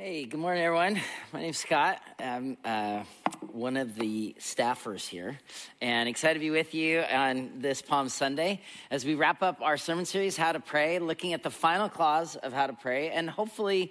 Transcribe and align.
Hey, 0.00 0.26
good 0.26 0.38
morning, 0.38 0.62
everyone. 0.62 1.00
My 1.32 1.40
name's 1.40 1.58
Scott. 1.58 2.00
I'm 2.20 2.56
uh, 2.64 3.02
one 3.50 3.76
of 3.76 3.96
the 3.96 4.36
staffers 4.38 5.08
here, 5.08 5.36
and 5.80 6.08
excited 6.08 6.34
to 6.34 6.38
be 6.38 6.50
with 6.50 6.72
you 6.72 7.00
on 7.00 7.54
this 7.56 7.82
Palm 7.82 8.08
Sunday 8.08 8.60
as 8.92 9.04
we 9.04 9.16
wrap 9.16 9.42
up 9.42 9.60
our 9.60 9.76
sermon 9.76 10.04
series, 10.04 10.36
How 10.36 10.52
to 10.52 10.60
Pray, 10.60 11.00
looking 11.00 11.32
at 11.32 11.42
the 11.42 11.50
final 11.50 11.88
clause 11.88 12.36
of 12.36 12.52
How 12.52 12.68
to 12.68 12.74
Pray, 12.74 13.10
and 13.10 13.28
hopefully 13.28 13.90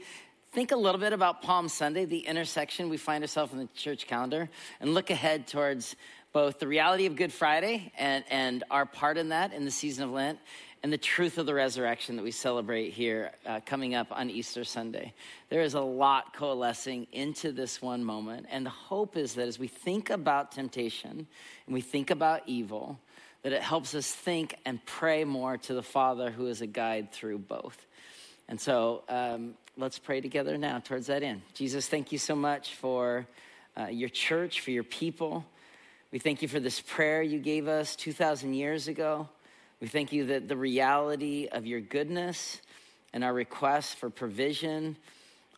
think 0.54 0.72
a 0.72 0.78
little 0.78 1.02
bit 1.02 1.12
about 1.12 1.42
Palm 1.42 1.68
Sunday, 1.68 2.06
the 2.06 2.20
intersection 2.20 2.88
we 2.88 2.96
find 2.96 3.22
ourselves 3.22 3.52
in 3.52 3.60
the 3.60 3.68
church 3.76 4.08
calendar, 4.08 4.50
and 4.80 4.94
look 4.94 5.10
ahead 5.10 5.46
towards 5.46 5.98
both 6.32 6.60
the 6.60 6.68
reality 6.68 7.06
of 7.06 7.18
Good 7.18 7.34
Friday 7.34 7.92
and, 7.98 8.24
and 8.30 8.64
our 8.72 8.86
part 8.86 9.18
in 9.18 9.30
that 9.30 9.52
in 9.52 9.66
the 9.66 9.72
season 9.72 10.06
of 10.06 10.12
Lent, 10.12 10.40
and 10.88 10.94
the 10.94 10.98
truth 10.98 11.38
of 11.38 11.46
the 11.46 11.54
resurrection 11.54 12.16
that 12.16 12.24
we 12.24 12.32
celebrate 12.32 12.92
here 12.92 13.34
uh, 13.46 13.60
coming 13.66 13.94
up 13.94 14.08
on 14.10 14.30
Easter 14.30 14.64
Sunday. 14.64 15.14
There 15.50 15.60
is 15.60 15.74
a 15.74 15.82
lot 15.82 16.34
coalescing 16.34 17.08
into 17.12 17.52
this 17.52 17.82
one 17.82 18.06
moment. 18.06 18.46
And 18.50 18.66
the 18.66 18.70
hope 18.70 19.18
is 19.18 19.34
that 19.34 19.50
as 19.50 19.60
we 19.60 19.68
think 19.68 20.10
about 20.10 20.54
temptation 20.54 21.28
and 21.66 21.74
we 21.74 21.82
think 21.82 22.10
about 22.10 22.44
evil, 22.46 22.98
that 23.44 23.52
it 23.52 23.62
helps 23.62 23.96
us 23.96 24.10
think 24.10 24.56
and 24.64 24.80
pray 24.86 25.26
more 25.26 25.58
to 25.58 25.74
the 25.74 25.84
Father 25.84 26.32
who 26.32 26.48
is 26.48 26.62
a 26.62 26.68
guide 26.68 27.12
through 27.12 27.40
both. 27.40 27.86
And 28.48 28.58
so 28.58 29.04
um, 29.10 29.56
let's 29.76 30.00
pray 30.00 30.22
together 30.22 30.58
now 30.58 30.80
towards 30.80 31.08
that 31.08 31.22
end. 31.22 31.42
Jesus, 31.54 31.86
thank 31.90 32.14
you 32.14 32.18
so 32.18 32.34
much 32.34 32.76
for 32.76 33.28
uh, 33.78 33.88
your 33.88 34.08
church, 34.08 34.62
for 34.62 34.72
your 34.72 34.86
people. 34.86 35.46
We 36.14 36.20
thank 36.20 36.42
you 36.42 36.48
for 36.48 36.62
this 36.62 36.80
prayer 36.80 37.22
you 37.22 37.40
gave 37.40 37.68
us 37.68 37.98
2,000 37.98 38.54
years 38.54 38.88
ago. 38.88 39.28
We 39.80 39.88
thank 39.88 40.12
you 40.12 40.26
that 40.28 40.48
the 40.48 40.58
reality 40.58 41.48
of 41.52 41.68
your 41.68 41.82
goodness 41.82 42.62
and 43.14 43.24
our 43.24 43.34
requests 43.34 43.94
for 43.94 44.10
provision 44.10 44.98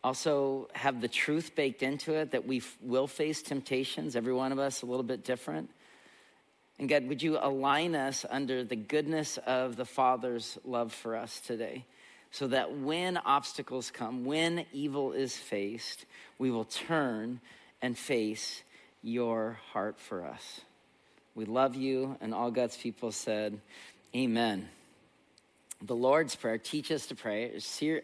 also 0.04 0.68
have 0.74 1.00
the 1.00 1.08
truth 1.08 1.54
baked 1.54 1.82
into 1.82 2.12
it 2.14 2.32
that 2.32 2.46
we 2.46 2.62
will 2.82 3.06
face 3.06 3.42
temptations, 3.42 4.16
every 4.16 4.32
one 4.32 4.52
of 4.52 4.58
us 4.58 4.82
a 4.82 4.86
little 4.86 5.02
bit 5.02 5.24
different. 5.24 5.70
And 6.78 6.88
God, 6.88 7.06
would 7.08 7.22
you 7.22 7.38
align 7.40 7.94
us 7.94 8.24
under 8.28 8.64
the 8.64 8.76
goodness 8.76 9.38
of 9.46 9.76
the 9.76 9.84
Father's 9.84 10.58
love 10.64 10.92
for 10.92 11.16
us 11.16 11.40
today? 11.40 11.84
So 12.30 12.46
that 12.48 12.78
when 12.78 13.16
obstacles 13.18 13.90
come, 13.90 14.24
when 14.24 14.64
evil 14.72 15.12
is 15.12 15.36
faced, 15.36 16.06
we 16.38 16.50
will 16.50 16.64
turn 16.64 17.40
and 17.82 17.96
face 17.96 18.62
your 19.02 19.58
heart 19.72 19.98
for 19.98 20.24
us. 20.24 20.60
We 21.34 21.44
love 21.44 21.74
you, 21.74 22.16
and 22.20 22.34
all 22.34 22.50
God's 22.50 22.76
people 22.76 23.12
said, 23.12 23.60
Amen. 24.14 24.68
The 25.82 25.94
Lord's 25.94 26.34
Prayer, 26.34 26.58
teach 26.58 26.90
us 26.90 27.06
to 27.06 27.14
pray. 27.14 27.52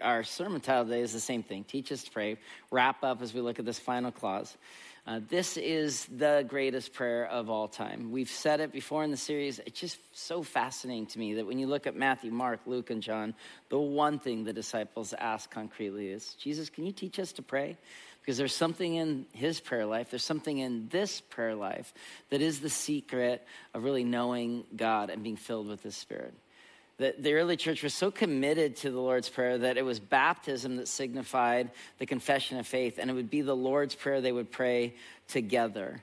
Our 0.00 0.22
sermon 0.22 0.60
title 0.60 0.84
today 0.84 1.00
is 1.00 1.12
the 1.12 1.18
same 1.18 1.42
thing 1.42 1.64
teach 1.64 1.90
us 1.90 2.04
to 2.04 2.10
pray. 2.12 2.38
Wrap 2.70 3.02
up 3.02 3.22
as 3.22 3.34
we 3.34 3.40
look 3.40 3.58
at 3.58 3.64
this 3.64 3.80
final 3.80 4.12
clause. 4.12 4.56
Uh, 5.04 5.20
this 5.28 5.56
is 5.56 6.06
the 6.16 6.44
greatest 6.48 6.92
prayer 6.92 7.26
of 7.26 7.50
all 7.50 7.66
time. 7.66 8.12
We've 8.12 8.30
said 8.30 8.60
it 8.60 8.72
before 8.72 9.02
in 9.02 9.10
the 9.10 9.16
series. 9.16 9.58
It's 9.66 9.80
just 9.80 9.98
so 10.12 10.44
fascinating 10.44 11.06
to 11.06 11.18
me 11.18 11.34
that 11.34 11.46
when 11.46 11.58
you 11.58 11.66
look 11.66 11.88
at 11.88 11.96
Matthew, 11.96 12.30
Mark, 12.30 12.60
Luke, 12.66 12.90
and 12.90 13.02
John, 13.02 13.34
the 13.68 13.78
one 13.78 14.20
thing 14.20 14.44
the 14.44 14.52
disciples 14.52 15.12
ask 15.12 15.50
concretely 15.50 16.08
is 16.08 16.34
Jesus, 16.34 16.70
can 16.70 16.86
you 16.86 16.92
teach 16.92 17.18
us 17.18 17.32
to 17.32 17.42
pray? 17.42 17.76
Because 18.26 18.38
there's 18.38 18.54
something 18.54 18.96
in 18.96 19.24
his 19.32 19.60
prayer 19.60 19.86
life, 19.86 20.10
there's 20.10 20.24
something 20.24 20.58
in 20.58 20.88
this 20.88 21.20
prayer 21.20 21.54
life 21.54 21.94
that 22.30 22.42
is 22.42 22.58
the 22.58 22.68
secret 22.68 23.46
of 23.72 23.84
really 23.84 24.02
knowing 24.02 24.64
God 24.74 25.10
and 25.10 25.22
being 25.22 25.36
filled 25.36 25.68
with 25.68 25.84
the 25.84 25.92
spirit. 25.92 26.34
That 26.98 27.22
the 27.22 27.34
early 27.34 27.56
church 27.56 27.84
was 27.84 27.94
so 27.94 28.10
committed 28.10 28.74
to 28.78 28.90
the 28.90 28.98
Lord's 28.98 29.28
Prayer 29.28 29.58
that 29.58 29.76
it 29.76 29.84
was 29.84 30.00
baptism 30.00 30.78
that 30.78 30.88
signified 30.88 31.70
the 31.98 32.06
confession 32.06 32.58
of 32.58 32.66
faith, 32.66 32.98
and 32.98 33.08
it 33.08 33.14
would 33.14 33.30
be 33.30 33.42
the 33.42 33.54
Lord's 33.54 33.94
Prayer 33.94 34.20
they 34.20 34.32
would 34.32 34.50
pray 34.50 34.94
together. 35.28 36.02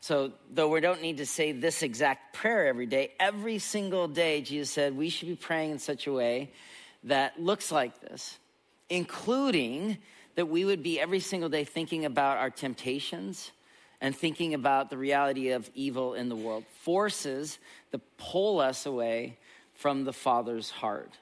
So, 0.00 0.32
though 0.52 0.70
we 0.70 0.80
don't 0.80 1.02
need 1.02 1.18
to 1.18 1.26
say 1.26 1.52
this 1.52 1.84
exact 1.84 2.34
prayer 2.34 2.66
every 2.66 2.86
day, 2.86 3.12
every 3.20 3.58
single 3.58 4.08
day, 4.08 4.40
Jesus 4.40 4.70
said 4.70 4.96
we 4.96 5.08
should 5.08 5.28
be 5.28 5.36
praying 5.36 5.70
in 5.70 5.78
such 5.78 6.08
a 6.08 6.12
way 6.12 6.50
that 7.04 7.40
looks 7.40 7.70
like 7.70 8.00
this, 8.00 8.38
including 8.88 9.98
that 10.40 10.46
we 10.46 10.64
would 10.64 10.82
be 10.82 10.98
every 10.98 11.20
single 11.20 11.50
day 11.50 11.64
thinking 11.64 12.06
about 12.06 12.38
our 12.38 12.48
temptations 12.48 13.52
and 14.00 14.16
thinking 14.16 14.54
about 14.54 14.88
the 14.88 14.96
reality 14.96 15.50
of 15.50 15.68
evil 15.74 16.14
in 16.14 16.30
the 16.30 16.34
world, 16.34 16.64
forces 16.80 17.58
that 17.90 18.00
pull 18.16 18.58
us 18.58 18.86
away 18.86 19.36
from 19.74 20.04
the 20.04 20.14
Father's 20.14 20.70
heart. 20.70 21.12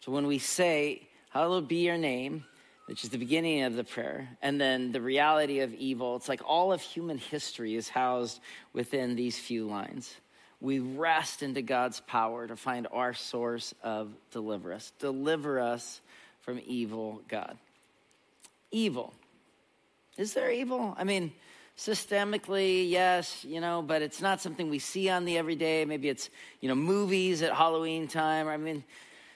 So 0.00 0.10
when 0.10 0.26
we 0.26 0.40
say, 0.40 1.02
Hallowed 1.30 1.68
be 1.68 1.86
your 1.86 1.98
name, 1.98 2.46
which 2.86 3.04
is 3.04 3.10
the 3.10 3.18
beginning 3.18 3.62
of 3.62 3.76
the 3.76 3.84
prayer, 3.84 4.28
and 4.42 4.60
then 4.60 4.90
the 4.90 5.00
reality 5.00 5.60
of 5.60 5.72
evil, 5.74 6.16
it's 6.16 6.28
like 6.28 6.42
all 6.44 6.72
of 6.72 6.80
human 6.80 7.18
history 7.18 7.76
is 7.76 7.88
housed 7.88 8.40
within 8.72 9.14
these 9.14 9.38
few 9.38 9.68
lines. 9.68 10.12
We 10.60 10.80
rest 10.80 11.44
into 11.44 11.62
God's 11.62 12.00
power 12.00 12.48
to 12.48 12.56
find 12.56 12.88
our 12.90 13.14
source 13.14 13.72
of 13.84 14.10
deliver 14.32 14.72
us. 14.72 14.92
Deliver 14.98 15.60
us 15.60 16.00
from 16.40 16.60
evil, 16.66 17.22
God 17.28 17.56
evil. 18.70 19.14
Is 20.16 20.34
there 20.34 20.50
evil? 20.50 20.94
I 20.98 21.04
mean, 21.04 21.32
systemically, 21.76 22.90
yes, 22.90 23.44
you 23.44 23.60
know, 23.60 23.82
but 23.82 24.02
it's 24.02 24.20
not 24.20 24.40
something 24.40 24.68
we 24.68 24.80
see 24.80 25.08
on 25.08 25.24
the 25.24 25.38
everyday. 25.38 25.84
Maybe 25.84 26.08
it's, 26.08 26.28
you 26.60 26.68
know, 26.68 26.74
movies 26.74 27.40
at 27.42 27.52
Halloween 27.52 28.08
time. 28.08 28.48
I 28.48 28.56
mean, 28.56 28.82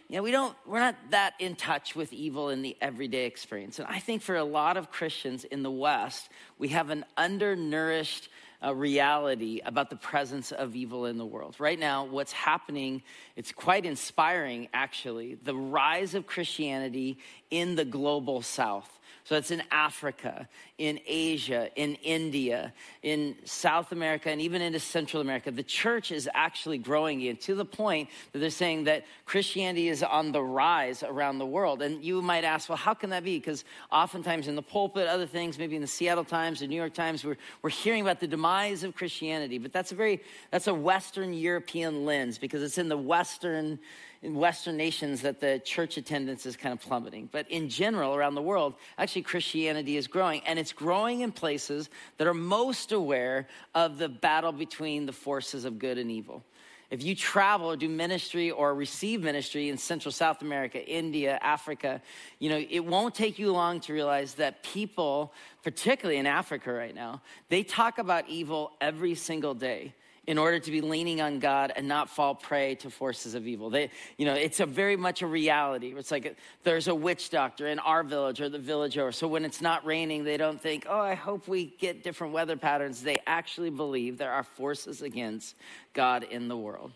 you 0.09 0.17
know, 0.17 0.23
we 0.25 0.33
don't, 0.33 0.55
we're 0.67 0.81
not 0.81 0.97
that 1.11 1.35
in 1.39 1.55
touch 1.55 1.95
with 1.95 2.13
evil 2.13 2.51
in 2.51 2.61
the 2.61 2.77
everyday 2.81 3.27
experience. 3.27 3.79
And 3.79 3.89
I 3.89 4.01
think 4.01 4.23
for 4.23 4.37
a 4.37 4.45
lot 4.45 4.77
of 4.77 4.91
Christians 4.91 5.45
in 5.45 5.63
the 5.63 5.71
West, 5.71 6.29
we 6.59 6.69
have 6.69 6.91
an 6.91 7.05
undernourished 7.17 8.29
uh, 8.63 8.75
reality 8.75 9.61
about 9.65 9.91
the 9.91 9.97
presence 9.97 10.53
of 10.53 10.77
evil 10.77 11.07
in 11.07 11.19
the 11.19 11.25
world. 11.25 11.57
Right 11.59 11.79
now, 11.79 12.05
what's 12.05 12.33
happening, 12.33 13.03
it's 13.37 13.53
quite 13.53 13.87
inspiring 13.87 14.69
actually, 14.75 15.37
the 15.37 15.57
rise 15.57 16.15
of 16.15 16.27
Christianity 16.27 17.19
in 17.51 17.77
the 17.77 17.85
global 17.85 18.43
south. 18.43 18.99
So 19.25 19.37
it's 19.37 19.51
in 19.51 19.63
Africa, 19.71 20.49
in 20.83 20.99
Asia, 21.07 21.71
in 21.77 21.95
India, 22.03 22.73
in 23.05 23.37
South 23.45 23.93
America, 23.93 24.31
and 24.31 24.41
even 24.41 24.61
into 24.61 24.81
Central 24.81 25.21
America. 25.21 25.53
The 25.53 25.63
church 25.63 26.11
is 26.11 26.29
actually 26.35 26.79
growing 26.79 27.37
to 27.37 27.55
the 27.55 27.65
point 27.65 28.09
that 28.33 28.41
they're 28.41 28.51
saying 28.51 28.85
that 28.85 29.05
Christianity 29.25 29.87
is 29.87 30.03
on 30.03 30.33
the 30.33 30.43
rise 30.43 31.05
around 31.05 31.39
the 31.39 31.47
world. 31.47 31.83
And 31.83 32.05
you 32.05 32.21
might 32.21 32.43
ask, 32.43 32.69
well, 32.69 32.77
how 32.77 32.95
can 32.95 33.11
that 33.11 33.23
be? 33.23 33.39
Because 33.39 33.65
oftentimes 33.93 34.49
in 34.49 34.57
the 34.57 34.63
pulpit, 34.63 35.07
other 35.07 35.25
things, 35.25 35.57
maybe 35.57 35.77
in 35.77 35.83
the 35.83 35.87
Seattle 35.87 36.25
Times 36.25 36.61
or 36.61 36.67
New 36.67 36.75
York 36.75 36.95
Times, 36.95 37.25
we're, 37.25 37.37
we're 37.63 37.71
hearing 37.71 38.03
about 38.03 38.19
the 38.19 38.27
demise 38.27 38.83
of 38.83 38.97
Christianity. 38.97 39.59
But 39.59 39.73
that's 39.73 39.93
a 39.93 39.95
very, 39.95 40.21
that's 40.51 40.67
a 40.67 40.75
Western 40.75 41.33
European 41.33 42.05
lens 42.05 42.39
because 42.39 42.61
it's 42.61 42.79
in 42.79 42.89
the 42.89 42.99
Western 42.99 43.79
in 44.23 44.37
Western 44.37 44.77
nations 44.77 45.23
that 45.23 45.41
the 45.41 45.61
church 45.65 45.97
attendance 45.97 46.47
is 46.47 46.57
kind 46.57 46.73
of 46.73 46.81
plummeting. 46.81 47.29
But 47.33 47.51
in 47.51 47.69
general, 47.69 48.15
around 48.15 48.37
the 48.37 48.43
world, 48.43 48.75
actually 48.97 49.23
Christianity 49.23 49.97
is 49.97 50.07
growing. 50.07 50.43
And 50.47 50.59
it's 50.59 50.72
growing 50.73 51.21
in 51.21 51.33
places 51.33 51.89
that 52.19 52.27
are 52.27 52.35
most 52.35 52.93
aware 52.93 53.47
of 53.75 53.99
the 53.99 54.09
battle 54.09 54.53
between 54.53 55.07
the 55.07 55.13
forces 55.13 55.65
of 55.65 55.79
good 55.79 55.99
and 55.99 56.11
evil. 56.11 56.45
If 56.91 57.03
you 57.03 57.17
travel 57.17 57.71
or 57.71 57.77
do 57.77 57.89
ministry 57.89 58.51
or 58.51 58.75
receive 58.75 59.23
ministry 59.23 59.71
in 59.71 59.79
Central 59.79 60.13
South 60.13 60.43
America, 60.43 60.87
India, 60.87 61.39
Africa, 61.41 62.03
you 62.39 62.51
know, 62.51 62.63
it 62.69 62.85
won't 62.85 63.15
take 63.15 63.39
you 63.39 63.51
long 63.51 63.81
to 63.81 63.95
realize 63.95 64.35
that 64.35 64.63
people, 64.63 65.33
particularly 65.63 66.19
in 66.19 66.27
Africa 66.27 66.71
right 66.71 66.95
now, 66.95 67.23
they 67.49 67.63
talk 67.63 67.97
about 67.97 68.29
evil 68.29 68.73
every 68.79 69.15
single 69.15 69.55
day 69.55 69.95
in 70.27 70.39
order 70.39 70.61
to 70.61 70.71
be 70.71 70.81
leaning 70.81 71.21
on 71.21 71.41
God 71.41 71.73
and 71.75 71.89
not 71.89 72.09
fall 72.09 72.35
prey 72.35 72.77
to 72.77 72.91
forces 72.91 73.35
of 73.35 73.47
evil. 73.47 73.71
They, 73.71 73.91
you 74.17 74.25
know, 74.25 74.35
it's 74.35 74.61
a 74.61 74.67
very 74.67 74.97
much 74.97 75.23
a 75.23 75.27
reality. 75.27 75.93
It's 75.97 76.13
like 76.13 76.37
there's 76.63 76.87
a 76.87 76.95
witch 76.95 77.31
doctor 77.31 77.67
in 77.67 77.81
our 77.81 78.05
village 78.05 78.41
or 78.41 78.49
the 78.49 78.59
village 78.59 78.97
over. 78.99 79.11
So 79.11 79.27
when 79.27 79.45
it's 79.45 79.61
not 79.61 79.85
raining, 79.85 80.23
they 80.23 80.37
don't 80.37 80.61
think, 80.61 80.87
oh, 80.89 81.01
I 81.01 81.15
hope 81.15 81.49
we 81.49 81.75
get 81.79 82.05
different 82.05 82.33
weather 82.33 82.57
patterns. 82.57 83.03
They 83.03 83.19
actually 83.27 83.71
believe 83.71 84.17
there 84.17 84.33
are 84.33 84.45
forces 84.45 85.03
against 85.03 85.57
God 85.93 86.23
in 86.23 86.47
the 86.47 86.57
world. 86.57 86.93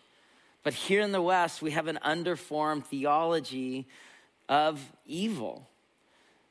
But 0.63 0.75
here 0.75 1.01
in 1.01 1.11
the 1.11 1.23
West, 1.23 1.63
we 1.63 1.73
have 1.73 1.89
an 1.89 1.99
underformed 2.05 2.85
theology 2.85 3.89
of 4.49 4.81
evil. 5.05 5.69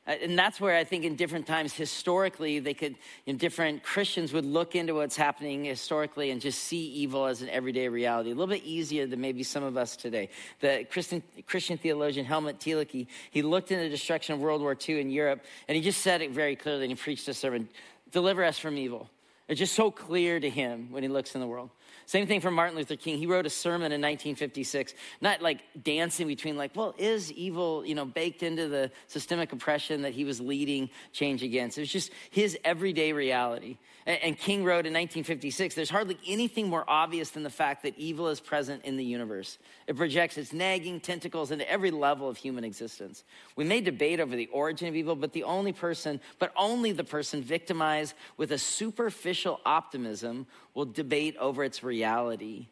Uh, 0.06 0.12
and 0.22 0.38
that's 0.38 0.60
where 0.60 0.76
I 0.76 0.84
think 0.84 1.04
in 1.04 1.16
different 1.16 1.46
times 1.46 1.72
historically, 1.72 2.58
they 2.58 2.74
could, 2.74 2.96
you 3.24 3.32
know, 3.32 3.38
different 3.38 3.82
Christians 3.82 4.32
would 4.32 4.44
look 4.44 4.74
into 4.74 4.94
what's 4.94 5.16
happening 5.16 5.64
historically 5.64 6.30
and 6.30 6.40
just 6.40 6.62
see 6.64 6.88
evil 6.92 7.26
as 7.26 7.42
an 7.42 7.48
everyday 7.48 7.88
reality. 7.88 8.30
A 8.30 8.34
little 8.34 8.54
bit 8.54 8.64
easier 8.64 9.06
than 9.06 9.20
maybe 9.20 9.42
some 9.42 9.64
of 9.64 9.76
us 9.76 9.96
today. 9.96 10.30
The 10.60 10.86
Christian, 10.90 11.22
Christian 11.46 11.78
theologian 11.78 12.24
Helmut 12.26 12.60
Thielicke, 12.60 13.06
he 13.30 13.42
looked 13.42 13.72
into 13.72 13.84
the 13.84 13.90
destruction 13.90 14.34
of 14.34 14.40
World 14.40 14.60
War 14.60 14.76
II 14.88 15.00
in 15.00 15.10
Europe, 15.10 15.44
and 15.68 15.76
he 15.76 15.82
just 15.82 16.00
said 16.02 16.22
it 16.22 16.30
very 16.30 16.56
clearly, 16.56 16.84
and 16.84 16.90
he 16.90 16.96
preached 16.96 17.28
a 17.28 17.34
sermon, 17.34 17.68
deliver 18.12 18.44
us 18.44 18.58
from 18.58 18.78
evil. 18.78 19.10
It's 19.48 19.58
just 19.60 19.74
so 19.74 19.90
clear 19.90 20.40
to 20.40 20.50
him 20.50 20.88
when 20.90 21.02
he 21.02 21.08
looks 21.08 21.34
in 21.34 21.40
the 21.40 21.46
world. 21.46 21.70
Same 22.06 22.28
thing 22.28 22.40
for 22.40 22.52
Martin 22.52 22.76
Luther 22.76 22.94
King. 22.94 23.18
He 23.18 23.26
wrote 23.26 23.46
a 23.46 23.50
sermon 23.50 23.92
in 23.92 24.00
1956, 24.00 24.94
not 25.20 25.42
like 25.42 25.62
dancing 25.82 26.28
between 26.28 26.56
like, 26.56 26.74
well, 26.76 26.94
is 26.98 27.32
evil, 27.32 27.84
you 27.84 27.96
know, 27.96 28.04
baked 28.04 28.44
into 28.44 28.68
the 28.68 28.92
systemic 29.08 29.52
oppression 29.52 30.02
that 30.02 30.12
he 30.12 30.24
was 30.24 30.40
leading 30.40 30.88
change 31.12 31.42
against? 31.42 31.78
It 31.78 31.82
was 31.82 31.90
just 31.90 32.12
his 32.30 32.56
everyday 32.64 33.12
reality. 33.12 33.76
And 34.06 34.38
King 34.38 34.62
wrote 34.62 34.86
in 34.86 34.92
1956, 34.92 35.74
there's 35.74 35.90
hardly 35.90 36.16
anything 36.28 36.68
more 36.68 36.84
obvious 36.86 37.30
than 37.30 37.42
the 37.42 37.50
fact 37.50 37.82
that 37.82 37.98
evil 37.98 38.28
is 38.28 38.38
present 38.38 38.84
in 38.84 38.96
the 38.96 39.04
universe. 39.04 39.58
It 39.88 39.96
projects 39.96 40.38
its 40.38 40.52
nagging 40.52 41.00
tentacles 41.00 41.50
into 41.50 41.68
every 41.68 41.90
level 41.90 42.28
of 42.28 42.36
human 42.36 42.62
existence. 42.62 43.24
We 43.56 43.64
may 43.64 43.80
debate 43.80 44.20
over 44.20 44.36
the 44.36 44.46
origin 44.52 44.86
of 44.86 44.94
evil, 44.94 45.16
but 45.16 45.32
the 45.32 45.42
only 45.42 45.72
person, 45.72 46.20
but 46.38 46.52
only 46.56 46.92
the 46.92 47.02
person 47.02 47.42
victimized 47.42 48.14
with 48.36 48.52
a 48.52 48.58
superficial 48.58 49.60
optimism 49.66 50.46
will 50.76 50.84
debate 50.84 51.36
over 51.38 51.64
its 51.64 51.82
reality. 51.82 52.68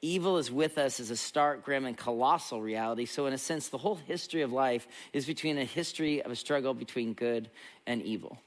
Evil 0.00 0.38
is 0.38 0.50
with 0.50 0.78
us 0.78 0.98
as 0.98 1.10
a 1.10 1.16
stark, 1.16 1.64
grim, 1.64 1.84
and 1.84 1.96
colossal 1.96 2.62
reality. 2.62 3.04
So, 3.04 3.26
in 3.26 3.34
a 3.34 3.38
sense, 3.38 3.68
the 3.68 3.78
whole 3.78 3.94
history 3.94 4.40
of 4.40 4.52
life 4.52 4.88
is 5.12 5.26
between 5.26 5.58
a 5.58 5.64
history 5.64 6.22
of 6.22 6.32
a 6.32 6.36
struggle 6.36 6.72
between 6.72 7.12
good 7.12 7.50
and 7.86 8.02
evil. 8.02 8.38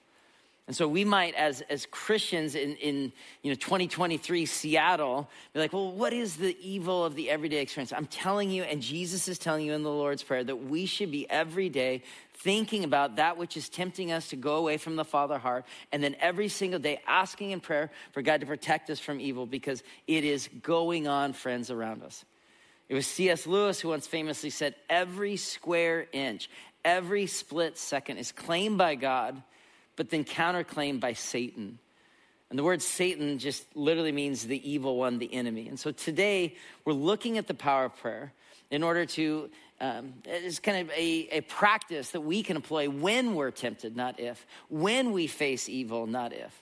And 0.68 0.76
so 0.76 0.88
we 0.88 1.06
might, 1.06 1.36
as, 1.36 1.62
as 1.70 1.86
Christians 1.86 2.56
in, 2.56 2.76
in 2.78 3.14
you 3.44 3.52
know, 3.52 3.56
2023 3.56 4.48
Seattle, 4.48 5.30
be 5.54 5.60
like, 5.60 5.74
well, 5.74 5.92
what 5.92 6.12
is 6.12 6.38
the 6.38 6.58
evil 6.60 7.06
of 7.06 7.14
the 7.14 7.30
everyday 7.30 7.62
experience? 7.62 7.94
I'm 7.94 8.08
telling 8.08 8.50
you, 8.50 8.64
and 8.64 8.82
Jesus 8.82 9.28
is 9.28 9.38
telling 9.38 9.64
you 9.64 9.74
in 9.74 9.84
the 9.84 9.92
Lord's 9.92 10.24
Prayer, 10.24 10.44
that 10.44 10.56
we 10.56 10.88
should 10.88 11.12
be 11.12 11.30
every 11.30 11.70
day 11.70 12.02
thinking 12.34 12.84
about 12.84 13.18
that 13.18 13.38
which 13.38 13.56
is 13.56 13.70
tempting 13.70 14.12
us 14.12 14.30
to 14.30 14.36
go 14.36 14.56
away 14.56 14.78
from 14.78 14.96
the 14.96 15.06
Father 15.06 15.38
heart, 15.38 15.66
and 15.92 16.04
then 16.04 16.16
every 16.20 16.48
single 16.48 16.80
day 16.80 17.00
asking 17.06 17.52
in 17.52 17.60
prayer 17.60 17.92
for 18.12 18.24
God 18.24 18.40
to 18.40 18.48
protect 18.48 18.90
us 18.90 19.00
from 19.00 19.20
evil 19.20 19.46
because 19.46 19.84
it 20.08 20.24
is 20.24 20.50
going 20.64 21.08
on, 21.08 21.34
friends, 21.34 21.70
around 21.70 22.02
us. 22.02 22.26
It 22.90 22.96
was 22.96 23.06
C.S. 23.06 23.46
Lewis 23.46 23.80
who 23.80 23.90
once 23.90 24.08
famously 24.08 24.50
said, 24.50 24.74
Every 24.90 25.38
square 25.38 26.08
inch, 26.12 26.50
every 26.84 27.28
split 27.28 27.78
second 27.78 28.18
is 28.18 28.32
claimed 28.32 28.80
by 28.80 28.96
God 28.96 29.44
but 29.96 30.10
then 30.10 30.24
counterclaimed 30.24 31.00
by 31.00 31.14
Satan. 31.14 31.80
And 32.50 32.60
the 32.60 32.64
word 32.64 32.82
Satan 32.82 33.40
just 33.40 33.76
literally 33.76 34.12
means 34.12 34.46
the 34.46 34.70
evil 34.70 34.98
one, 34.98 35.18
the 35.18 35.34
enemy. 35.34 35.68
And 35.68 35.80
so 35.80 35.92
today 35.92 36.56
we're 36.86 36.94
looking 36.94 37.38
at 37.38 37.48
the 37.48 37.54
power 37.54 37.86
of 37.86 37.98
prayer 37.98 38.34
in 38.70 38.84
order 38.84 39.06
to, 39.06 39.50
um, 39.82 40.14
it's 40.26 40.60
kind 40.60 40.78
of 40.80 40.96
a, 40.96 41.28
a 41.32 41.42
practice 41.42 42.12
that 42.12 42.22
we 42.22 42.44
can 42.44 42.56
employ 42.56 42.90
when 42.90 43.36
we're 43.36 43.52
tempted, 43.52 43.96
not 43.96 44.20
if, 44.20 44.46
when 44.70 45.12
we 45.12 45.28
face 45.28 45.68
evil, 45.68 46.08
not 46.08 46.34
if. 46.34 46.62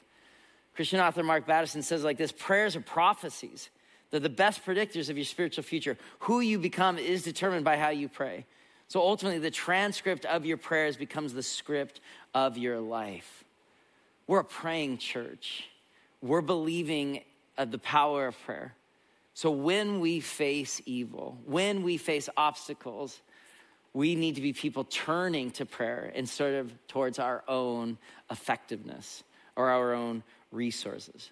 Christian 0.75 0.99
author 0.99 1.21
Mark 1.21 1.45
Batterson 1.45 1.83
says 1.83 2.03
like 2.03 2.17
this 2.17 2.31
prayers 2.31 2.75
are 2.75 2.81
prophecies. 2.81 3.69
They're 4.09 4.19
the 4.19 4.29
best 4.29 4.65
predictors 4.65 5.09
of 5.09 5.17
your 5.17 5.25
spiritual 5.25 5.63
future. 5.63 5.97
Who 6.19 6.39
you 6.39 6.59
become 6.59 6.97
is 6.97 7.23
determined 7.23 7.65
by 7.65 7.77
how 7.77 7.89
you 7.89 8.07
pray. 8.07 8.45
So 8.87 9.01
ultimately, 9.01 9.39
the 9.39 9.51
transcript 9.51 10.25
of 10.25 10.45
your 10.45 10.57
prayers 10.57 10.97
becomes 10.97 11.33
the 11.33 11.43
script 11.43 11.99
of 12.33 12.57
your 12.57 12.79
life. 12.79 13.43
We're 14.27 14.39
a 14.39 14.45
praying 14.45 14.99
church. 14.99 15.67
We're 16.21 16.41
believing 16.41 17.21
of 17.57 17.71
the 17.71 17.79
power 17.79 18.27
of 18.27 18.39
prayer. 18.45 18.73
So 19.33 19.51
when 19.51 19.99
we 19.99 20.19
face 20.19 20.81
evil, 20.85 21.37
when 21.45 21.83
we 21.83 21.97
face 21.97 22.29
obstacles, 22.37 23.19
we 23.93 24.15
need 24.15 24.35
to 24.35 24.41
be 24.41 24.53
people 24.53 24.83
turning 24.83 25.51
to 25.51 25.65
prayer 25.65 26.11
instead 26.13 26.55
of 26.55 26.73
towards 26.87 27.19
our 27.19 27.43
own 27.47 27.97
effectiveness 28.29 29.23
or 29.55 29.69
our 29.69 29.93
own 29.93 30.23
resources. 30.51 31.31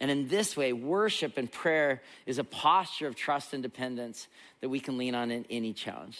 And 0.00 0.10
in 0.10 0.28
this 0.28 0.56
way, 0.56 0.72
worship 0.72 1.38
and 1.38 1.50
prayer 1.50 2.02
is 2.26 2.38
a 2.38 2.44
posture 2.44 3.06
of 3.06 3.14
trust 3.14 3.54
and 3.54 3.62
dependence 3.62 4.26
that 4.60 4.68
we 4.68 4.80
can 4.80 4.98
lean 4.98 5.14
on 5.14 5.30
in 5.30 5.46
any 5.48 5.72
challenge. 5.72 6.18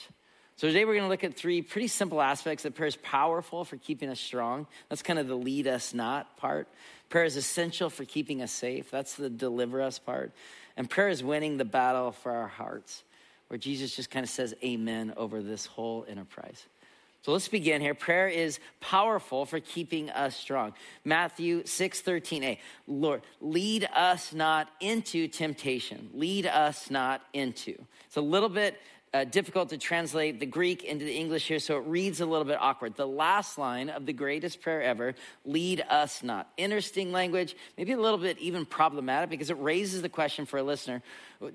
So 0.56 0.69
today 0.69 0.84
we're 0.84 0.94
going 0.94 1.04
to 1.04 1.08
look 1.08 1.25
at 1.25 1.34
three 1.34 1.62
pretty 1.62 1.88
simple 1.88 2.20
aspects 2.20 2.62
that 2.62 2.75
prayer 2.75 2.88
is 2.88 2.96
powerful 2.96 3.64
for 3.64 3.76
keeping 3.76 4.10
us 4.10 4.20
strong. 4.20 4.66
That's 4.88 5.02
kind 5.02 5.19
of 5.19 5.26
the 5.26 5.34
lead 5.34 5.66
us 5.66 5.94
not 5.94 6.37
part. 6.37 6.69
Prayer 7.08 7.25
is 7.25 7.37
essential 7.37 7.90
for 7.90 8.04
keeping 8.04 8.43
us 8.43 8.52
safe. 8.52 8.90
That's 8.90 9.14
the 9.14 9.31
deliver 9.31 9.81
us 9.81 9.99
part. 9.99 10.32
And 10.76 10.88
prayer 10.88 11.08
is 11.08 11.25
winning 11.25 11.56
the 11.56 11.64
battle 11.64 12.12
for 12.12 12.32
our 12.32 12.49
hearts, 12.49 13.02
where 13.49 13.58
Jesus 13.58 13.96
just 13.96 14.10
kind 14.10 14.25
of 14.25 14.31
says 14.31 14.54
amen 14.62 15.14
over 15.16 15.43
this 15.43 15.66
whole 15.66 16.06
enterprise. 16.08 16.66
So 17.22 17.32
let's 17.32 17.49
begin 17.49 17.81
here. 17.81 17.94
Prayer 17.94 18.28
is 18.28 18.58
powerful 18.81 19.46
for 19.46 19.60
keeping 19.60 20.10
us 20.10 20.37
strong. 20.37 20.75
Matthew 21.04 21.64
6 21.64 22.02
13a. 22.02 22.58
Lord, 22.88 23.22
lead 23.40 23.88
us 23.94 24.32
not 24.32 24.69
into 24.81 25.28
temptation. 25.28 26.10
Lead 26.14 26.46
us 26.46 26.90
not 26.90 27.22
into. 27.32 27.76
It's 28.06 28.16
a 28.16 28.20
little 28.20 28.49
bit 28.49 28.81
uh, 29.14 29.25
difficult 29.25 29.69
to 29.69 29.76
translate 29.76 30.41
the 30.41 30.47
Greek 30.47 30.85
into 30.85 31.05
the 31.05 31.14
English 31.14 31.47
here, 31.47 31.59
so 31.59 31.76
it 31.76 31.87
reads 31.87 32.20
a 32.20 32.26
little 32.26 32.47
bit 32.47 32.56
awkward. 32.59 32.97
The 32.97 33.06
last 33.06 33.59
line 33.59 33.91
of 33.91 34.06
the 34.06 34.12
greatest 34.12 34.62
prayer 34.62 34.82
ever, 34.82 35.14
lead 35.44 35.85
us 35.91 36.23
not. 36.23 36.50
Interesting 36.56 37.12
language, 37.12 37.55
maybe 37.76 37.93
a 37.93 38.00
little 38.00 38.19
bit 38.19 38.38
even 38.38 38.64
problematic 38.64 39.29
because 39.29 39.50
it 39.50 39.59
raises 39.59 40.00
the 40.00 40.09
question 40.09 40.47
for 40.47 40.59
a 40.59 40.62
listener 40.62 41.03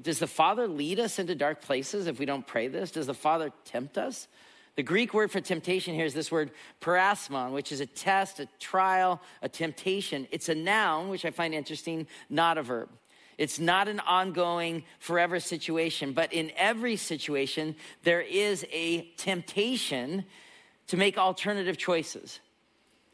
Does 0.02 0.20
the 0.20 0.28
Father 0.28 0.68
lead 0.68 1.00
us 1.00 1.18
into 1.18 1.34
dark 1.34 1.62
places 1.62 2.06
if 2.06 2.20
we 2.20 2.26
don't 2.26 2.46
pray 2.46 2.68
this? 2.68 2.92
Does 2.92 3.08
the 3.08 3.16
Father 3.16 3.52
tempt 3.66 3.98
us? 3.98 4.28
The 4.76 4.84
Greek 4.84 5.12
word 5.16 5.32
for 5.32 5.42
temptation 5.42 5.96
here 5.96 6.06
is 6.06 6.14
this 6.14 6.32
word 6.32 6.52
peirasmon, 6.82 7.52
which 7.52 7.72
is 7.72 7.80
a 7.80 7.88
test, 7.88 8.40
a 8.40 8.48
trial, 8.60 9.20
a 9.42 9.50
temptation. 9.50 10.28
It's 10.30 10.50
a 10.50 10.56
noun, 10.56 11.10
which 11.10 11.26
I 11.26 11.32
find 11.32 11.56
interesting, 11.56 12.06
not 12.30 12.60
a 12.60 12.62
verb. 12.62 12.90
It's 13.38 13.60
not 13.60 13.88
an 13.88 14.00
ongoing, 14.00 14.84
forever 15.00 15.40
situation, 15.40 16.14
but 16.14 16.34
in 16.34 16.52
every 16.58 16.96
situation, 16.96 17.76
there 18.04 18.22
is 18.22 18.66
a 18.72 19.04
temptation 19.18 20.26
to 20.88 20.98
make 20.98 21.18
alternative 21.18 21.78
choices. 21.78 22.40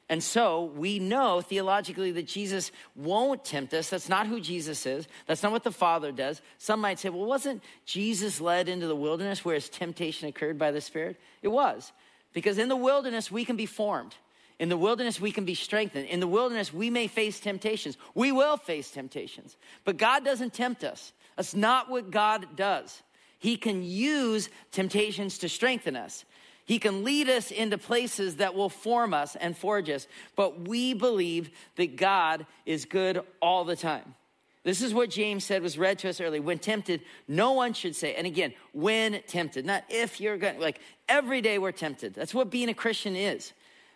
And 0.09 0.23
so 0.23 0.65
we 0.75 0.99
know 0.99 1.41
theologically 1.41 2.11
that 2.11 2.27
Jesus 2.27 2.71
won't 2.95 3.43
tempt 3.43 3.73
us. 3.73 3.89
That's 3.89 4.09
not 4.09 4.27
who 4.27 4.39
Jesus 4.39 4.85
is. 4.85 5.07
That's 5.25 5.41
not 5.41 5.51
what 5.51 5.63
the 5.63 5.71
Father 5.71 6.11
does. 6.11 6.41
Some 6.57 6.81
might 6.81 6.99
say, 6.99 7.09
well, 7.09 7.25
wasn't 7.25 7.63
Jesus 7.85 8.39
led 8.39 8.69
into 8.69 8.87
the 8.87 8.95
wilderness 8.95 9.43
where 9.43 9.55
his 9.55 9.69
temptation 9.69 10.27
occurred 10.29 10.57
by 10.57 10.71
the 10.71 10.81
Spirit? 10.81 11.19
It 11.41 11.47
was. 11.47 11.91
Because 12.33 12.57
in 12.57 12.69
the 12.69 12.75
wilderness, 12.75 13.31
we 13.31 13.45
can 13.45 13.55
be 13.55 13.65
formed. 13.65 14.15
In 14.63 14.69
the 14.69 14.77
wilderness, 14.77 15.19
we 15.19 15.33
can 15.33 15.43
be 15.43 15.55
strengthened. 15.55 16.07
In 16.07 16.21
the 16.21 16.27
wilderness, 16.27 16.73
we 16.73 16.89
may 16.89 17.07
face 17.07 17.37
temptations. 17.41 17.97
We 18.15 18.31
will 18.31 18.55
face 18.55 18.91
temptations. 18.91 19.57
But 19.83 19.97
God 19.97 20.23
doesn't 20.23 20.53
tempt 20.53 20.85
us. 20.85 21.11
That's 21.35 21.53
not 21.53 21.89
what 21.89 22.11
God 22.11 22.55
does. 22.55 23.03
He 23.39 23.57
can 23.57 23.83
use 23.83 24.47
temptations 24.71 25.39
to 25.39 25.49
strengthen 25.49 25.97
us. 25.97 26.23
He 26.63 26.79
can 26.79 27.03
lead 27.03 27.27
us 27.27 27.51
into 27.51 27.77
places 27.77 28.37
that 28.37 28.55
will 28.55 28.69
form 28.69 29.13
us 29.13 29.35
and 29.35 29.57
forge 29.57 29.89
us. 29.89 30.07
But 30.37 30.65
we 30.65 30.93
believe 30.93 31.49
that 31.75 31.97
God 31.97 32.45
is 32.65 32.85
good 32.85 33.21
all 33.41 33.65
the 33.65 33.75
time. 33.75 34.15
This 34.63 34.81
is 34.81 34.93
what 34.93 35.09
James 35.09 35.43
said 35.43 35.61
was 35.61 35.77
read 35.77 35.99
to 35.99 36.09
us 36.09 36.21
earlier. 36.21 36.41
When 36.41 36.57
tempted, 36.57 37.01
no 37.27 37.51
one 37.51 37.73
should 37.73 37.97
say, 37.97 38.15
and 38.15 38.25
again, 38.25 38.53
when 38.71 39.21
tempted, 39.27 39.65
not 39.65 39.83
if 39.89 40.21
you're 40.21 40.37
going, 40.37 40.61
like 40.61 40.79
every 41.09 41.41
day 41.41 41.57
we're 41.57 41.73
tempted. 41.73 42.13
That's 42.13 42.33
what 42.33 42.49
being 42.49 42.69
a 42.69 42.73
Christian 42.73 43.17
is. 43.17 43.51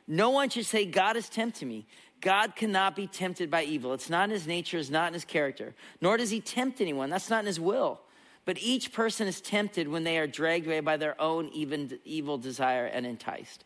No 0.08 0.30
one 0.30 0.50
should 0.50 0.66
say, 0.66 0.86
God 0.86 1.18
is 1.18 1.30
tempting 1.30 1.68
me. 1.68 1.86
God 2.22 2.56
cannot 2.56 2.96
be 2.96 3.08
tempted 3.08 3.52
by 3.52 3.64
evil. 3.64 3.94
It's 3.94 4.10
not 4.10 4.26
in 4.26 4.32
his 4.32 4.48
nature, 4.48 4.78
it's 4.78 4.90
not 4.90 5.08
in 5.08 5.14
his 5.14 5.26
character. 5.26 5.76
Nor 6.02 6.18
does 6.18 6.30
he 6.30 6.40
tempt 6.40 6.82
anyone. 6.82 7.10
That's 7.10 7.30
not 7.30 7.42
in 7.42 7.46
his 7.46 7.60
will. 7.60 8.00
But 8.46 8.58
each 8.60 8.94
person 8.94 9.28
is 9.28 9.42
tempted 9.42 9.88
when 9.88 10.04
they 10.04 10.18
are 10.18 10.26
dragged 10.26 10.66
away 10.66 10.80
by 10.80 10.98
their 10.98 11.20
own 11.22 11.50
even 11.50 12.00
evil 12.06 12.38
desire 12.38 12.86
and 12.86 13.06
enticed. 13.06 13.66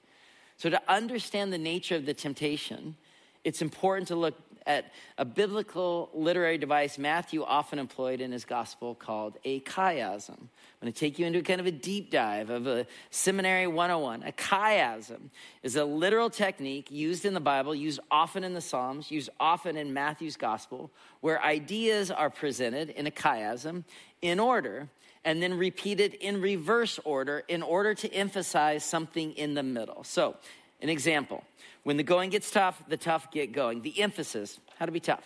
So, 0.58 0.70
to 0.70 0.82
understand 0.88 1.54
the 1.54 1.58
nature 1.58 1.96
of 1.96 2.06
the 2.06 2.14
temptation, 2.14 2.96
it's 3.44 3.62
important 3.62 4.08
to 4.10 4.16
look 4.16 4.36
at 4.66 4.92
a 5.18 5.26
biblical 5.26 6.10
literary 6.14 6.58
device 6.58 6.98
Matthew 6.98 7.44
often 7.44 7.80
employed 7.80 8.22
in 8.22 8.32
his 8.32 8.46
gospel 8.46 8.96
called 8.96 9.38
a 9.44 9.60
chiasm. 9.62 10.38
I'm 10.40 10.48
going 10.82 10.94
to 10.94 11.00
take 11.00 11.20
you 11.20 11.26
into 11.26 11.42
kind 11.42 11.60
of 11.60 11.68
a 11.68 11.72
deep 11.72 12.12
dive 12.12 12.50
of 12.50 12.68
a 12.68 12.88
seminary 13.10 13.68
101. 13.68 14.24
A 14.24 14.32
chiasm 14.32 15.30
is 15.64 15.76
a 15.76 15.86
literal 15.86 16.30
technique 16.30 16.90
used 16.92 17.26
in 17.26 17.34
the 17.34 17.40
Bible, 17.40 17.76
used 17.76 18.00
often 18.10 18.44
in 18.44 18.54
the 18.54 18.62
Psalms, 18.62 19.12
used 19.12 19.30
often 19.40 19.78
in 19.78 19.94
Matthew's 19.94 20.38
gospel, 20.38 20.92
where 21.22 21.42
ideas 21.44 22.10
are 22.10 22.30
presented 22.30 22.90
in 22.90 23.08
a 23.08 23.12
chiasm 23.12 23.84
in 24.22 24.40
order 24.40 24.90
and 25.24 25.42
then 25.42 25.58
repeated 25.58 26.16
in 26.16 26.42
reverse 26.42 27.00
order 27.04 27.44
in 27.48 27.62
order 27.62 27.94
to 27.94 28.12
emphasize 28.14 28.84
something 28.84 29.34
in 29.34 29.54
the 29.54 29.64
middle. 29.64 30.04
So, 30.04 30.36
an 30.82 30.90
example 30.90 31.44
when 31.84 31.98
the 31.98 32.04
going 32.04 32.30
gets 32.30 32.52
tough, 32.52 32.82
the 32.88 32.98
tough 32.98 33.32
get 33.32 33.52
going. 33.52 33.82
The 33.82 34.02
emphasis, 34.02 34.60
how 34.78 34.86
to 34.86 34.92
be 34.92 35.00
tough. 35.00 35.24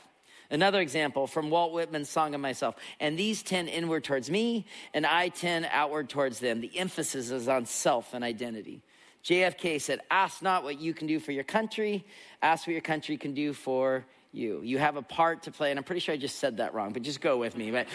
Another 0.50 0.80
example 0.80 1.28
from 1.28 1.50
Walt 1.50 1.74
Whitman's 1.74 2.10
Song 2.10 2.36
of 2.36 2.42
Myself. 2.42 2.76
And 3.00 3.18
these 3.18 3.42
tend 3.42 3.68
inward 3.68 4.04
towards 4.04 4.30
me, 4.30 4.66
and 4.94 5.06
I 5.06 5.30
tend 5.30 5.68
outward 5.72 6.10
towards 6.10 6.40
them. 6.40 6.62
The 6.62 6.78
emphasis 6.78 7.32
is 7.32 7.48
on 7.48 7.66
self 7.66 8.14
and 8.14 8.24
identity. 8.24 8.82
JFK 9.24 9.82
said, 9.82 10.02
Ask 10.12 10.44
not 10.44 10.64
what 10.64 10.80
you 10.80 10.94
can 10.94 11.08
do 11.08 11.20
for 11.20 11.32
your 11.32 11.44
country, 11.44 12.06
ask 12.42 12.68
what 12.68 12.74
your 12.74 12.82
country 12.82 13.18
can 13.18 13.34
do 13.34 13.54
for 13.54 14.06
you. 14.32 14.62
You 14.64 14.78
have 14.78 14.98
a 14.98 15.02
part 15.02 15.44
to 15.44 15.52
play, 15.52 15.72
and 15.72 15.80
I'm 15.80 15.84
pretty 15.84 16.02
sure 16.02 16.14
I 16.14 16.18
just 16.18 16.38
said 16.38 16.58
that 16.58 16.76
wrong, 16.76 16.94
but 16.94 17.02
just 17.02 17.22
go 17.22 17.38
with 17.38 17.58
me. 17.58 17.72
But 17.72 17.88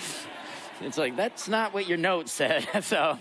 it's 0.81 0.99
like, 0.99 1.17
that's 1.17 1.49
not 1.49 1.75
what 1.75 1.87
your 1.87 1.99
note 1.99 2.29
said. 2.29 2.67
so 2.83 3.19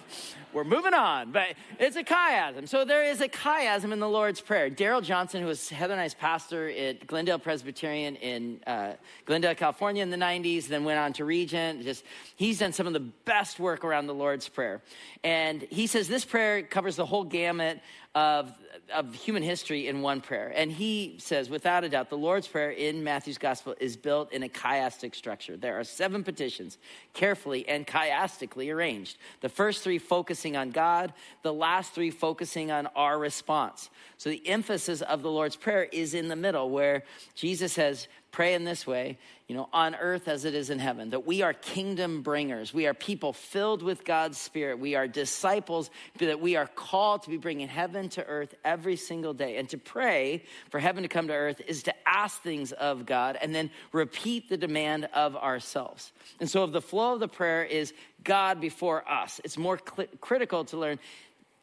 we're 0.53 0.63
moving 0.63 0.93
on, 0.93 1.31
but 1.31 1.55
it's 1.77 1.95
a 1.95 2.03
chiasm. 2.03 2.67
So 2.67 2.85
there 2.85 3.03
is 3.03 3.21
a 3.21 3.27
chiasm 3.27 3.91
in 3.91 3.99
the 3.99 4.07
Lord's 4.07 4.41
Prayer. 4.41 4.69
Darrell 4.69 5.01
Johnson, 5.01 5.41
who 5.41 5.47
was 5.47 5.69
Heather 5.69 5.93
and 5.93 6.01
I's 6.01 6.13
pastor 6.13 6.69
at 6.69 7.05
Glendale 7.05 7.37
Presbyterian 7.37 8.15
in 8.15 8.61
uh, 8.65 8.93
Glendale, 9.25 9.55
California 9.55 10.01
in 10.01 10.09
the 10.09 10.17
90s, 10.17 10.67
then 10.67 10.85
went 10.85 10.99
on 10.99 11.13
to 11.13 11.25
Regent. 11.25 11.83
Just 11.83 12.03
He's 12.35 12.59
done 12.59 12.73
some 12.73 12.87
of 12.87 12.93
the 12.93 12.99
best 12.99 13.59
work 13.59 13.83
around 13.83 14.07
the 14.07 14.15
Lord's 14.15 14.47
Prayer. 14.47 14.81
And 15.23 15.61
he 15.63 15.85
says 15.85 16.07
this 16.07 16.25
prayer 16.25 16.63
covers 16.63 16.95
the 16.95 17.05
whole 17.05 17.25
gamut 17.25 17.79
of, 18.15 18.51
of 18.93 19.13
human 19.13 19.43
history 19.43 19.87
in 19.87 20.01
one 20.01 20.19
prayer. 20.19 20.51
And 20.55 20.71
he 20.71 21.15
says, 21.19 21.49
without 21.49 21.83
a 21.83 21.89
doubt, 21.89 22.09
the 22.09 22.17
Lord's 22.17 22.47
Prayer 22.47 22.71
in 22.71 23.03
Matthew's 23.03 23.37
Gospel 23.37 23.75
is 23.79 23.95
built 23.95 24.33
in 24.33 24.41
a 24.41 24.49
chiastic 24.49 25.13
structure. 25.13 25.55
There 25.55 25.79
are 25.79 25.83
seven 25.83 26.23
petitions, 26.23 26.79
carefully 27.13 27.67
and 27.69 27.85
chiastically 27.85 28.73
arranged. 28.73 29.17
The 29.41 29.49
first 29.49 29.83
three 29.83 29.99
focusing 29.99 30.57
on 30.57 30.71
God, 30.71 31.13
the 31.43 31.53
last 31.53 31.93
three 31.93 32.09
focusing 32.09 32.71
on 32.71 32.87
our 32.95 33.19
response. 33.19 33.91
So 34.17 34.31
the 34.31 34.47
emphasis 34.47 35.01
of 35.03 35.21
the 35.21 35.29
Lord's 35.29 35.55
Prayer 35.55 35.83
is 35.83 36.15
in 36.15 36.29
the 36.29 36.35
middle, 36.35 36.71
where 36.71 37.03
Jesus 37.35 37.73
says, 37.73 38.07
pray 38.31 38.53
in 38.53 38.63
this 38.63 38.85
way, 38.85 39.17
you 39.47 39.55
know, 39.55 39.67
on 39.73 39.95
earth 39.95 40.27
as 40.27 40.45
it 40.45 40.53
is 40.53 40.69
in 40.69 40.77
heaven, 40.77 41.09
that 41.09 41.25
we 41.25 41.41
are 41.41 41.53
kingdom 41.53 42.21
bringers. 42.21 42.73
We 42.73 42.85
are 42.85 42.93
people 42.93 43.33
filled 43.33 43.81
with 43.81 44.05
God's 44.05 44.37
Spirit. 44.37 44.79
We 44.79 44.95
are 44.95 45.07
disciples, 45.07 45.89
that 46.19 46.39
we 46.39 46.55
are 46.55 46.67
called 46.67 47.23
to 47.23 47.29
be 47.29 47.37
bringing 47.37 47.67
heaven 47.67 48.09
to 48.09 48.25
earth 48.25 48.53
every 48.63 48.95
single 48.95 49.33
day. 49.33 49.57
And 49.57 49.67
to 49.69 49.77
pray 49.77 50.43
for 50.69 50.79
heaven 50.79 51.03
to 51.03 51.09
come 51.09 51.27
to 51.27 51.33
earth 51.33 51.61
is 51.65 51.83
to 51.83 51.93
ask 52.07 52.41
things 52.41 52.71
of 52.71 53.05
God 53.05 53.37
and 53.41 53.53
then 53.53 53.71
repeat 53.91 54.49
the 54.49 54.57
demand 54.57 55.09
of 55.13 55.35
ourselves. 55.35 56.11
And 56.39 56.49
so, 56.49 56.63
if 56.63 56.71
the 56.71 56.81
flow 56.81 57.13
of 57.13 57.19
the 57.19 57.27
prayer 57.27 57.63
is 57.63 57.93
God 58.23 58.61
before 58.61 59.09
us, 59.09 59.41
it's 59.43 59.57
more 59.57 59.79
cl- 59.79 60.09
critical 60.21 60.65
to 60.65 60.77
learn 60.77 60.99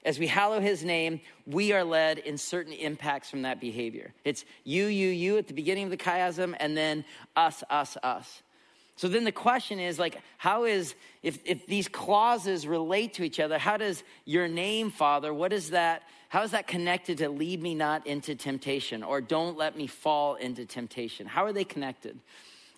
as 0.07 0.21
we 0.21 0.29
hallow 0.29 0.61
his 0.61 0.85
name, 0.85 1.21
we 1.47 1.73
are 1.73 1.83
led 1.83 2.19
in 2.19 2.39
certain 2.39 2.73
impacts 2.73 3.29
from 3.29 3.43
that 3.43 3.61
behavior. 3.61 4.15
It's 4.25 4.45
you, 4.63 4.87
you, 4.87 5.09
you 5.09 5.37
at 5.37 5.49
the 5.49 5.53
beginning 5.53 5.85
of 5.85 5.91
the 5.91 5.97
chiasm, 5.97 6.55
and 6.61 6.77
then 6.77 7.05
us, 7.35 7.65
us, 7.69 7.99
us. 8.03 8.43
So 8.95 9.09
then 9.09 9.25
the 9.25 9.33
question 9.33 9.79
is 9.81 9.99
like, 9.99 10.23
how 10.39 10.65
is, 10.65 10.95
if, 11.23 11.41
if 11.45 11.67
these 11.67 11.89
clauses 11.89 12.67
relate 12.67 13.15
to 13.15 13.25
each 13.25 13.41
other, 13.41 13.59
how 13.59 13.77
does 13.77 14.05
your 14.25 14.49
name, 14.49 14.91
Father, 14.91 15.35
what 15.35 15.53
is 15.53 15.71
that, 15.71 16.05
how 16.29 16.45
is 16.45 16.53
that 16.53 16.67
connected 16.69 17.19
to 17.19 17.29
lead 17.29 17.61
me 17.61 17.75
not 17.75 18.07
into 18.07 18.35
temptation 18.37 19.03
or 19.03 19.21
don't 19.21 19.59
let 19.59 19.77
me 19.77 19.89
fall 19.89 20.37
into 20.37 20.65
temptation? 20.65 21.27
How 21.27 21.45
are 21.45 21.53
they 21.53 21.65
connected? 21.65 22.19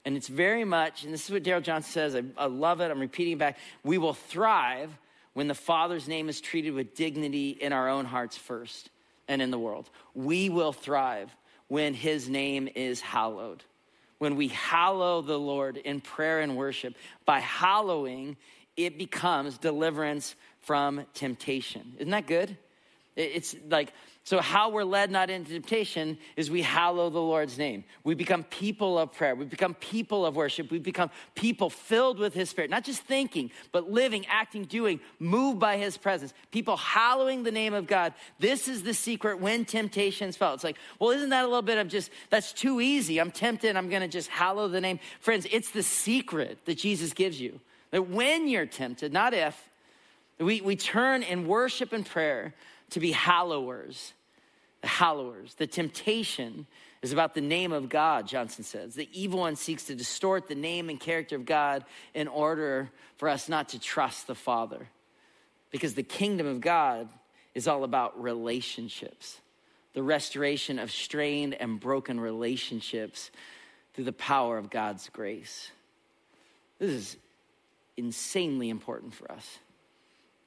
And 0.04 0.16
it's 0.16 0.28
very 0.28 0.64
much, 0.64 1.04
and 1.04 1.12
this 1.12 1.26
is 1.26 1.30
what 1.30 1.42
Darrell 1.42 1.60
Johnson 1.60 1.92
says, 1.92 2.16
I, 2.16 2.22
I 2.36 2.46
love 2.46 2.80
it, 2.80 2.90
I'm 2.90 3.00
repeating 3.00 3.36
back. 3.36 3.58
We 3.84 3.98
will 3.98 4.14
thrive 4.14 4.90
when 5.38 5.46
the 5.46 5.54
Father's 5.54 6.08
name 6.08 6.28
is 6.28 6.40
treated 6.40 6.74
with 6.74 6.96
dignity 6.96 7.50
in 7.50 7.72
our 7.72 7.88
own 7.88 8.04
hearts 8.04 8.36
first 8.36 8.90
and 9.28 9.40
in 9.40 9.52
the 9.52 9.58
world. 9.58 9.88
We 10.12 10.48
will 10.48 10.72
thrive 10.72 11.30
when 11.68 11.94
his 11.94 12.28
name 12.28 12.68
is 12.74 13.00
hallowed. 13.00 13.62
When 14.18 14.34
we 14.34 14.48
hallow 14.48 15.22
the 15.22 15.38
Lord 15.38 15.76
in 15.76 16.00
prayer 16.00 16.40
and 16.40 16.56
worship, 16.56 16.96
by 17.24 17.38
hallowing, 17.38 18.36
it 18.76 18.98
becomes 18.98 19.58
deliverance 19.58 20.34
from 20.62 21.06
temptation. 21.14 21.92
Isn't 21.98 22.10
that 22.10 22.26
good? 22.26 22.56
It's 23.14 23.54
like 23.70 23.92
so, 24.28 24.42
how 24.42 24.68
we're 24.68 24.84
led 24.84 25.10
not 25.10 25.30
into 25.30 25.52
temptation 25.52 26.18
is 26.36 26.50
we 26.50 26.60
hallow 26.60 27.08
the 27.08 27.18
Lord's 27.18 27.56
name. 27.56 27.84
We 28.04 28.14
become 28.14 28.44
people 28.44 28.98
of 28.98 29.14
prayer. 29.14 29.34
We 29.34 29.46
become 29.46 29.72
people 29.72 30.26
of 30.26 30.36
worship. 30.36 30.70
We 30.70 30.78
become 30.78 31.10
people 31.34 31.70
filled 31.70 32.18
with 32.18 32.34
His 32.34 32.50
Spirit, 32.50 32.68
not 32.68 32.84
just 32.84 33.00
thinking, 33.00 33.50
but 33.72 33.90
living, 33.90 34.26
acting, 34.26 34.64
doing, 34.64 35.00
moved 35.18 35.58
by 35.58 35.78
His 35.78 35.96
presence. 35.96 36.34
People 36.50 36.76
hallowing 36.76 37.42
the 37.42 37.50
name 37.50 37.72
of 37.72 37.86
God. 37.86 38.12
This 38.38 38.68
is 38.68 38.82
the 38.82 38.92
secret 38.92 39.40
when 39.40 39.64
temptations 39.64 40.36
fall. 40.36 40.52
It's 40.52 40.62
like, 40.62 40.76
well, 40.98 41.08
isn't 41.08 41.30
that 41.30 41.44
a 41.44 41.48
little 41.48 41.62
bit 41.62 41.78
of 41.78 41.88
just, 41.88 42.10
that's 42.28 42.52
too 42.52 42.82
easy. 42.82 43.22
I'm 43.22 43.30
tempted. 43.30 43.76
I'm 43.76 43.88
going 43.88 44.02
to 44.02 44.08
just 44.08 44.28
hallow 44.28 44.68
the 44.68 44.82
name. 44.82 45.00
Friends, 45.20 45.46
it's 45.50 45.70
the 45.70 45.82
secret 45.82 46.58
that 46.66 46.76
Jesus 46.76 47.14
gives 47.14 47.40
you. 47.40 47.60
That 47.92 48.10
when 48.10 48.46
you're 48.46 48.66
tempted, 48.66 49.10
not 49.10 49.32
if, 49.32 49.70
we, 50.38 50.60
we 50.60 50.76
turn 50.76 51.22
in 51.22 51.46
worship 51.46 51.94
and 51.94 52.04
prayer 52.04 52.52
to 52.90 53.00
be 53.00 53.12
hallowers 53.12 54.12
hallowers. 54.82 55.54
The 55.54 55.66
temptation 55.66 56.66
is 57.02 57.12
about 57.12 57.34
the 57.34 57.40
name 57.40 57.72
of 57.72 57.88
God, 57.88 58.26
Johnson 58.26 58.64
says. 58.64 58.94
The 58.94 59.08
evil 59.12 59.40
one 59.40 59.56
seeks 59.56 59.84
to 59.84 59.94
distort 59.94 60.48
the 60.48 60.54
name 60.54 60.88
and 60.88 60.98
character 60.98 61.36
of 61.36 61.44
God 61.44 61.84
in 62.14 62.28
order 62.28 62.90
for 63.16 63.28
us 63.28 63.48
not 63.48 63.70
to 63.70 63.78
trust 63.78 64.26
the 64.26 64.34
Father. 64.34 64.88
Because 65.70 65.94
the 65.94 66.02
kingdom 66.02 66.46
of 66.46 66.60
God 66.60 67.08
is 67.54 67.68
all 67.68 67.84
about 67.84 68.20
relationships, 68.22 69.38
the 69.92 70.02
restoration 70.02 70.78
of 70.78 70.90
strained 70.90 71.54
and 71.54 71.78
broken 71.78 72.18
relationships 72.18 73.30
through 73.94 74.04
the 74.04 74.12
power 74.12 74.58
of 74.58 74.70
God's 74.70 75.08
grace. 75.08 75.70
This 76.78 76.90
is 76.90 77.16
insanely 77.96 78.70
important 78.70 79.14
for 79.14 79.30
us. 79.30 79.58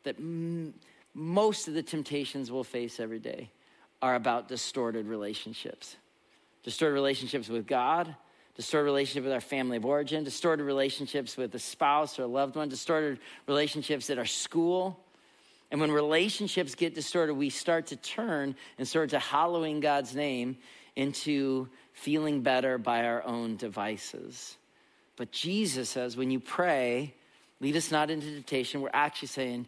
That 0.03 0.17
m- 0.17 0.73
most 1.13 1.67
of 1.67 1.73
the 1.73 1.83
temptations 1.83 2.49
we'll 2.49 2.63
face 2.63 2.99
every 2.99 3.19
day 3.19 3.49
are 4.01 4.15
about 4.15 4.47
distorted 4.47 5.07
relationships. 5.07 5.95
Distorted 6.63 6.93
relationships 6.93 7.49
with 7.49 7.67
God, 7.67 8.15
distorted 8.55 8.85
relationship 8.85 9.23
with 9.23 9.33
our 9.33 9.41
family 9.41 9.77
of 9.77 9.85
origin, 9.85 10.23
distorted 10.23 10.63
relationships 10.63 11.37
with 11.37 11.53
a 11.55 11.59
spouse 11.59 12.19
or 12.19 12.23
a 12.23 12.27
loved 12.27 12.55
one, 12.55 12.69
distorted 12.69 13.19
relationships 13.47 14.09
at 14.09 14.17
our 14.17 14.25
school. 14.25 14.99
And 15.71 15.79
when 15.79 15.91
relationships 15.91 16.75
get 16.75 16.93
distorted, 16.93 17.33
we 17.33 17.49
start 17.49 17.87
to 17.87 17.95
turn 17.95 18.55
and 18.77 18.87
start 18.87 19.11
to 19.11 19.19
hallowing 19.19 19.79
God's 19.79 20.13
name 20.15 20.57
into 20.95 21.69
feeling 21.93 22.41
better 22.41 22.77
by 22.77 23.05
our 23.05 23.23
own 23.23 23.55
devices. 23.55 24.57
But 25.15 25.31
Jesus 25.31 25.89
says, 25.89 26.17
when 26.17 26.31
you 26.31 26.39
pray, 26.39 27.13
lead 27.59 27.75
us 27.75 27.91
not 27.91 28.09
into 28.09 28.25
temptation, 28.27 28.81
we're 28.81 28.89
actually 28.93 29.29
saying, 29.29 29.67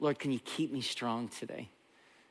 Lord, 0.00 0.18
can 0.18 0.32
you 0.32 0.40
keep 0.40 0.72
me 0.72 0.80
strong 0.80 1.28
today? 1.28 1.68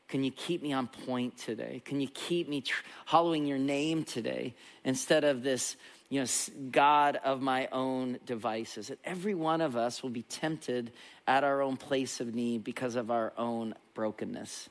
Can 0.07 0.23
you 0.23 0.31
keep 0.31 0.61
me 0.61 0.71
on 0.71 0.87
point 0.87 1.37
today? 1.37 1.81
Can 1.83 1.99
you 1.99 2.07
keep 2.07 2.47
me 2.47 2.61
tr- 2.61 2.83
hollowing 3.05 3.45
your 3.45 3.57
name 3.57 4.03
today 4.05 4.55
instead 4.85 5.25
of 5.25 5.43
this, 5.43 5.75
you 6.09 6.21
know, 6.21 6.27
God 6.71 7.17
of 7.25 7.41
my 7.41 7.67
own 7.73 8.17
devices? 8.25 8.89
And 8.89 8.97
every 9.03 9.35
one 9.35 9.59
of 9.59 9.75
us 9.75 10.01
will 10.01 10.09
be 10.09 10.21
tempted 10.23 10.93
at 11.27 11.43
our 11.43 11.61
own 11.61 11.75
place 11.75 12.21
of 12.21 12.33
need 12.33 12.63
because 12.63 12.95
of 12.95 13.11
our 13.11 13.33
own 13.37 13.73
brokenness 13.93 14.69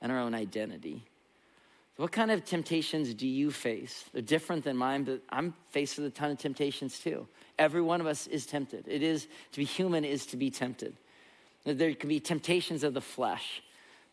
and 0.00 0.10
our 0.10 0.18
own 0.18 0.34
identity. 0.34 1.04
what 1.96 2.10
kind 2.10 2.32
of 2.32 2.44
temptations 2.44 3.14
do 3.14 3.28
you 3.28 3.52
face? 3.52 4.04
They're 4.12 4.20
different 4.20 4.64
than 4.64 4.76
mine, 4.76 5.04
but 5.04 5.20
I'm 5.30 5.54
faced 5.70 5.98
with 5.98 6.06
a 6.06 6.10
ton 6.10 6.32
of 6.32 6.38
temptations 6.38 6.98
too. 6.98 7.28
Every 7.56 7.82
one 7.82 8.00
of 8.00 8.08
us 8.08 8.26
is 8.26 8.46
tempted. 8.46 8.88
It 8.88 9.04
is 9.04 9.28
to 9.52 9.58
be 9.58 9.64
human 9.64 10.04
is 10.04 10.26
to 10.26 10.36
be 10.36 10.50
tempted. 10.50 10.96
There 11.64 11.94
can 11.94 12.08
be 12.08 12.18
temptations 12.18 12.82
of 12.82 12.94
the 12.94 13.00
flesh 13.00 13.62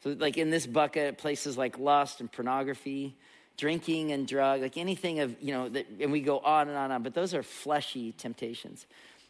so, 0.03 0.15
like 0.17 0.37
in 0.37 0.49
this 0.49 0.65
bucket, 0.65 1.17
places 1.17 1.57
like 1.57 1.77
lust 1.77 2.21
and 2.21 2.31
pornography, 2.31 3.15
drinking 3.57 4.11
and 4.11 4.27
drug, 4.27 4.61
like 4.61 4.77
anything 4.77 5.19
of, 5.19 5.35
you 5.41 5.53
know, 5.53 5.67
that, 5.69 5.87
and 5.99 6.11
we 6.11 6.21
go 6.21 6.39
on 6.39 6.69
and 6.69 6.77
on 6.77 6.85
and 6.85 6.93
on, 6.93 7.03
but 7.03 7.13
those 7.13 7.33
are 7.33 7.43
fleshy 7.43 8.13
temptations. 8.13 8.85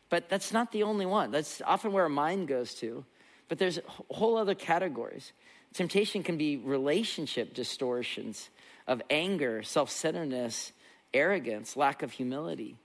But 0.09 0.29
that's 0.29 0.51
not 0.51 0.71
the 0.71 0.83
only 0.83 1.05
one. 1.05 1.31
That's 1.31 1.61
often 1.65 1.91
where 1.91 2.03
our 2.03 2.09
mind 2.09 2.47
goes 2.47 2.73
to. 2.75 3.03
But 3.47 3.57
there's 3.57 3.79
whole 3.87 4.37
other 4.37 4.55
categories. 4.55 5.33
Temptation 5.73 6.23
can 6.23 6.37
be 6.37 6.57
relationship 6.57 7.53
distortions 7.53 8.49
of 8.87 9.01
anger, 9.09 9.63
self 9.63 9.89
centeredness, 9.89 10.71
arrogance, 11.13 11.75
lack 11.75 12.03
of 12.03 12.11
humility. 12.11 12.77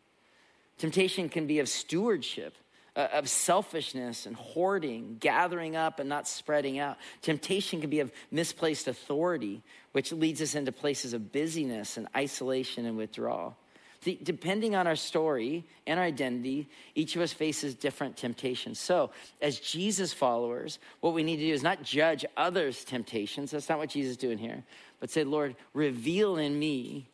Temptation 0.79 1.29
can 1.29 1.47
be 1.47 1.59
of 1.61 1.69
stewardship, 1.69 2.55
Uh, 2.97 3.09
of 3.13 3.29
selfishness 3.29 4.25
and 4.25 4.37
hoarding, 4.37 5.17
gathering 5.19 5.75
up 5.75 5.99
and 5.99 6.09
not 6.09 6.29
spreading 6.29 6.79
out. 6.79 6.97
Temptation 7.23 7.81
can 7.81 7.91
be 7.91 7.99
of 7.99 8.13
misplaced 8.31 8.87
authority, 8.87 9.65
which 9.91 10.13
leads 10.13 10.41
us 10.41 10.55
into 10.55 10.71
places 10.71 11.13
of 11.13 11.33
busyness 11.33 11.97
and 11.97 12.07
isolation 12.15 12.87
and 12.87 12.97
withdrawal. 12.97 13.57
See, 14.03 14.17
depending 14.23 14.77
on 14.77 14.87
our 14.87 14.95
story 14.95 15.65
and 15.89 15.99
our 15.99 16.07
identity, 16.07 16.69
each 16.95 17.17
of 17.17 17.23
us 17.23 17.33
faces 17.33 17.75
different 17.75 18.17
temptations. 18.17 18.79
So, 18.79 19.11
as 19.43 19.59
Jesus 19.59 20.13
followers, 20.13 20.79
what 21.01 21.15
we 21.15 21.25
need 21.25 21.39
to 21.39 21.47
do 21.47 21.53
is 21.53 21.65
not 21.65 21.83
judge 21.83 22.25
others' 22.37 22.85
temptations. 22.85 23.51
That's 23.51 23.69
not 23.69 23.79
what 23.79 23.89
Jesus 23.89 24.13
is 24.13 24.17
doing 24.19 24.39
here. 24.39 24.63
But 25.01 25.11
say, 25.11 25.25
Lord, 25.25 25.57
reveal 25.73 26.37
in 26.37 26.57
me 26.57 27.09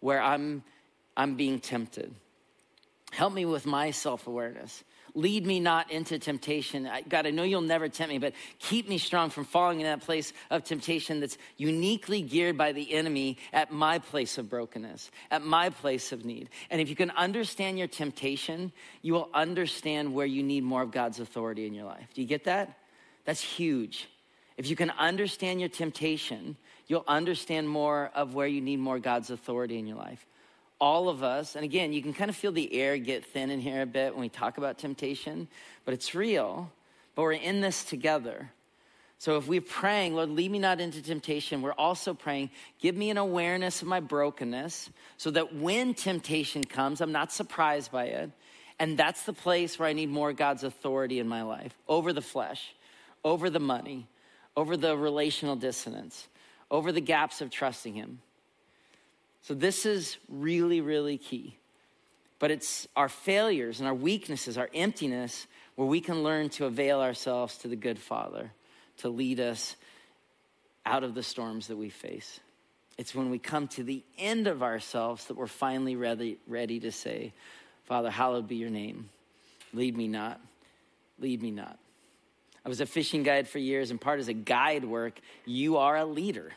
where 0.00 0.20
I'm, 0.20 0.62
I'm 1.16 1.36
being 1.36 1.58
tempted. 1.58 2.12
Help 3.22 3.34
me 3.34 3.44
with 3.44 3.66
my 3.66 3.92
self 3.92 4.26
awareness. 4.26 4.82
Lead 5.14 5.46
me 5.46 5.60
not 5.60 5.92
into 5.92 6.18
temptation. 6.18 6.90
God, 7.08 7.24
I 7.24 7.30
know 7.30 7.44
you'll 7.44 7.60
never 7.60 7.88
tempt 7.88 8.12
me, 8.12 8.18
but 8.18 8.32
keep 8.58 8.88
me 8.88 8.98
strong 8.98 9.30
from 9.30 9.44
falling 9.44 9.78
in 9.78 9.86
that 9.86 10.00
place 10.00 10.32
of 10.50 10.64
temptation 10.64 11.20
that's 11.20 11.38
uniquely 11.56 12.20
geared 12.22 12.58
by 12.58 12.72
the 12.72 12.92
enemy 12.92 13.38
at 13.52 13.70
my 13.70 14.00
place 14.00 14.38
of 14.38 14.50
brokenness, 14.50 15.08
at 15.30 15.40
my 15.40 15.70
place 15.70 16.10
of 16.10 16.24
need. 16.24 16.50
And 16.68 16.80
if 16.80 16.88
you 16.88 16.96
can 16.96 17.12
understand 17.12 17.78
your 17.78 17.86
temptation, 17.86 18.72
you 19.02 19.12
will 19.12 19.28
understand 19.32 20.12
where 20.12 20.26
you 20.26 20.42
need 20.42 20.64
more 20.64 20.82
of 20.82 20.90
God's 20.90 21.20
authority 21.20 21.64
in 21.64 21.74
your 21.74 21.86
life. 21.86 22.08
Do 22.14 22.22
you 22.22 22.26
get 22.26 22.46
that? 22.46 22.76
That's 23.24 23.40
huge. 23.40 24.08
If 24.56 24.68
you 24.68 24.74
can 24.74 24.90
understand 24.90 25.60
your 25.60 25.68
temptation, 25.68 26.56
you'll 26.88 27.04
understand 27.06 27.68
more 27.68 28.10
of 28.16 28.34
where 28.34 28.48
you 28.48 28.60
need 28.60 28.80
more 28.80 28.98
God's 28.98 29.30
authority 29.30 29.78
in 29.78 29.86
your 29.86 29.98
life 29.98 30.26
all 30.82 31.08
of 31.08 31.22
us, 31.22 31.54
and 31.54 31.64
again, 31.64 31.92
you 31.92 32.02
can 32.02 32.12
kind 32.12 32.28
of 32.28 32.34
feel 32.34 32.50
the 32.50 32.74
air 32.74 32.98
get 32.98 33.24
thin 33.24 33.50
in 33.50 33.60
here 33.60 33.82
a 33.82 33.86
bit 33.86 34.14
when 34.14 34.20
we 34.20 34.28
talk 34.28 34.58
about 34.58 34.78
temptation, 34.78 35.46
but 35.84 35.94
it's 35.94 36.12
real, 36.12 36.72
but 37.14 37.22
we're 37.22 37.34
in 37.34 37.60
this 37.60 37.84
together. 37.84 38.50
So 39.18 39.36
if 39.36 39.46
we're 39.46 39.60
praying, 39.60 40.16
Lord, 40.16 40.30
lead 40.30 40.50
me 40.50 40.58
not 40.58 40.80
into 40.80 41.00
temptation, 41.00 41.62
we're 41.62 41.70
also 41.70 42.14
praying, 42.14 42.50
give 42.80 42.96
me 42.96 43.10
an 43.10 43.16
awareness 43.16 43.80
of 43.80 43.86
my 43.86 44.00
brokenness 44.00 44.90
so 45.18 45.30
that 45.30 45.54
when 45.54 45.94
temptation 45.94 46.64
comes, 46.64 47.00
I'm 47.00 47.12
not 47.12 47.30
surprised 47.30 47.92
by 47.92 48.06
it. 48.06 48.32
And 48.80 48.98
that's 48.98 49.22
the 49.22 49.32
place 49.32 49.78
where 49.78 49.88
I 49.88 49.92
need 49.92 50.10
more 50.10 50.32
God's 50.32 50.64
authority 50.64 51.20
in 51.20 51.28
my 51.28 51.42
life 51.42 51.78
over 51.86 52.12
the 52.12 52.20
flesh, 52.20 52.74
over 53.22 53.50
the 53.50 53.60
money, 53.60 54.08
over 54.56 54.76
the 54.76 54.96
relational 54.96 55.54
dissonance, 55.54 56.26
over 56.72 56.90
the 56.90 57.00
gaps 57.00 57.40
of 57.40 57.50
trusting 57.50 57.94
Him. 57.94 58.18
So, 59.42 59.54
this 59.54 59.86
is 59.86 60.18
really, 60.28 60.80
really 60.80 61.18
key. 61.18 61.56
But 62.38 62.50
it's 62.50 62.88
our 62.96 63.08
failures 63.08 63.78
and 63.78 63.88
our 63.88 63.94
weaknesses, 63.94 64.58
our 64.58 64.68
emptiness, 64.74 65.46
where 65.76 65.86
we 65.86 66.00
can 66.00 66.22
learn 66.22 66.48
to 66.50 66.66
avail 66.66 67.00
ourselves 67.00 67.56
to 67.58 67.68
the 67.68 67.76
good 67.76 67.98
Father 67.98 68.50
to 68.98 69.08
lead 69.08 69.40
us 69.40 69.76
out 70.84 71.04
of 71.04 71.14
the 71.14 71.22
storms 71.22 71.68
that 71.68 71.76
we 71.76 71.88
face. 71.88 72.40
It's 72.98 73.14
when 73.14 73.30
we 73.30 73.38
come 73.38 73.68
to 73.68 73.82
the 73.82 74.02
end 74.18 74.46
of 74.46 74.62
ourselves 74.62 75.26
that 75.26 75.36
we're 75.36 75.46
finally 75.46 75.96
ready, 75.96 76.38
ready 76.46 76.80
to 76.80 76.92
say, 76.92 77.32
Father, 77.84 78.10
hallowed 78.10 78.48
be 78.48 78.56
your 78.56 78.70
name. 78.70 79.08
Lead 79.72 79.96
me 79.96 80.08
not. 80.08 80.40
Lead 81.18 81.42
me 81.42 81.50
not. 81.50 81.78
I 82.64 82.68
was 82.68 82.80
a 82.80 82.86
fishing 82.86 83.22
guide 83.22 83.48
for 83.48 83.58
years, 83.58 83.90
and 83.90 84.00
part 84.00 84.20
of 84.20 84.28
a 84.28 84.32
guide 84.32 84.84
work, 84.84 85.18
you 85.46 85.78
are 85.78 85.96
a 85.96 86.04
leader. 86.04 86.52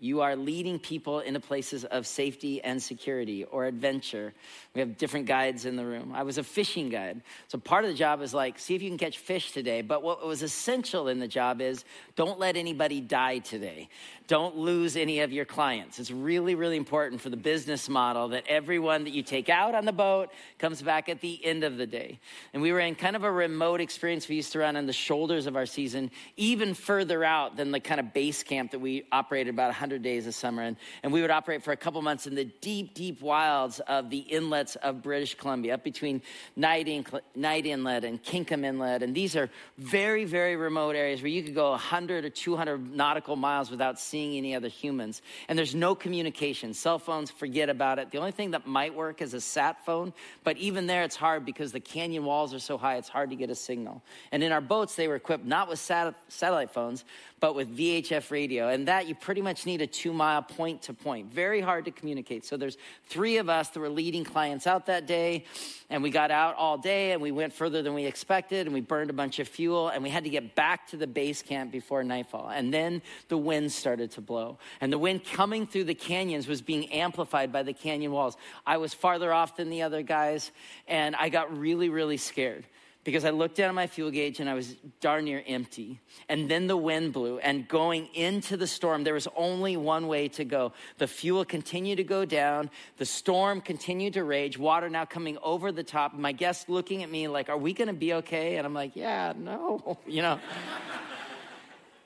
You 0.00 0.20
are 0.20 0.36
leading 0.36 0.78
people 0.78 1.20
into 1.20 1.40
places 1.40 1.84
of 1.84 2.06
safety 2.06 2.62
and 2.62 2.82
security 2.82 3.44
or 3.44 3.66
adventure. 3.66 4.32
We 4.74 4.80
have 4.80 4.96
different 4.96 5.26
guides 5.26 5.64
in 5.64 5.76
the 5.76 5.84
room. 5.84 6.12
I 6.14 6.22
was 6.22 6.38
a 6.38 6.44
fishing 6.44 6.88
guide. 6.88 7.22
So 7.48 7.58
part 7.58 7.84
of 7.84 7.90
the 7.90 7.96
job 7.96 8.22
is 8.22 8.32
like, 8.32 8.58
see 8.58 8.74
if 8.74 8.82
you 8.82 8.90
can 8.90 8.98
catch 8.98 9.18
fish 9.18 9.52
today. 9.52 9.82
But 9.82 10.02
what 10.02 10.26
was 10.26 10.42
essential 10.42 11.08
in 11.08 11.18
the 11.18 11.28
job 11.28 11.60
is 11.60 11.84
don't 12.16 12.38
let 12.38 12.56
anybody 12.56 13.00
die 13.00 13.38
today. 13.38 13.88
Don't 14.28 14.56
lose 14.56 14.96
any 14.96 15.20
of 15.20 15.32
your 15.32 15.46
clients. 15.46 15.98
It's 15.98 16.10
really, 16.10 16.54
really 16.54 16.76
important 16.76 17.22
for 17.22 17.30
the 17.30 17.36
business 17.36 17.88
model 17.88 18.28
that 18.28 18.44
everyone 18.46 19.04
that 19.04 19.12
you 19.14 19.22
take 19.22 19.48
out 19.48 19.74
on 19.74 19.86
the 19.86 19.92
boat 19.92 20.28
comes 20.58 20.82
back 20.82 21.08
at 21.08 21.20
the 21.22 21.42
end 21.44 21.64
of 21.64 21.78
the 21.78 21.86
day. 21.86 22.20
And 22.52 22.60
we 22.60 22.70
were 22.70 22.80
in 22.80 22.94
kind 22.94 23.16
of 23.16 23.24
a 23.24 23.32
remote 23.32 23.80
experience. 23.80 24.28
We 24.28 24.36
used 24.36 24.52
to 24.52 24.58
run 24.58 24.76
on 24.76 24.84
the 24.84 24.92
shoulders 24.92 25.46
of 25.46 25.56
our 25.56 25.64
season, 25.64 26.10
even 26.36 26.74
further 26.74 27.24
out 27.24 27.56
than 27.56 27.70
the 27.70 27.80
kind 27.80 28.00
of 28.00 28.12
base 28.12 28.42
camp 28.42 28.72
that 28.72 28.80
we 28.80 29.04
operated 29.10 29.54
about 29.54 29.72
100 29.78 30.02
days 30.02 30.26
a 30.26 30.32
summer. 30.32 30.62
And, 30.62 30.76
and 31.02 31.12
we 31.12 31.22
would 31.22 31.30
operate 31.30 31.62
for 31.62 31.70
a 31.72 31.76
couple 31.76 32.02
months 32.02 32.26
in 32.26 32.34
the 32.34 32.44
deep, 32.44 32.94
deep 32.94 33.22
wilds 33.22 33.78
of 33.80 34.10
the 34.10 34.18
inlets 34.18 34.74
of 34.76 35.02
British 35.02 35.36
Columbia, 35.36 35.74
up 35.74 35.84
between 35.84 36.20
Knight, 36.56 36.88
Knight 37.36 37.66
Inlet 37.66 38.04
and 38.04 38.20
Kingcome 38.22 38.64
Inlet. 38.64 39.02
And 39.02 39.14
these 39.14 39.36
are 39.36 39.48
very, 39.78 40.24
very 40.24 40.56
remote 40.56 40.96
areas 40.96 41.22
where 41.22 41.30
you 41.30 41.42
could 41.42 41.54
go 41.54 41.70
100 41.70 42.24
or 42.24 42.30
200 42.30 42.94
nautical 42.94 43.36
miles 43.36 43.70
without 43.70 44.00
seeing 44.00 44.36
any 44.36 44.54
other 44.54 44.68
humans. 44.68 45.22
And 45.48 45.56
there's 45.56 45.74
no 45.74 45.94
communication. 45.94 46.74
Cell 46.74 46.98
phones, 46.98 47.30
forget 47.30 47.68
about 47.68 47.98
it. 47.98 48.10
The 48.10 48.18
only 48.18 48.32
thing 48.32 48.50
that 48.50 48.66
might 48.66 48.94
work 48.94 49.22
is 49.22 49.34
a 49.34 49.40
sat 49.40 49.84
phone, 49.84 50.12
but 50.42 50.56
even 50.56 50.86
there 50.86 51.04
it's 51.04 51.16
hard 51.16 51.44
because 51.44 51.70
the 51.70 51.80
canyon 51.80 52.24
walls 52.24 52.52
are 52.52 52.58
so 52.58 52.76
high, 52.76 52.96
it's 52.96 53.08
hard 53.08 53.30
to 53.30 53.36
get 53.36 53.50
a 53.50 53.54
signal. 53.54 54.02
And 54.32 54.42
in 54.42 54.50
our 54.50 54.60
boats, 54.60 54.96
they 54.96 55.06
were 55.06 55.16
equipped 55.16 55.44
not 55.44 55.68
with 55.68 55.78
sat- 55.78 56.14
satellite 56.28 56.72
phones, 56.72 57.04
but 57.40 57.54
with 57.54 57.76
VHF 57.76 58.30
radio. 58.30 58.68
And 58.68 58.88
that 58.88 59.06
you 59.06 59.14
pretty 59.14 59.42
much 59.42 59.66
need 59.66 59.80
a 59.80 59.86
two 59.86 60.12
mile 60.12 60.42
point 60.42 60.82
to 60.82 60.94
point. 60.94 61.32
Very 61.32 61.60
hard 61.60 61.84
to 61.84 61.90
communicate. 61.90 62.44
So 62.44 62.56
there's 62.56 62.76
three 63.06 63.38
of 63.38 63.48
us 63.48 63.68
that 63.70 63.80
were 63.80 63.88
leading 63.88 64.24
clients 64.24 64.66
out 64.66 64.86
that 64.86 65.06
day. 65.06 65.44
And 65.90 66.02
we 66.02 66.10
got 66.10 66.30
out 66.30 66.56
all 66.56 66.78
day 66.78 67.12
and 67.12 67.22
we 67.22 67.30
went 67.30 67.52
further 67.52 67.82
than 67.82 67.94
we 67.94 68.04
expected 68.04 68.66
and 68.66 68.74
we 68.74 68.80
burned 68.80 69.10
a 69.10 69.14
bunch 69.14 69.38
of 69.38 69.48
fuel 69.48 69.88
and 69.88 70.02
we 70.02 70.10
had 70.10 70.24
to 70.24 70.30
get 70.30 70.54
back 70.54 70.88
to 70.88 70.96
the 70.96 71.06
base 71.06 71.42
camp 71.42 71.72
before 71.72 72.02
nightfall. 72.04 72.48
And 72.48 72.72
then 72.72 73.02
the 73.28 73.38
wind 73.38 73.72
started 73.72 74.10
to 74.12 74.20
blow. 74.20 74.58
And 74.80 74.92
the 74.92 74.98
wind 74.98 75.24
coming 75.24 75.66
through 75.66 75.84
the 75.84 75.94
canyons 75.94 76.46
was 76.46 76.62
being 76.62 76.92
amplified 76.92 77.52
by 77.52 77.62
the 77.62 77.72
canyon 77.72 78.12
walls. 78.12 78.36
I 78.66 78.76
was 78.78 78.94
farther 78.94 79.32
off 79.32 79.56
than 79.56 79.70
the 79.70 79.82
other 79.82 80.02
guys 80.02 80.50
and 80.86 81.16
I 81.16 81.28
got 81.28 81.56
really, 81.56 81.88
really 81.88 82.16
scared 82.16 82.64
because 83.08 83.24
I 83.24 83.30
looked 83.30 83.56
down 83.56 83.70
at 83.70 83.74
my 83.74 83.86
fuel 83.86 84.10
gauge 84.10 84.38
and 84.38 84.50
I 84.50 84.52
was 84.52 84.76
darn 85.00 85.24
near 85.24 85.42
empty. 85.46 85.98
And 86.28 86.46
then 86.46 86.66
the 86.66 86.76
wind 86.76 87.14
blew, 87.14 87.38
and 87.38 87.66
going 87.66 88.06
into 88.12 88.58
the 88.58 88.66
storm, 88.66 89.02
there 89.02 89.14
was 89.14 89.26
only 89.34 89.78
one 89.78 90.08
way 90.08 90.28
to 90.28 90.44
go. 90.44 90.74
The 90.98 91.06
fuel 91.06 91.46
continued 91.46 91.96
to 91.96 92.04
go 92.04 92.26
down, 92.26 92.68
the 92.98 93.06
storm 93.06 93.62
continued 93.62 94.12
to 94.12 94.24
rage, 94.24 94.58
water 94.58 94.90
now 94.90 95.06
coming 95.06 95.38
over 95.42 95.72
the 95.72 95.82
top. 95.82 96.12
My 96.12 96.32
guests 96.32 96.68
looking 96.68 97.02
at 97.02 97.10
me 97.10 97.28
like, 97.28 97.48
Are 97.48 97.56
we 97.56 97.72
gonna 97.72 97.94
be 97.94 98.12
okay? 98.12 98.58
And 98.58 98.66
I'm 98.66 98.74
like, 98.74 98.94
Yeah, 98.94 99.32
no, 99.34 99.96
you 100.06 100.20
know. 100.20 100.38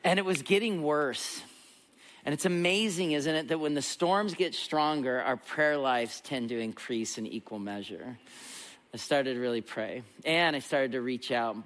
and 0.05 0.21
it 0.21 0.25
was 0.25 0.43
getting 0.43 0.85
worse. 0.85 1.43
And 2.25 2.33
it's 2.33 2.45
amazing, 2.45 3.11
isn't 3.11 3.35
it, 3.35 3.49
that 3.49 3.59
when 3.59 3.75
the 3.75 3.83
storms 3.83 4.35
get 4.35 4.55
stronger, 4.55 5.21
our 5.21 5.37
prayer 5.37 5.77
lives 5.77 6.21
tend 6.21 6.51
to 6.51 6.61
increase 6.61 7.19
in 7.19 7.27
equal 7.27 7.59
measure. 7.59 8.19
I 8.95 8.99
started 8.99 9.35
to 9.35 9.41
really 9.41 9.63
pray. 9.63 10.03
And 10.27 10.55
I 10.55 10.59
started 10.59 10.93
to 10.93 11.01
reach 11.01 11.33
out 11.33 11.57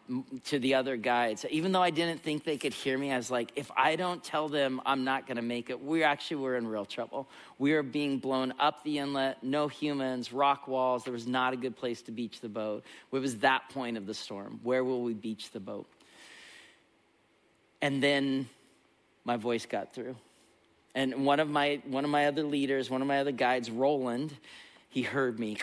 to 0.45 0.61
the 0.61 0.75
other 0.75 0.97
guides. 0.97 1.45
Even 1.51 1.73
though 1.73 1.83
I 1.83 1.91
didn't 1.91 2.23
think 2.23 2.45
they 2.45 2.57
could 2.57 2.73
hear 2.73 2.97
me, 2.97 3.11
I 3.11 3.17
was 3.17 3.33
like, 3.33 3.51
if 3.57 3.69
I 3.77 3.97
don't 3.97 4.23
tell 4.23 4.49
them 4.49 4.81
I'm 4.87 5.03
not 5.03 5.27
going 5.27 5.37
to 5.37 5.43
make 5.43 5.69
it, 5.69 5.83
we 5.83 6.05
actually 6.05 6.37
were 6.37 6.57
in 6.57 6.69
real 6.69 6.85
trouble. 6.85 7.29
We 7.59 7.73
were 7.73 7.83
being 7.83 8.19
blown 8.19 8.55
up 8.61 8.85
the 8.85 8.99
inlet, 8.99 9.43
no 9.43 9.67
humans, 9.67 10.33
rock 10.33 10.69
walls. 10.69 11.03
There 11.03 11.13
was 11.13 11.27
not 11.27 11.53
a 11.53 11.57
good 11.57 11.75
place 11.77 12.01
to 12.03 12.13
beach 12.13 12.41
the 12.41 12.49
boat. 12.49 12.85
It 13.11 13.19
was 13.19 13.39
that 13.39 13.71
point 13.71 13.97
of 13.97 14.07
the 14.07 14.15
storm. 14.15 14.61
Where 14.63 14.85
will 14.85 15.03
we 15.03 15.13
beach 15.13 15.51
the 15.51 15.59
boat? 15.61 15.89
And 17.83 18.01
then 18.01 18.49
my 19.25 19.37
voice 19.37 19.67
got 19.67 19.93
through. 19.93 20.15
And 20.95 21.27
one 21.27 21.41
of 21.41 21.51
my, 21.51 21.81
one 21.89 22.05
of 22.05 22.11
my 22.11 22.27
other 22.27 22.45
leaders, 22.45 22.89
one 22.89 23.03
of 23.03 23.09
my 23.09 23.19
other 23.19 23.33
guides, 23.33 23.69
Roland, 23.69 24.33
he 24.97 25.03
heard 25.03 25.39
me, 25.39 25.59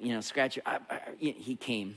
you 0.00 0.12
know, 0.12 0.20
scratch. 0.20 0.58
He 1.20 1.54
came. 1.54 1.94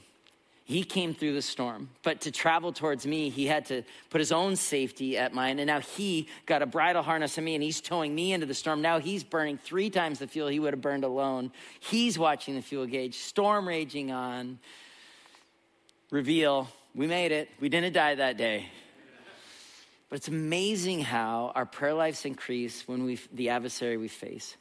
He 0.63 0.84
came 0.84 1.16
through 1.16 1.34
the 1.34 1.42
storm. 1.42 1.89
But 2.04 2.22
to 2.22 2.32
travel 2.32 2.72
towards 2.72 3.08
me, 3.08 3.30
he 3.30 3.48
had 3.48 3.66
to 3.66 3.82
put 4.12 4.20
his 4.20 4.32
own 4.32 4.56
safety 4.56 5.18
at 5.18 5.34
mine. 5.34 5.58
And 5.58 5.66
now 5.66 5.80
he 5.80 6.28
got 6.46 6.62
a 6.62 6.68
bridle 6.68 7.02
harness 7.02 7.39
on 7.39 7.44
me 7.46 7.56
and 7.56 7.63
he's 7.63 7.82
towing 7.82 8.13
me 8.13 8.34
into 8.34 8.46
the 8.46 8.54
storm. 8.54 8.84
Now 8.84 9.00
he's 9.00 9.24
burning 9.24 9.58
three 9.58 9.89
times 9.89 10.20
the 10.20 10.28
fuel 10.28 10.48
he 10.48 10.60
would 10.60 10.74
have 10.74 10.82
burned 10.82 11.04
alone. 11.04 11.52
He's 11.80 12.20
watching 12.20 12.54
the 12.54 12.62
fuel 12.62 12.86
gauge, 12.86 13.18
storm 13.18 13.68
raging 13.68 14.12
on. 14.12 14.60
Reveal, 16.12 16.68
we 16.94 17.08
made 17.08 17.32
it. 17.32 17.50
We 17.60 17.68
didn't 17.68 17.94
die 17.94 18.13
that 18.13 18.38
day. 18.38 18.68
But 20.08 20.18
it's 20.18 20.28
amazing 20.28 21.02
how 21.02 21.52
our 21.56 21.66
prayer 21.66 21.96
lives 21.96 22.26
increase 22.26 22.88
when 22.88 23.06
we 23.06 23.20
the 23.34 23.50
adversary 23.50 23.98
we 23.98 24.08
face. 24.08 24.56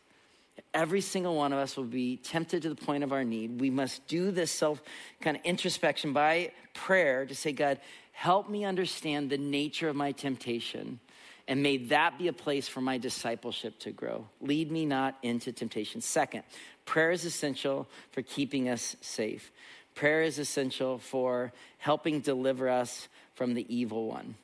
Every 0.75 1.01
single 1.01 1.37
one 1.37 1.53
of 1.53 1.59
us 1.59 1.77
will 1.77 1.85
be 1.85 2.17
tempted 2.17 2.63
to 2.63 2.69
the 2.69 2.75
point 2.75 3.05
of 3.05 3.13
our 3.13 3.25
need. 3.25 3.61
We 3.61 3.71
must 3.71 4.07
do 4.07 4.31
this 4.31 4.51
self 4.51 4.83
kind 5.21 5.37
of 5.37 5.43
introspection 5.45 6.13
by 6.13 6.53
prayer 6.75 7.27
to 7.27 7.35
say, 7.35 7.53
God, 7.53 7.79
help 8.13 8.49
me 8.49 8.65
understand 8.65 9.31
the 9.31 9.39
nature 9.39 9.89
of 9.89 9.97
my 9.97 10.13
temptation. 10.13 11.01
And 11.49 11.63
may 11.63 11.77
that 11.89 12.19
be 12.19 12.29
a 12.29 12.33
place 12.33 12.69
for 12.69 12.81
my 12.81 12.99
discipleship 12.99 13.79
to 13.81 13.91
grow. 13.91 14.27
Lead 14.41 14.71
me 14.71 14.87
not 14.87 15.19
into 15.23 15.53
temptation. 15.53 16.01
Second, 16.01 16.45
prayer 16.85 17.11
is 17.11 17.25
essential 17.25 17.89
for 18.13 18.23
keeping 18.23 18.69
us 18.69 18.97
safe. 19.01 19.51
Prayer 19.95 20.23
is 20.23 20.39
essential 20.39 20.99
for 20.99 21.53
helping 21.79 22.21
deliver 22.21 22.69
us 22.69 23.09
from 23.35 23.55
the 23.55 23.67
evil 23.75 24.07
one. 24.07 24.37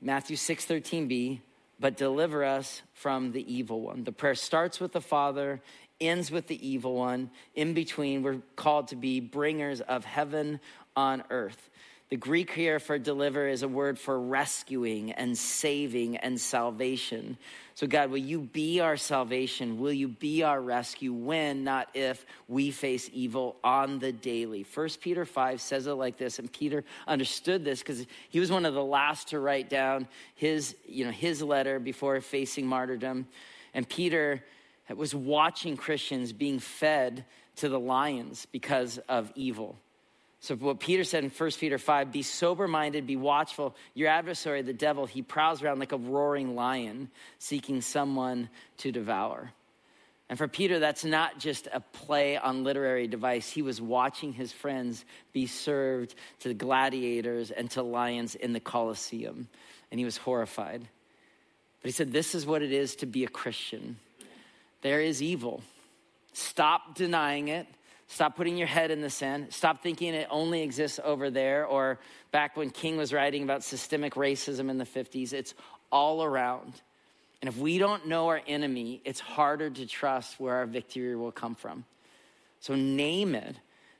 Matthew 0.00 0.36
6 0.36 0.66
13b 0.66 1.40
but 1.78 1.96
deliver 1.96 2.44
us 2.44 2.82
from 2.94 3.32
the 3.32 3.52
evil 3.52 3.80
one. 3.80 4.04
The 4.04 4.12
prayer 4.12 4.34
starts 4.34 4.80
with 4.80 4.92
the 4.92 5.00
Father, 5.00 5.60
ends 6.00 6.30
with 6.30 6.46
the 6.46 6.66
evil 6.66 6.94
one. 6.94 7.30
In 7.54 7.74
between, 7.74 8.22
we're 8.22 8.40
called 8.54 8.88
to 8.88 8.96
be 8.96 9.20
bringers 9.20 9.80
of 9.80 10.04
heaven 10.04 10.60
on 10.94 11.22
earth. 11.30 11.70
The 12.08 12.16
Greek 12.16 12.52
here 12.52 12.78
for 12.78 12.98
deliver 12.98 13.48
is 13.48 13.64
a 13.64 13.68
word 13.68 13.98
for 13.98 14.20
rescuing 14.20 15.10
and 15.10 15.36
saving 15.36 16.16
and 16.18 16.40
salvation. 16.40 17.36
So, 17.74 17.88
God, 17.88 18.10
will 18.10 18.18
you 18.18 18.38
be 18.38 18.78
our 18.78 18.96
salvation? 18.96 19.80
Will 19.80 19.92
you 19.92 20.06
be 20.06 20.44
our 20.44 20.60
rescue 20.60 21.12
when, 21.12 21.64
not 21.64 21.88
if, 21.94 22.24
we 22.46 22.70
face 22.70 23.10
evil 23.12 23.56
on 23.64 23.98
the 23.98 24.12
daily? 24.12 24.62
First 24.62 25.00
Peter 25.00 25.24
5 25.24 25.60
says 25.60 25.88
it 25.88 25.94
like 25.94 26.16
this, 26.16 26.38
and 26.38 26.50
Peter 26.52 26.84
understood 27.08 27.64
this 27.64 27.80
because 27.80 28.06
he 28.28 28.38
was 28.38 28.52
one 28.52 28.66
of 28.66 28.74
the 28.74 28.84
last 28.84 29.28
to 29.28 29.40
write 29.40 29.68
down 29.68 30.06
his, 30.36 30.76
you 30.86 31.04
know, 31.04 31.10
his 31.10 31.42
letter 31.42 31.80
before 31.80 32.20
facing 32.20 32.68
martyrdom. 32.68 33.26
And 33.74 33.88
Peter 33.88 34.44
was 34.94 35.12
watching 35.12 35.76
Christians 35.76 36.32
being 36.32 36.60
fed 36.60 37.24
to 37.56 37.68
the 37.68 37.80
lions 37.80 38.46
because 38.52 38.98
of 39.08 39.32
evil. 39.34 39.76
So, 40.40 40.54
what 40.56 40.80
Peter 40.80 41.02
said 41.02 41.24
in 41.24 41.30
1 41.30 41.50
Peter 41.58 41.78
5 41.78 42.12
be 42.12 42.22
sober 42.22 42.68
minded, 42.68 43.06
be 43.06 43.16
watchful. 43.16 43.74
Your 43.94 44.08
adversary, 44.08 44.62
the 44.62 44.72
devil, 44.72 45.06
he 45.06 45.22
prowls 45.22 45.62
around 45.62 45.78
like 45.78 45.92
a 45.92 45.96
roaring 45.96 46.54
lion, 46.54 47.10
seeking 47.38 47.80
someone 47.80 48.48
to 48.78 48.92
devour. 48.92 49.52
And 50.28 50.36
for 50.36 50.48
Peter, 50.48 50.80
that's 50.80 51.04
not 51.04 51.38
just 51.38 51.68
a 51.72 51.80
play 51.80 52.36
on 52.36 52.64
literary 52.64 53.06
device. 53.06 53.48
He 53.48 53.62
was 53.62 53.80
watching 53.80 54.32
his 54.32 54.52
friends 54.52 55.04
be 55.32 55.46
served 55.46 56.14
to 56.40 56.48
the 56.48 56.54
gladiators 56.54 57.52
and 57.52 57.70
to 57.72 57.82
lions 57.82 58.34
in 58.34 58.52
the 58.52 58.60
Colosseum, 58.60 59.48
and 59.90 60.00
he 60.00 60.04
was 60.04 60.16
horrified. 60.16 60.80
But 61.80 61.88
he 61.88 61.92
said, 61.92 62.12
This 62.12 62.34
is 62.34 62.44
what 62.44 62.62
it 62.62 62.72
is 62.72 62.96
to 62.96 63.06
be 63.06 63.24
a 63.24 63.28
Christian. 63.28 63.98
There 64.82 65.00
is 65.00 65.22
evil. 65.22 65.62
Stop 66.32 66.96
denying 66.96 67.48
it. 67.48 67.66
Stop 68.08 68.36
putting 68.36 68.56
your 68.56 68.68
head 68.68 68.90
in 68.90 69.00
the 69.00 69.10
sand. 69.10 69.52
Stop 69.52 69.82
thinking 69.82 70.14
it 70.14 70.28
only 70.30 70.62
exists 70.62 71.00
over 71.02 71.28
there. 71.30 71.66
Or 71.66 71.98
back 72.30 72.56
when 72.56 72.70
King 72.70 72.96
was 72.96 73.12
writing 73.12 73.42
about 73.42 73.64
systemic 73.64 74.14
racism 74.14 74.70
in 74.70 74.78
the 74.78 74.84
50s, 74.84 75.32
it's 75.32 75.54
all 75.90 76.22
around. 76.22 76.80
And 77.42 77.48
if 77.48 77.58
we 77.58 77.78
don't 77.78 78.06
know 78.06 78.28
our 78.28 78.40
enemy, 78.46 79.00
it's 79.04 79.20
harder 79.20 79.70
to 79.70 79.86
trust 79.86 80.40
where 80.40 80.54
our 80.54 80.66
victory 80.66 81.16
will 81.16 81.32
come 81.32 81.54
from. 81.54 81.84
So 82.60 82.74
name 82.74 83.34
it. 83.34 83.56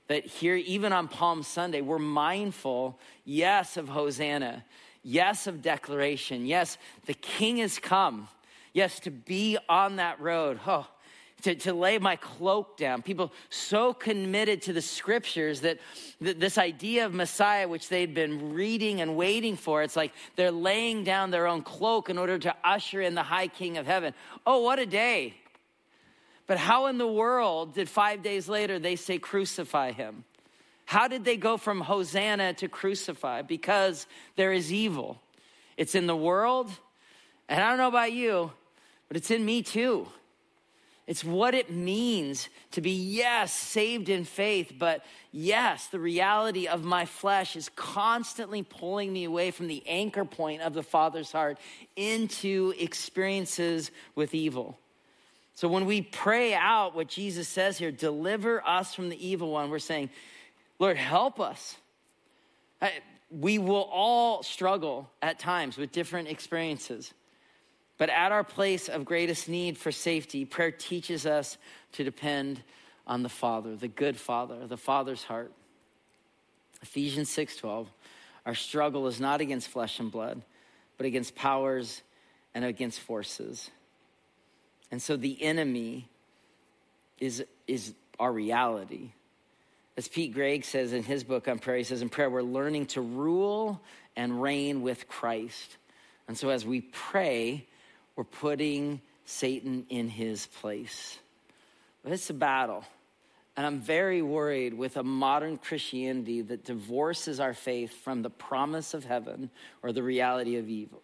That 0.09 0.25
here, 0.25 0.55
even 0.55 0.93
on 0.93 1.09
Palm 1.09 1.43
Sunday, 1.43 1.81
we're 1.81 1.99
mindful, 1.99 2.99
yes, 3.25 3.77
of 3.77 3.89
Hosanna, 3.89 4.65
yes, 5.03 5.49
of 5.49 5.63
declaration, 5.63 6.47
yes, 6.47 6.79
the 7.07 7.15
King 7.15 7.57
has 7.59 7.81
come, 7.81 8.29
yes, 8.73 9.01
to 9.01 9.11
be 9.11 9.59
on 9.69 9.97
that 9.97 10.21
road. 10.21 10.61
Oh, 10.65 10.87
to, 11.47 11.55
to 11.55 11.73
lay 11.73 11.99
my 11.99 12.17
cloak 12.17 12.77
down. 12.77 13.03
People 13.03 13.33
so 13.51 13.95
committed 13.95 14.63
to 14.63 14.73
the 14.73 14.83
scriptures 14.83 15.61
that, 15.61 15.79
that 16.21 16.41
this 16.41 16.59
idea 16.59 17.07
of 17.07 17.15
Messiah, 17.15 17.69
which 17.69 17.89
they'd 17.89 18.15
been 18.15 18.53
reading 18.53 19.01
and 19.01 19.17
waiting 19.17 19.55
for, 19.55 19.85
it's 19.85 19.95
like 19.95 20.13
they're 20.35 20.51
laying 20.51 21.05
down 21.05 21.31
their 21.31 21.47
own 21.47 21.63
cloak 21.63 22.11
in 22.11 22.19
order 22.19 22.37
to 22.37 22.55
usher 22.65 23.01
in 23.01 23.15
the 23.15 23.23
high 23.23 23.47
king 23.47 23.77
of 23.77 23.87
heaven. 23.87 24.13
Oh, 24.45 24.63
what 24.63 24.81
a 24.81 24.87
day. 24.87 25.35
But 26.49 26.59
how 26.59 26.87
in 26.87 26.99
the 26.99 27.07
world 27.07 27.75
did 27.75 27.89
five 27.89 28.25
days 28.25 28.49
later 28.49 28.81
they 28.81 28.97
say, 28.97 29.19
crucify 29.19 29.93
him? 29.93 30.25
How 30.85 31.07
did 31.07 31.25
they 31.25 31.37
go 31.37 31.59
from 31.59 31.81
Hosanna 31.81 32.55
to 32.55 32.69
crucify? 32.69 33.43
Because 33.43 34.09
there 34.35 34.53
is 34.53 34.73
evil. 34.73 35.21
It's 35.77 35.95
in 35.95 36.09
the 36.09 36.17
world, 36.17 36.71
and 37.49 37.63
I 37.63 37.69
don't 37.69 37.79
know 37.79 37.89
about 37.89 38.13
you, 38.13 38.51
but 39.07 39.17
it's 39.17 39.31
in 39.31 39.45
me 39.45 39.63
too. 39.63 40.09
It's 41.07 41.23
what 41.23 41.55
it 41.55 41.71
means 41.71 42.49
to 42.73 42.81
be, 42.81 42.91
yes, 42.91 43.53
saved 43.53 44.09
in 44.09 44.25
faith, 44.25 44.73
but 44.77 45.05
yes, 45.31 45.87
the 45.87 46.01
reality 46.01 46.67
of 46.67 46.85
my 46.85 47.05
flesh 47.05 47.55
is 47.55 47.69
constantly 47.77 48.65
pulling 48.65 49.13
me 49.13 49.23
away 49.23 49.53
from 49.53 49.69
the 49.69 49.85
anchor 49.87 50.25
point 50.25 50.63
of 50.63 50.75
the 50.75 50.83
Father's 50.83 51.31
heart 51.31 51.59
into 51.95 52.75
experiences 52.77 53.93
with 54.17 54.35
evil. 54.35 54.81
So 55.55 55.69
when 55.69 55.87
we 55.87 56.03
pray 56.03 56.55
out 56.55 56.97
what 56.97 57.07
Jesus 57.07 57.47
says 57.47 57.79
here, 57.79 57.93
deliver 57.93 58.67
us 58.67 58.93
from 58.93 59.09
the 59.09 59.27
evil 59.27 59.53
one, 59.53 59.71
we're 59.71 59.79
saying, 59.79 60.11
Lord, 60.81 60.97
help 60.97 61.39
us. 61.39 61.77
We 63.31 63.59
will 63.59 63.89
all 63.93 64.43
struggle 64.43 65.09
at 65.23 65.39
times 65.39 65.79
with 65.79 65.93
different 65.93 66.29
experiences. 66.29 67.15
But 67.99 68.11
at 68.11 68.33
our 68.33 68.45
place 68.45 68.89
of 68.89 69.05
greatest 69.05 69.49
need 69.49 69.79
for 69.79 69.91
safety, 69.91 70.45
prayer 70.45 70.71
teaches 70.71 71.25
us 71.27 71.57
to 71.93 72.05
depend 72.05 72.63
on 73.07 73.23
the 73.23 73.29
Father, 73.29 73.77
the 73.77 73.89
good 73.89 74.17
Father, 74.17 74.67
the 74.67 74.77
Father's 74.77 75.25
heart. 75.25 75.53
Ephesians 76.83 77.31
6:12. 77.31 77.89
Our 78.45 78.55
struggle 78.55 79.07
is 79.07 79.21
not 79.21 79.41
against 79.41 79.69
flesh 79.69 79.99
and 79.99 80.11
blood, 80.11 80.43
but 80.97 81.07
against 81.07 81.35
powers 81.35 82.03
and 82.55 82.65
against 82.65 83.01
forces. 83.01 83.71
And 84.91 85.03
so 85.03 85.17
the 85.17 85.43
enemy 85.43 86.09
is, 87.19 87.45
is 87.67 87.95
our 88.21 88.33
reality. 88.33 89.11
As 89.97 90.07
Pete 90.07 90.33
Greig 90.33 90.65
says 90.65 90.93
in 90.93 91.03
his 91.03 91.25
book 91.25 91.49
on 91.49 91.59
prayer, 91.59 91.79
he 91.79 91.85
says 91.85 92.03
in 92.03 92.09
prayer, 92.09 92.31
we're 92.31 92.43
learning 92.43 92.87
to 92.87 93.01
rule 93.01 93.81
and 94.15 94.41
reign 94.41 94.83
with 94.83 95.09
Christ. 95.09 95.77
And 96.29 96.37
so 96.37 96.51
as 96.51 96.65
we 96.65 96.83
pray, 96.83 97.67
we're 98.17 98.25
putting 98.25 99.01
Satan 99.27 99.87
in 99.89 100.09
his 100.09 100.47
place. 100.47 101.19
But 102.03 102.13
it's 102.13 102.31
a 102.31 102.35
battle. 102.35 102.85
And 103.57 103.65
I'm 103.65 103.81
very 103.81 104.21
worried 104.21 104.75
with 104.75 104.97
a 104.97 105.03
modern 105.03 105.57
Christianity 105.57 106.43
that 106.43 106.65
divorces 106.65 107.41
our 107.41 107.55
faith 107.55 107.93
from 108.03 108.23
the 108.23 108.31
promise 108.31 108.95
of 108.95 109.05
heaven 109.05 109.51
or 109.83 109.93
the 109.93 110.03
reality 110.03 110.57
of 110.57 110.69
evil. 110.69 111.03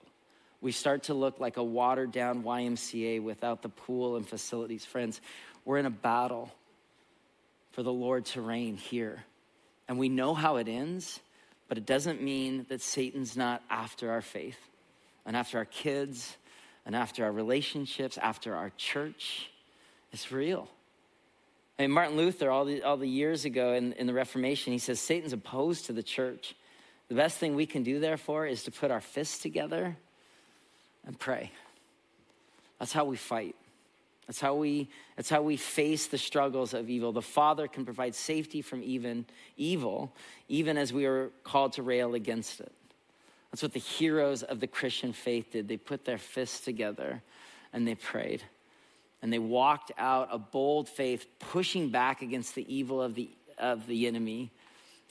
We 0.61 0.71
start 0.73 1.05
to 1.05 1.15
look 1.15 1.41
like 1.41 1.57
a 1.57 1.63
watered 1.63 2.13
down 2.13 2.45
YMCA 2.45 3.23
without 3.23 3.63
the 3.63 3.69
pool 3.69 4.17
and 4.17 4.29
facilities. 4.29 4.85
Friends, 4.85 5.21
we're 5.65 5.79
in 5.79 5.87
a 5.87 5.91
battle 5.91 6.53
for 7.73 7.83
the 7.83 7.93
Lord 7.93 8.27
to 8.27 8.43
reign 8.43 8.77
here. 8.77 9.25
And 9.89 9.99
we 9.99 10.09
know 10.09 10.35
how 10.35 10.57
it 10.57 10.69
ends, 10.69 11.21
but 11.69 11.79
it 11.79 11.87
doesn't 11.87 12.23
mean 12.23 12.67
that 12.69 12.81
Satan's 12.81 13.37
not 13.37 13.63
after 13.71 14.11
our 14.11 14.21
faith 14.21 14.59
and 15.27 15.37
after 15.37 15.59
our 15.59 15.65
kids 15.65 16.37
and 16.85 16.97
after 16.97 17.25
our 17.25 17.33
relationships, 17.33 18.19
after 18.19 18.55
our 18.55 18.71
church. 18.77 19.51
It's 20.13 20.31
real. 20.31 20.69
I 21.79 21.83
mean, 21.83 21.91
Martin 21.91 22.17
Luther, 22.17 22.51
all 22.51 22.65
the, 22.65 22.83
all 22.83 22.97
the 22.97 23.09
years 23.09 23.45
ago 23.45 23.73
in, 23.73 23.93
in 23.95 24.07
the 24.07 24.13
Reformation, 24.13 24.73
he 24.73 24.79
says 24.79 25.01
Satan's 25.01 25.33
opposed 25.33 25.87
to 25.87 25.93
the 25.93 26.03
church. 26.03 26.55
The 27.09 27.15
best 27.15 27.39
thing 27.39 27.55
we 27.55 27.67
can 27.67 27.83
do, 27.83 27.99
therefore, 27.99 28.47
is 28.47 28.65
to 28.65 28.71
put 28.71 28.91
our 28.91 29.01
fists 29.01 29.39
together 29.39 29.97
and 31.07 31.19
pray. 31.19 31.51
That's 32.79 32.93
how 32.93 33.05
we 33.05 33.17
fight. 33.17 33.57
That's 34.27 34.41
how 34.41 34.55
we, 34.55 34.89
that's 35.17 35.29
how 35.29 35.43
we 35.43 35.57
face 35.57 36.07
the 36.07 36.19
struggles 36.19 36.75
of 36.75 36.89
evil. 36.89 37.13
The 37.13 37.23
Father 37.23 37.67
can 37.67 37.85
provide 37.85 38.15
safety 38.15 38.63
from 38.63 38.83
even 38.83 39.27
evil, 39.57 40.15
even 40.49 40.79
as 40.79 40.93
we 40.93 41.07
are 41.07 41.31
called 41.43 41.75
to 41.75 41.83
rail 41.83 42.15
against 42.15 42.61
it. 42.61 42.73
That's 43.53 43.63
what 43.63 43.75
the 43.75 43.81
heroes 43.81 44.43
of 44.43 44.61
the 44.61 44.67
Christian 44.67 45.13
faith 45.13 45.53
did. 45.53 45.69
They 45.69 45.77
put 45.77 46.07
their 46.07 46.19
fists 46.19 46.61
together 46.61 47.23
and 47.73 47.87
they 47.87 47.95
prayed. 47.95 48.43
And 49.21 49.33
they 49.33 49.39
walked 49.39 49.93
out 49.99 50.29
a 50.33 50.39
bold 50.39 50.89
faith, 50.89 51.27
pushing 51.39 51.91
back 51.91 52.23
against 52.23 52.55
the 52.55 52.75
evil 52.75 53.01
of 53.01 53.15
the, 53.15 53.31
of 53.59 53.87
the 53.87 54.07
enemy 54.07 54.51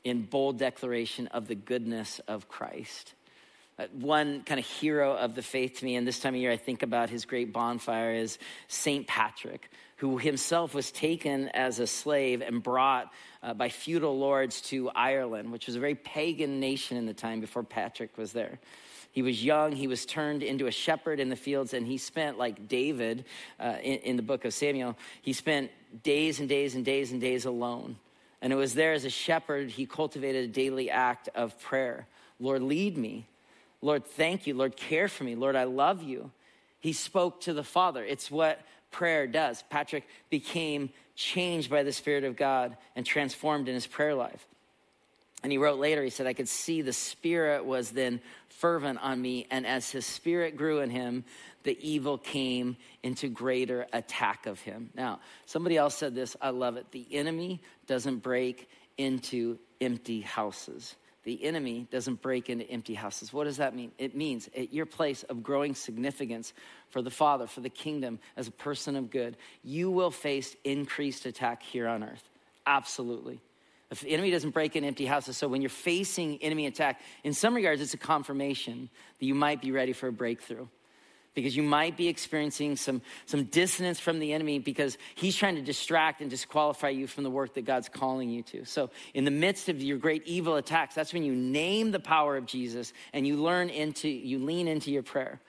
in 0.04 0.24
bold 0.24 0.58
declaration 0.58 1.28
of 1.28 1.48
the 1.48 1.56
goodness 1.56 2.20
of 2.28 2.50
Christ. 2.50 3.14
Uh, 3.82 3.88
one 3.94 4.44
kind 4.44 4.60
of 4.60 4.66
hero 4.66 5.16
of 5.16 5.34
the 5.34 5.42
faith 5.42 5.80
to 5.80 5.86
me, 5.86 5.96
and 5.96 6.06
this 6.06 6.20
time 6.20 6.36
of 6.36 6.40
year 6.40 6.52
I 6.52 6.58
think 6.58 6.84
about 6.84 7.10
his 7.10 7.26
great 7.26 7.52
bonfire, 7.52 8.14
is 8.14 8.38
St. 8.68 9.08
Patrick, 9.08 9.72
who 9.96 10.20
himself 10.20 10.76
was 10.76 10.92
taken 10.92 11.50
as 11.50 11.80
a 11.80 11.88
slave 11.88 12.44
and 12.44 12.62
brought 12.62 13.12
uh, 13.42 13.56
by 13.56 13.70
feudal 13.70 14.20
lords 14.20 14.62
to 14.62 14.92
Ireland, 14.92 15.52
which 15.52 15.66
was 15.66 15.76
a 15.76 15.80
very 15.80 15.96
pagan 15.96 16.60
nation 16.60 16.96
in 16.96 17.08
the 17.08 17.14
time 17.14 17.40
before 17.40 17.64
Patrick 17.64 18.16
was 18.20 18.34
there. 18.34 18.60
He 19.14 19.24
was 19.24 19.44
young, 19.44 19.72
he 19.72 19.88
was 19.88 20.06
turned 20.06 20.44
into 20.44 20.68
a 20.68 20.72
shepherd 20.72 21.20
in 21.20 21.30
the 21.30 21.36
fields, 21.36 21.74
and 21.74 21.88
he 21.88 21.98
spent, 21.98 22.38
like 22.38 22.68
David 22.68 23.26
uh, 23.60 23.78
in, 23.82 23.98
in 24.00 24.16
the 24.16 24.24
book 24.24 24.46
of 24.46 24.54
Samuel, 24.54 24.96
he 25.24 25.34
spent 25.34 25.72
days 26.04 26.40
and 26.40 26.48
days 26.48 26.76
and 26.76 26.86
days 26.86 27.12
and 27.12 27.20
days 27.20 27.46
alone. 27.46 27.98
And 28.44 28.54
it 28.54 28.58
was 28.58 28.76
there 28.76 28.94
as 28.94 29.06
a 29.06 29.10
shepherd, 29.10 29.72
he 29.72 29.88
cultivated 29.88 30.44
a 30.46 30.54
daily 30.54 30.92
act 30.92 31.30
of 31.34 31.60
prayer 31.60 32.06
Lord, 32.40 32.64
lead 32.64 32.98
me. 32.98 33.28
Lord, 33.82 34.06
thank 34.06 34.48
you. 34.48 34.54
Lord, 34.54 34.76
care 34.76 35.08
for 35.08 35.24
me. 35.24 35.36
Lord, 35.36 35.56
I 35.56 35.64
love 35.64 36.04
you. 36.04 36.32
He 36.80 36.94
spoke 36.94 37.42
to 37.42 37.54
the 37.54 37.64
Father. 37.64 38.04
It's 38.04 38.30
what 38.30 38.60
prayer 38.92 39.28
does. 39.28 39.64
Patrick 39.70 40.08
became 40.30 40.90
changed 41.16 41.70
by 41.70 41.84
the 41.84 41.92
Spirit 41.92 42.24
of 42.24 42.36
God 42.36 42.78
and 42.96 43.06
transformed 43.06 43.68
in 43.68 43.76
his 43.76 43.88
prayer 43.88 44.16
life. 44.16 44.46
And 45.44 45.52
he 45.52 45.58
wrote 45.58 45.80
later, 45.80 46.04
he 46.04 46.10
said, 46.10 46.28
I 46.28 46.34
could 46.34 46.50
see 46.50 46.82
the 46.82 46.94
Spirit 46.94 47.66
was 47.66 47.92
then 47.92 48.22
fervent 48.50 49.00
on 49.02 49.20
me. 49.20 49.48
And 49.50 49.66
as 49.66 49.90
his 49.90 50.06
Spirit 50.06 50.56
grew 50.56 50.82
in 50.82 50.90
him, 50.90 51.24
the 51.64 51.78
evil 51.82 52.18
came 52.18 52.78
into 53.04 53.28
greater 53.28 53.88
attack 53.94 54.46
of 54.46 54.60
him. 54.60 54.90
Now, 54.96 55.20
somebody 55.46 55.78
else 55.78 55.96
said 55.96 56.14
this, 56.14 56.36
I 56.42 56.50
love 56.50 56.78
it. 56.78 56.92
The 56.92 57.08
enemy 57.12 57.62
doesn't 57.88 58.18
break 58.18 58.70
into 58.98 59.58
empty 59.80 60.22
houses, 60.22 60.96
the 61.24 61.44
enemy 61.44 61.88
doesn't 61.92 62.22
break 62.22 62.50
into 62.50 62.70
empty 62.70 62.94
houses. 62.94 63.32
What 63.32 63.44
does 63.44 63.58
that 63.58 63.76
mean? 63.76 63.92
It 63.98 64.16
means 64.16 64.50
at 64.56 64.74
your 64.74 64.86
place 64.86 65.24
of 65.24 65.44
growing 65.44 65.76
significance 65.76 66.54
for 66.90 67.02
the 67.02 67.12
Father, 67.12 67.48
for 67.48 67.62
the 67.62 67.70
kingdom, 67.70 68.20
as 68.36 68.48
a 68.48 68.52
person 68.52 68.96
of 68.96 69.12
good, 69.12 69.38
you 69.64 69.92
will 69.92 70.12
face 70.12 70.56
increased 70.64 71.26
attack 71.26 71.62
here 71.62 71.88
on 71.88 72.04
earth. 72.04 72.24
Absolutely. 72.66 73.40
If 73.92 74.02
the 74.02 74.12
enemy 74.12 74.32
doesn't 74.32 74.52
break 74.52 74.76
in 74.76 74.84
empty 74.84 75.06
houses, 75.06 75.38
so 75.38 75.48
when 75.48 75.62
you're 75.62 75.70
facing 75.70 76.42
enemy 76.42 76.66
attack, 76.66 77.02
in 77.24 77.34
some 77.34 77.54
regards, 77.54 77.82
it's 77.82 77.94
a 77.94 77.98
confirmation 77.98 78.90
that 79.20 79.26
you 79.26 79.36
might 79.36 79.62
be 79.62 79.72
ready 79.72 79.94
for 79.94 80.08
a 80.08 80.14
breakthrough 80.14 80.68
because 81.34 81.56
you 81.56 81.64
might 81.64 81.96
be 81.96 82.08
experiencing 82.08 82.76
some, 82.76 83.02
some 83.26 83.46
dissonance 83.46 84.00
from 84.00 84.20
the 84.20 84.34
enemy 84.34 84.60
because 84.60 84.98
he's 85.16 85.36
trying 85.36 85.56
to 85.56 85.62
distract 85.62 86.22
and 86.22 86.30
disqualify 86.30 86.90
you 86.90 87.08
from 87.08 87.24
the 87.24 87.30
work 87.30 87.54
that 87.54 87.66
God's 87.66 87.90
calling 87.90 88.30
you 88.30 88.44
to. 88.44 88.66
So, 88.66 88.90
in 89.14 89.26
the 89.26 89.32
midst 89.32 89.70
of 89.70 89.82
your 89.82 89.98
great 89.98 90.24
evil 90.26 90.56
attacks, 90.56 90.96
that's 90.96 91.14
when 91.14 91.24
you 91.24 91.36
name 91.36 91.92
the 91.92 92.00
power 92.00 92.38
of 92.38 92.46
Jesus 92.46 92.94
and 93.14 93.26
you 93.26 93.38
learn 93.38 93.70
into, 93.70 94.10
you 94.10 94.40
lean 94.40 94.68
into 94.68 94.92
your 94.92 95.04
prayer. 95.04 95.40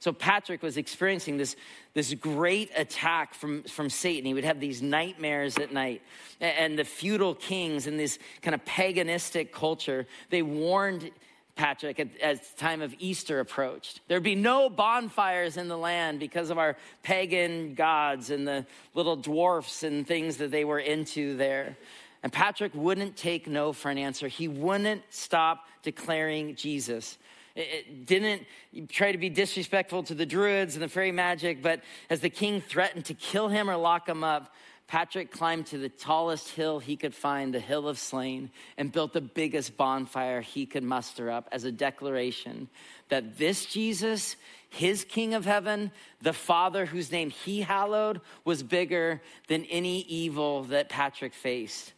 So 0.00 0.12
Patrick 0.12 0.62
was 0.62 0.76
experiencing 0.76 1.38
this, 1.38 1.56
this 1.92 2.14
great 2.14 2.70
attack 2.76 3.34
from, 3.34 3.64
from 3.64 3.90
Satan. 3.90 4.26
He 4.26 4.34
would 4.34 4.44
have 4.44 4.60
these 4.60 4.80
nightmares 4.80 5.58
at 5.58 5.72
night. 5.72 6.02
And 6.40 6.78
the 6.78 6.84
feudal 6.84 7.34
kings 7.34 7.88
in 7.88 7.96
this 7.96 8.18
kind 8.40 8.54
of 8.54 8.64
paganistic 8.64 9.50
culture, 9.50 10.06
they 10.30 10.42
warned 10.42 11.10
Patrick, 11.58 11.98
as 12.22 12.38
the 12.38 12.56
time 12.56 12.80
of 12.80 12.94
Easter 13.00 13.40
approached. 13.40 14.00
There'd 14.06 14.22
be 14.22 14.36
no 14.36 14.70
bonfires 14.70 15.56
in 15.56 15.66
the 15.66 15.76
land 15.76 16.20
because 16.20 16.50
of 16.50 16.56
our 16.56 16.76
pagan 17.02 17.74
gods 17.74 18.30
and 18.30 18.46
the 18.46 18.64
little 18.94 19.16
dwarfs 19.16 19.82
and 19.82 20.06
things 20.06 20.36
that 20.36 20.52
they 20.52 20.64
were 20.64 20.78
into 20.78 21.36
there. 21.36 21.76
And 22.22 22.32
Patrick 22.32 22.72
wouldn't 22.74 23.16
take 23.16 23.48
no 23.48 23.72
for 23.72 23.90
an 23.90 23.98
answer. 23.98 24.28
He 24.28 24.46
wouldn't 24.46 25.02
stop 25.10 25.66
declaring 25.82 26.54
Jesus. 26.54 27.18
It 27.56 28.06
didn't 28.06 28.46
try 28.88 29.10
to 29.10 29.18
be 29.18 29.28
disrespectful 29.28 30.04
to 30.04 30.14
the 30.14 30.26
druids 30.26 30.76
and 30.76 30.82
the 30.82 30.88
fairy 30.88 31.10
magic, 31.10 31.60
but 31.60 31.82
as 32.08 32.20
the 32.20 32.30
king 32.30 32.60
threatened 32.60 33.06
to 33.06 33.14
kill 33.14 33.48
him 33.48 33.68
or 33.68 33.76
lock 33.76 34.08
him 34.08 34.22
up, 34.22 34.54
Patrick 34.88 35.30
climbed 35.30 35.66
to 35.66 35.76
the 35.76 35.90
tallest 35.90 36.48
hill 36.48 36.78
he 36.78 36.96
could 36.96 37.14
find, 37.14 37.52
the 37.52 37.60
Hill 37.60 37.86
of 37.88 37.98
Slane, 37.98 38.50
and 38.78 38.90
built 38.90 39.12
the 39.12 39.20
biggest 39.20 39.76
bonfire 39.76 40.40
he 40.40 40.64
could 40.64 40.82
muster 40.82 41.30
up 41.30 41.46
as 41.52 41.64
a 41.64 41.72
declaration 41.72 42.70
that 43.10 43.36
this 43.36 43.66
Jesus, 43.66 44.36
his 44.70 45.04
King 45.04 45.34
of 45.34 45.44
heaven, 45.44 45.92
the 46.22 46.32
Father 46.32 46.86
whose 46.86 47.12
name 47.12 47.28
he 47.28 47.60
hallowed, 47.60 48.22
was 48.46 48.62
bigger 48.62 49.20
than 49.46 49.66
any 49.66 50.00
evil 50.00 50.64
that 50.64 50.88
Patrick 50.88 51.34
faced. 51.34 51.92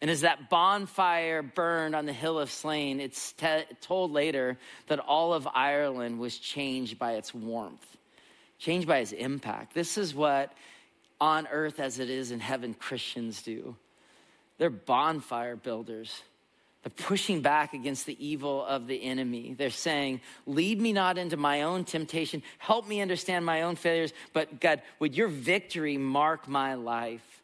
And 0.00 0.10
as 0.10 0.22
that 0.22 0.48
bonfire 0.48 1.42
burned 1.42 1.94
on 1.94 2.06
the 2.06 2.14
Hill 2.14 2.38
of 2.38 2.50
Slane, 2.50 2.98
it's 2.98 3.34
told 3.82 4.10
later 4.10 4.58
that 4.86 5.00
all 5.00 5.34
of 5.34 5.46
Ireland 5.52 6.18
was 6.18 6.38
changed 6.38 6.98
by 6.98 7.12
its 7.12 7.34
warmth, 7.34 7.86
changed 8.58 8.88
by 8.88 8.98
its 8.98 9.12
impact. 9.12 9.74
This 9.74 9.98
is 9.98 10.14
what 10.14 10.52
on 11.22 11.46
earth 11.52 11.78
as 11.78 12.00
it 12.00 12.10
is 12.10 12.32
in 12.32 12.40
heaven 12.40 12.74
Christians 12.74 13.42
do. 13.42 13.76
They're 14.58 14.70
bonfire 14.70 15.54
builders. 15.54 16.20
They're 16.82 17.06
pushing 17.06 17.42
back 17.42 17.74
against 17.74 18.06
the 18.06 18.26
evil 18.26 18.64
of 18.64 18.88
the 18.88 19.00
enemy. 19.00 19.54
They're 19.56 19.70
saying, 19.70 20.20
Lead 20.46 20.80
me 20.80 20.92
not 20.92 21.18
into 21.18 21.36
my 21.36 21.62
own 21.62 21.84
temptation. 21.84 22.42
Help 22.58 22.88
me 22.88 23.00
understand 23.00 23.46
my 23.46 23.62
own 23.62 23.76
failures. 23.76 24.12
But 24.32 24.60
God, 24.60 24.82
would 24.98 25.16
your 25.16 25.28
victory 25.28 25.96
mark 25.96 26.48
my 26.48 26.74
life? 26.74 27.41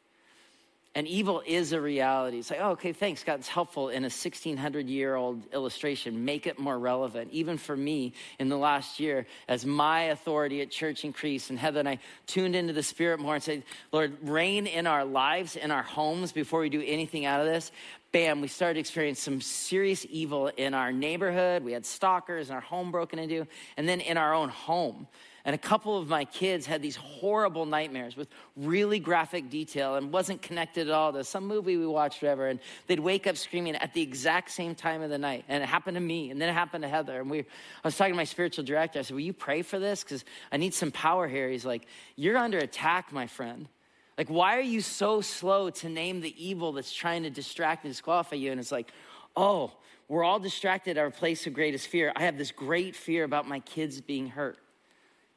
And 0.95 1.07
evil 1.07 1.43
is 1.47 1.73
a 1.73 1.81
reality. 1.81 2.39
It's 2.39 2.51
like, 2.51 2.61
oh, 2.61 2.71
okay, 2.71 2.93
thanks. 2.93 3.23
God, 3.23 3.41
it's 3.41 3.49
helpful 3.49 3.89
in 3.91 4.03
a 4.03 4.11
1600 4.11 4.89
year 4.89 5.15
old 5.15 5.43
illustration. 5.53 6.25
Make 6.25 6.47
it 6.47 6.59
more 6.59 6.79
relevant. 6.79 7.31
Even 7.31 7.59
for 7.59 7.77
me 7.77 8.15
in 8.39 8.49
the 8.49 8.57
last 8.57 8.99
year, 8.99 9.27
as 9.47 9.67
my 9.67 10.05
authority 10.05 10.63
at 10.63 10.71
church 10.71 11.05
increased, 11.05 11.51
and 11.51 11.59
Heather 11.59 11.81
and 11.81 11.89
I 11.89 11.99
tuned 12.27 12.57
into 12.57 12.73
the 12.73 12.83
Spirit 12.83 13.21
more 13.21 13.35
and 13.35 13.45
said, 13.45 13.63
Lord, 13.93 14.17
reign 14.23 14.67
in 14.67 14.87
our 14.87 15.05
lives, 15.05 15.57
in 15.57 15.71
our 15.71 15.83
homes 15.83 16.33
before 16.33 16.61
we 16.61 16.71
do 16.71 16.83
anything 16.85 17.27
out 17.27 17.41
of 17.41 17.47
this. 17.47 17.71
Bam, 18.11 18.41
we 18.41 18.49
started 18.49 18.81
experiencing 18.81 19.35
some 19.35 19.41
serious 19.43 20.07
evil 20.09 20.47
in 20.49 20.73
our 20.73 20.91
neighborhood. 20.91 21.63
We 21.63 21.73
had 21.73 21.85
stalkers 21.85 22.49
and 22.49 22.55
our 22.55 22.63
home 22.63 22.91
broken 22.91 23.19
into, 23.19 23.47
and 23.77 23.87
then 23.87 24.01
in 24.01 24.17
our 24.17 24.33
own 24.33 24.49
home. 24.49 25.07
And 25.45 25.55
a 25.55 25.59
couple 25.59 25.97
of 25.97 26.09
my 26.09 26.25
kids 26.25 26.67
had 26.67 26.83
these 26.83 26.97
horrible 26.97 27.65
nightmares 27.65 28.17
with 28.17 28.29
really 28.57 28.99
graphic 28.99 29.49
detail 29.49 29.95
and 29.95 30.13
wasn't 30.13 30.43
connected 30.43 30.89
at 30.89 30.95
all 30.95 31.13
to 31.13 31.23
some 31.23 31.47
movie 31.47 31.77
we 31.77 31.87
watched, 31.87 32.23
whatever. 32.23 32.49
And 32.49 32.59
they'd 32.87 33.01
wake 33.01 33.27
up 33.27 33.37
screaming 33.37 33.77
at 33.77 33.95
the 33.95 34.03
exact 34.03 34.51
same 34.51 34.75
time 34.75 35.01
of 35.01 35.11
the 35.11 35.19
night. 35.19 35.45
And 35.49 35.63
it 35.63 35.67
happened 35.67 35.95
to 35.95 36.01
me, 36.01 36.31
and 36.31 36.41
then 36.41 36.49
it 36.49 36.53
happened 36.53 36.83
to 36.83 36.89
Heather. 36.89 37.21
And 37.21 37.31
we, 37.31 37.41
I 37.41 37.45
was 37.85 37.97
talking 37.97 38.13
to 38.13 38.17
my 38.17 38.25
spiritual 38.25 38.65
director. 38.65 38.99
I 38.99 39.03
said, 39.03 39.15
Will 39.15 39.21
you 39.21 39.33
pray 39.33 39.63
for 39.63 39.79
this? 39.79 40.03
Because 40.03 40.25
I 40.51 40.57
need 40.57 40.75
some 40.75 40.91
power 40.91 41.29
here. 41.29 41.49
He's 41.49 41.65
like, 41.65 41.87
You're 42.17 42.37
under 42.37 42.59
attack, 42.59 43.13
my 43.13 43.29
friend. 43.29 43.69
Like, 44.17 44.29
why 44.29 44.57
are 44.57 44.63
you 44.63 44.81
so 44.81 45.21
slow 45.21 45.71
to 45.71 45.89
name 45.89 46.21
the 46.21 46.35
evil 46.45 46.73
that's 46.73 46.93
trying 46.93 47.23
to 47.23 47.31
distract 47.31 47.85
and 47.85 47.93
disqualify 47.93 48.37
you? 48.37 48.51
And 48.51 48.61
it's 48.61 48.73
like, 48.73 48.93
Oh, 49.37 49.73
we're 50.09 50.25
all 50.25 50.41
distracted 50.41 50.99
at 50.99 51.01
our 51.01 51.11
place 51.11 51.47
of 51.47 51.55
greatest 51.55 51.87
fear. 51.87 52.13
I 52.17 52.25
have 52.25 52.37
this 52.37 52.51
great 52.51 52.97
fear 52.97 53.23
about 53.25 53.47
my 53.47 53.61
kids 53.61 54.01
being 54.01 54.29
hurt 54.29 54.59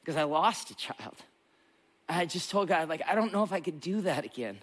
because 0.01 0.17
I 0.17 0.23
lost 0.23 0.71
a 0.71 0.75
child. 0.75 1.15
I 2.09 2.25
just 2.25 2.49
told 2.49 2.67
God, 2.67 2.89
like, 2.89 3.01
I 3.07 3.15
don't 3.15 3.31
know 3.31 3.43
if 3.43 3.53
I 3.53 3.61
could 3.61 3.79
do 3.79 4.01
that 4.01 4.25
again. 4.25 4.59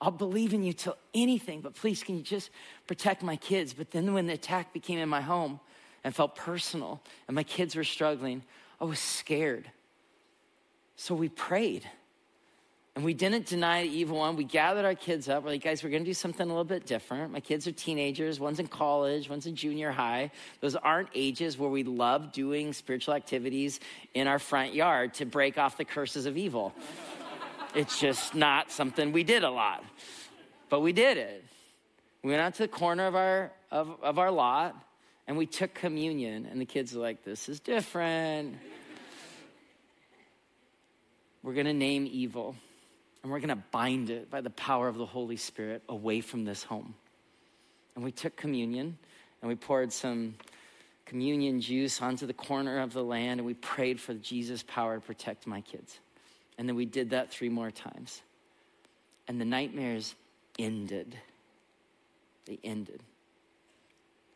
I'll 0.00 0.10
believe 0.10 0.54
in 0.54 0.62
you 0.62 0.72
till 0.72 0.96
anything, 1.12 1.60
but 1.60 1.74
please, 1.74 2.02
can 2.02 2.16
you 2.16 2.22
just 2.22 2.50
protect 2.86 3.22
my 3.22 3.36
kids? 3.36 3.74
But 3.74 3.90
then 3.90 4.14
when 4.14 4.26
the 4.26 4.34
attack 4.34 4.72
became 4.72 4.98
in 4.98 5.08
my 5.08 5.20
home 5.20 5.60
and 6.04 6.14
felt 6.14 6.36
personal 6.36 7.02
and 7.26 7.34
my 7.34 7.42
kids 7.42 7.74
were 7.74 7.84
struggling, 7.84 8.42
I 8.80 8.84
was 8.84 9.00
scared. 9.00 9.70
So 10.96 11.14
we 11.14 11.28
prayed. 11.28 11.88
And 12.98 13.04
we 13.04 13.14
didn't 13.14 13.46
deny 13.46 13.84
the 13.84 13.88
evil 13.90 14.18
one. 14.18 14.34
We 14.34 14.42
gathered 14.42 14.84
our 14.84 14.96
kids 14.96 15.28
up. 15.28 15.44
We're 15.44 15.50
like, 15.50 15.62
guys, 15.62 15.84
we're 15.84 15.90
going 15.90 16.02
to 16.02 16.10
do 16.10 16.14
something 16.14 16.42
a 16.42 16.48
little 16.48 16.64
bit 16.64 16.84
different. 16.84 17.30
My 17.30 17.38
kids 17.38 17.68
are 17.68 17.70
teenagers. 17.70 18.40
One's 18.40 18.58
in 18.58 18.66
college, 18.66 19.30
one's 19.30 19.46
in 19.46 19.54
junior 19.54 19.92
high. 19.92 20.32
Those 20.60 20.74
aren't 20.74 21.08
ages 21.14 21.56
where 21.56 21.70
we 21.70 21.84
love 21.84 22.32
doing 22.32 22.72
spiritual 22.72 23.14
activities 23.14 23.78
in 24.14 24.26
our 24.26 24.40
front 24.40 24.74
yard 24.74 25.14
to 25.14 25.26
break 25.26 25.58
off 25.58 25.76
the 25.76 25.84
curses 25.84 26.26
of 26.26 26.36
evil. 26.36 26.74
it's 27.72 28.00
just 28.00 28.34
not 28.34 28.72
something 28.72 29.12
we 29.12 29.22
did 29.22 29.44
a 29.44 29.50
lot. 29.50 29.84
But 30.68 30.80
we 30.80 30.92
did 30.92 31.18
it. 31.18 31.44
We 32.24 32.30
went 32.30 32.42
out 32.42 32.54
to 32.54 32.64
the 32.64 32.68
corner 32.68 33.06
of 33.06 33.14
our, 33.14 33.52
of, 33.70 33.96
of 34.02 34.18
our 34.18 34.32
lot 34.32 34.74
and 35.28 35.36
we 35.36 35.46
took 35.46 35.72
communion. 35.72 36.46
And 36.50 36.60
the 36.60 36.66
kids 36.66 36.96
were 36.96 37.02
like, 37.02 37.22
this 37.22 37.48
is 37.48 37.60
different. 37.60 38.56
We're 41.44 41.54
going 41.54 41.66
to 41.66 41.72
name 41.72 42.08
evil 42.10 42.56
and 43.28 43.32
we're 43.34 43.40
going 43.40 43.50
to 43.50 43.64
bind 43.72 44.08
it 44.08 44.30
by 44.30 44.40
the 44.40 44.48
power 44.48 44.88
of 44.88 44.96
the 44.96 45.04
Holy 45.04 45.36
Spirit 45.36 45.82
away 45.86 46.22
from 46.22 46.46
this 46.46 46.62
home. 46.62 46.94
And 47.94 48.02
we 48.02 48.10
took 48.10 48.34
communion 48.36 48.96
and 49.42 49.50
we 49.50 49.54
poured 49.54 49.92
some 49.92 50.36
communion 51.04 51.60
juice 51.60 52.00
onto 52.00 52.24
the 52.24 52.32
corner 52.32 52.78
of 52.78 52.94
the 52.94 53.04
land 53.04 53.38
and 53.40 53.46
we 53.46 53.52
prayed 53.52 54.00
for 54.00 54.14
Jesus' 54.14 54.64
power 54.66 54.94
to 54.94 55.00
protect 55.02 55.46
my 55.46 55.60
kids. 55.60 55.98
And 56.56 56.66
then 56.66 56.74
we 56.74 56.86
did 56.86 57.10
that 57.10 57.30
three 57.30 57.50
more 57.50 57.70
times. 57.70 58.22
And 59.28 59.38
the 59.38 59.44
nightmares 59.44 60.14
ended. 60.58 61.14
They 62.46 62.58
ended. 62.64 63.02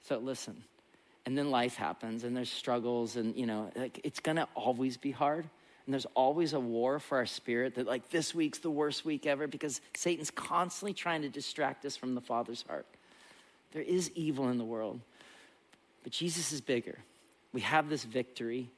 So 0.07 0.19
listen. 0.19 0.65
And 1.25 1.39
then 1.39 1.51
life 1.51 1.77
happens 1.77 2.25
and 2.25 2.37
there's 2.37 2.53
struggles 2.53 3.17
and 3.17 3.35
you 3.37 3.47
know, 3.47 3.73
like 3.75 4.03
it's 4.05 4.21
going 4.21 4.37
to 4.37 4.47
always 4.55 4.99
be 4.99 5.13
hard. 5.13 5.47
And 5.85 5.93
there's 5.93 6.07
always 6.15 6.53
a 6.53 6.61
war 6.61 6.99
for 6.99 7.19
our 7.19 7.27
spirit 7.27 7.75
that, 7.75 7.87
like, 7.87 8.11
this 8.11 8.35
week's 8.35 8.59
the 8.59 8.71
worst 8.71 9.05
week 9.05 9.27
ever 9.27 9.47
because 9.47 9.81
Satan's 9.95 10.31
constantly 10.31 10.95
trying 10.95 11.23
to 11.23 11.29
distract 11.29 11.85
us 11.85 11.97
from 11.97 12.15
the 12.15 12.21
Father's 12.21 12.65
heart. 12.69 12.87
There 13.73 13.83
is 13.83 14.11
evil 14.15 14.49
in 14.49 14.59
the 14.59 14.65
world, 14.65 15.01
but 16.05 16.13
Jesus 16.13 16.53
is 16.53 16.61
bigger. 16.61 16.99
We 17.53 17.63
have 17.63 17.89
this 17.89 18.05
victory. 18.05 18.69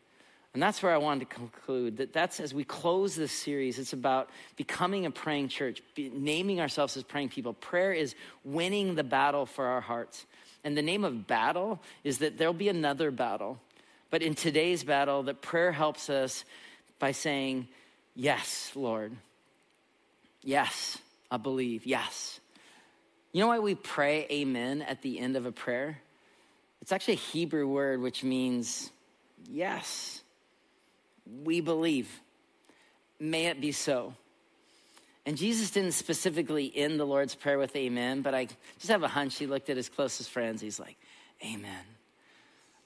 And 0.55 0.63
that's 0.63 0.83
where 0.85 0.95
I 0.95 0.99
wanted 0.99 1.29
to 1.29 1.35
conclude 1.35 1.97
that 1.97 2.13
that's 2.13 2.39
as 2.39 2.55
we 2.55 2.63
close 2.63 3.17
this 3.17 3.33
series, 3.33 3.81
it's 3.81 3.93
about 3.93 4.31
becoming 4.55 5.05
a 5.05 5.11
praying 5.11 5.49
church, 5.49 5.83
naming 5.97 6.61
ourselves 6.61 6.97
as 6.97 7.03
praying 7.03 7.31
people. 7.31 7.55
Prayer 7.55 7.93
is 7.93 8.15
winning 8.45 8.95
the 8.95 9.03
battle 9.03 9.47
for 9.47 9.67
our 9.67 9.81
hearts. 9.81 10.25
And 10.63 10.77
the 10.77 10.83
name 10.83 11.03
of 11.05 11.27
battle 11.27 11.81
is 12.05 12.19
that 12.19 12.39
there'll 12.39 12.55
be 12.55 12.69
another 12.69 13.11
battle. 13.11 13.59
But 14.11 14.23
in 14.23 14.37
today's 14.37 14.85
battle, 14.85 15.25
that 15.25 15.43
prayer 15.43 15.73
helps 15.73 16.09
us 16.09 16.45
by 16.99 17.13
saying, 17.13 17.69
Yes, 18.15 18.71
Lord. 18.75 19.17
Yes, 20.43 20.99
I 21.31 21.37
believe. 21.37 21.87
Yes. 21.87 22.39
You 23.33 23.41
know 23.41 23.49
why 23.49 23.59
we 23.59 23.75
pray 23.75 24.27
amen 24.31 24.83
at 24.83 25.03
the 25.03 25.19
end 25.19 25.37
of 25.37 25.47
a 25.47 25.53
prayer? 25.53 26.01
It's 26.81 26.93
actually 26.93 27.15
a 27.15 27.17
Hebrew 27.17 27.67
word 27.67 28.01
which 28.01 28.23
means 28.23 28.91
yes. 29.51 30.23
We 31.43 31.61
believe. 31.61 32.21
May 33.19 33.47
it 33.47 33.61
be 33.61 33.73
so. 33.73 34.15
And 35.27 35.37
Jesus 35.37 35.71
didn't 35.71 35.93
specifically 35.93 36.71
end 36.75 37.01
the 37.01 37.07
Lord's 37.07 37.35
Prayer 37.35 37.59
with 37.59 37.75
amen, 37.75 38.21
but 38.21 38.35
I 38.35 38.47
just 38.79 38.89
have 38.89 39.03
a 39.03 39.09
hunch 39.09 39.39
he 39.39 39.47
looked 39.47 39.71
at 39.71 39.77
his 39.77 39.89
closest 39.89 40.31
friends. 40.31 40.61
He's 40.61 40.79
like, 40.79 40.97
Amen. 41.45 41.85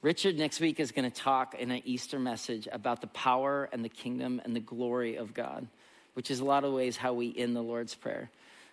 Richard 0.00 0.38
next 0.38 0.60
week 0.60 0.78
is 0.78 0.92
going 0.92 1.10
to 1.10 1.16
talk 1.16 1.56
in 1.56 1.72
an 1.72 1.82
Easter 1.84 2.20
message 2.20 2.68
about 2.70 3.00
the 3.00 3.08
power 3.08 3.68
and 3.72 3.84
the 3.84 3.88
kingdom 3.88 4.40
and 4.44 4.54
the 4.54 4.60
glory 4.60 5.16
of 5.16 5.34
God, 5.34 5.66
which 6.14 6.30
is 6.30 6.38
a 6.38 6.44
lot 6.44 6.62
of 6.62 6.72
ways 6.72 6.96
how 6.96 7.14
we 7.14 7.34
end 7.36 7.56
the 7.56 7.62
Lord's 7.62 7.96
Prayer. 7.96 8.30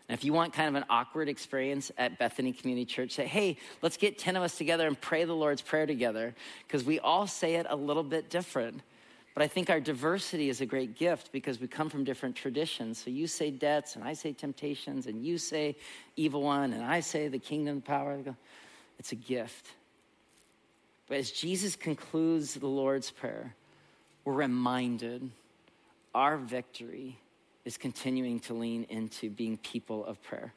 And 0.07 0.15
if 0.15 0.23
you 0.23 0.33
want 0.33 0.53
kind 0.53 0.69
of 0.69 0.75
an 0.75 0.85
awkward 0.87 1.27
experience 1.27 1.91
at 1.97 2.19
Bethany 2.19 2.53
Community 2.53 2.85
Church, 2.85 3.13
say, 3.13 3.25
hey, 3.25 3.57
let's 3.81 3.97
get 3.97 4.19
10 4.19 4.35
of 4.35 4.43
us 4.43 4.55
together 4.55 4.85
and 4.85 5.01
pray 5.01 5.23
the 5.23 5.33
Lord's 5.33 5.63
Prayer 5.63 5.87
together, 5.87 6.35
because 6.67 6.83
we 6.83 6.99
all 6.99 7.25
say 7.25 7.55
it 7.55 7.65
a 7.67 7.75
little 7.75 8.03
bit 8.03 8.29
different. 8.29 8.81
But 9.33 9.41
I 9.41 9.47
think 9.47 9.71
our 9.71 9.79
diversity 9.79 10.49
is 10.49 10.61
a 10.61 10.67
great 10.67 10.95
gift 10.95 11.31
because 11.31 11.59
we 11.59 11.67
come 11.67 11.89
from 11.89 12.03
different 12.03 12.35
traditions. 12.35 13.03
So 13.03 13.09
you 13.09 13.25
say 13.25 13.49
debts, 13.49 13.95
and 13.95 14.03
I 14.03 14.13
say 14.13 14.31
temptations, 14.31 15.07
and 15.07 15.25
you 15.25 15.39
say 15.39 15.75
evil 16.15 16.43
one, 16.43 16.71
and 16.71 16.83
I 16.83 16.99
say 16.99 17.29
the 17.29 17.39
kingdom 17.39 17.81
power. 17.81 18.19
It's 18.99 19.11
a 19.11 19.15
gift. 19.15 19.69
But 21.07 21.17
as 21.17 21.31
Jesus 21.31 21.75
concludes 21.75 22.55
the 22.55 22.67
Lord's 22.67 23.11
Prayer, 23.11 23.55
we're 24.23 24.33
reminded 24.33 25.29
our 26.15 26.37
victory 26.37 27.19
is 27.63 27.77
continuing 27.77 28.39
to 28.41 28.53
lean 28.53 28.85
into 28.89 29.29
being 29.29 29.57
people 29.57 30.05
of 30.05 30.21
prayer. 30.23 30.53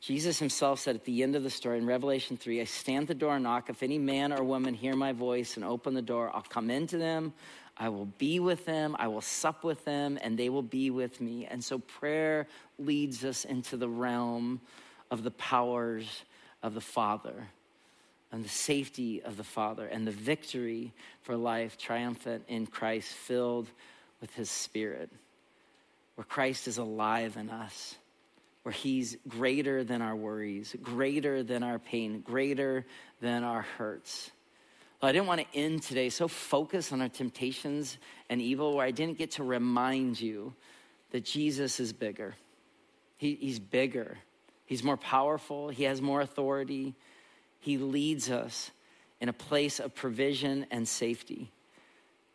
Jesus 0.00 0.38
himself 0.38 0.80
said 0.80 0.94
at 0.94 1.04
the 1.04 1.22
end 1.22 1.36
of 1.36 1.42
the 1.42 1.50
story 1.50 1.78
in 1.78 1.86
Revelation 1.86 2.36
3 2.36 2.60
I 2.60 2.64
stand 2.64 3.02
at 3.02 3.08
the 3.08 3.14
door 3.14 3.34
and 3.34 3.44
knock. 3.44 3.70
If 3.70 3.82
any 3.82 3.98
man 3.98 4.32
or 4.32 4.44
woman 4.44 4.74
hear 4.74 4.94
my 4.94 5.12
voice 5.12 5.56
and 5.56 5.64
open 5.64 5.94
the 5.94 6.02
door, 6.02 6.30
I'll 6.34 6.42
come 6.42 6.70
into 6.70 6.98
them. 6.98 7.32
I 7.76 7.88
will 7.88 8.06
be 8.06 8.40
with 8.40 8.64
them. 8.64 8.96
I 8.98 9.08
will 9.08 9.20
sup 9.20 9.62
with 9.62 9.84
them, 9.84 10.18
and 10.22 10.38
they 10.38 10.48
will 10.48 10.62
be 10.62 10.90
with 10.90 11.20
me. 11.20 11.46
And 11.46 11.62
so 11.62 11.78
prayer 11.78 12.46
leads 12.78 13.24
us 13.24 13.44
into 13.44 13.76
the 13.76 13.88
realm 13.88 14.60
of 15.10 15.22
the 15.22 15.30
powers 15.32 16.24
of 16.62 16.74
the 16.74 16.80
Father 16.80 17.48
and 18.36 18.44
the 18.44 18.50
safety 18.50 19.22
of 19.22 19.36
the 19.36 19.44
Father 19.44 19.86
and 19.86 20.06
the 20.06 20.12
victory 20.12 20.92
for 21.22 21.36
life 21.36 21.76
triumphant 21.76 22.44
in 22.48 22.66
Christ, 22.66 23.08
filled 23.08 23.68
with 24.20 24.32
his 24.34 24.50
Spirit 24.50 25.10
where 26.16 26.24
Christ 26.24 26.66
is 26.66 26.78
alive 26.78 27.36
in 27.36 27.50
us, 27.50 27.94
where 28.62 28.72
he's 28.72 29.16
greater 29.28 29.84
than 29.84 30.02
our 30.02 30.16
worries, 30.16 30.74
greater 30.82 31.42
than 31.42 31.62
our 31.62 31.78
pain, 31.78 32.20
greater 32.20 32.84
than 33.20 33.44
our 33.44 33.62
hurts. 33.62 34.30
Well, 35.00 35.10
I 35.10 35.12
didn't 35.12 35.28
want 35.28 35.42
to 35.42 35.58
end 35.58 35.82
today 35.82 36.08
so 36.08 36.26
focused 36.26 36.92
on 36.92 37.02
our 37.02 37.08
temptations 37.08 37.98
and 38.28 38.40
evil 38.40 38.74
where 38.74 38.86
I 38.86 38.90
didn't 38.90 39.18
get 39.18 39.32
to 39.32 39.44
remind 39.44 40.18
you 40.18 40.54
that 41.10 41.24
Jesus 41.24 41.80
is 41.80 41.92
bigger. 41.92 42.34
He, 43.18 43.34
he's 43.34 43.58
bigger, 43.58 44.18
he's 44.64 44.82
more 44.82 44.96
powerful, 44.96 45.68
he 45.68 45.84
has 45.84 46.02
more 46.02 46.22
authority. 46.22 46.94
He 47.60 47.78
leads 47.78 48.30
us 48.30 48.70
in 49.20 49.28
a 49.28 49.32
place 49.32 49.80
of 49.80 49.94
provision 49.94 50.66
and 50.70 50.86
safety. 50.86 51.50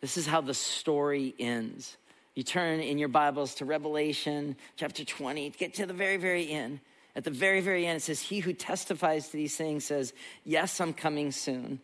This 0.02 0.18
is 0.18 0.26
how 0.26 0.42
the 0.42 0.54
story 0.54 1.36
ends. 1.40 1.98
You 2.34 2.44
turn 2.44 2.80
in 2.80 2.98
your 2.98 3.10
Bibles 3.10 3.56
to 3.56 3.66
Revelation 3.66 4.56
chapter 4.76 5.06
20, 5.06 5.50
get 5.52 5.76
to 5.76 5.86
the 5.86 5.94
very, 5.94 6.18
very 6.18 6.50
end. 6.50 6.80
At 7.16 7.26
the 7.26 7.32
very, 7.32 7.60
very 7.60 7.86
end, 7.86 7.98
it 7.98 8.04
says, 8.04 8.22
He 8.22 8.40
who 8.40 8.54
testifies 8.54 9.28
to 9.28 9.38
these 9.38 9.56
things 9.56 9.86
says, 9.86 10.14
Yes, 10.46 10.80
I'm 10.80 10.94
coming 10.94 11.32
soon. 11.32 11.82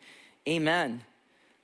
Amen. 0.47 1.01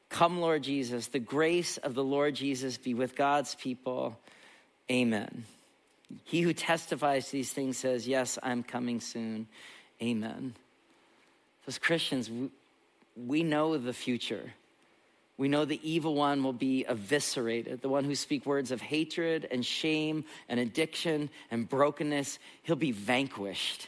Come, 0.10 0.42
Lord 0.42 0.64
Jesus. 0.64 1.08
The 1.08 1.20
grace 1.20 1.78
of 1.78 1.96
the 1.96 2.04
Lord 2.04 2.36
Jesus 2.36 2.78
be 2.78 2.94
with 2.94 3.16
God's 3.16 3.56
people. 3.56 4.20
Amen. 4.92 5.46
He 6.26 6.42
who 6.42 6.54
testifies 6.54 7.28
to 7.28 7.32
these 7.32 7.52
things 7.52 7.78
says, 7.78 8.08
Yes, 8.08 8.38
I'm 8.44 8.64
coming 8.64 9.00
soon. 9.00 9.48
Amen. 10.02 10.56
As 11.68 11.78
Christians, 11.78 12.30
we 13.16 13.44
know 13.44 13.78
the 13.78 13.94
future. 13.94 14.54
We 15.38 15.48
know 15.48 15.66
the 15.66 15.80
evil 15.82 16.14
one 16.14 16.44
will 16.44 16.54
be 16.54 16.86
eviscerated, 16.88 17.82
the 17.82 17.90
one 17.90 18.04
who 18.04 18.16
speak 18.16 18.46
words 18.46 18.72
of 18.72 18.82
hatred 18.82 19.48
and 19.50 19.66
shame 19.66 20.26
and 20.48 20.60
addiction 20.60 21.30
and 21.50 21.68
brokenness, 21.68 22.38
he'll 22.64 22.76
be 22.76 22.92
vanquished. 22.92 23.88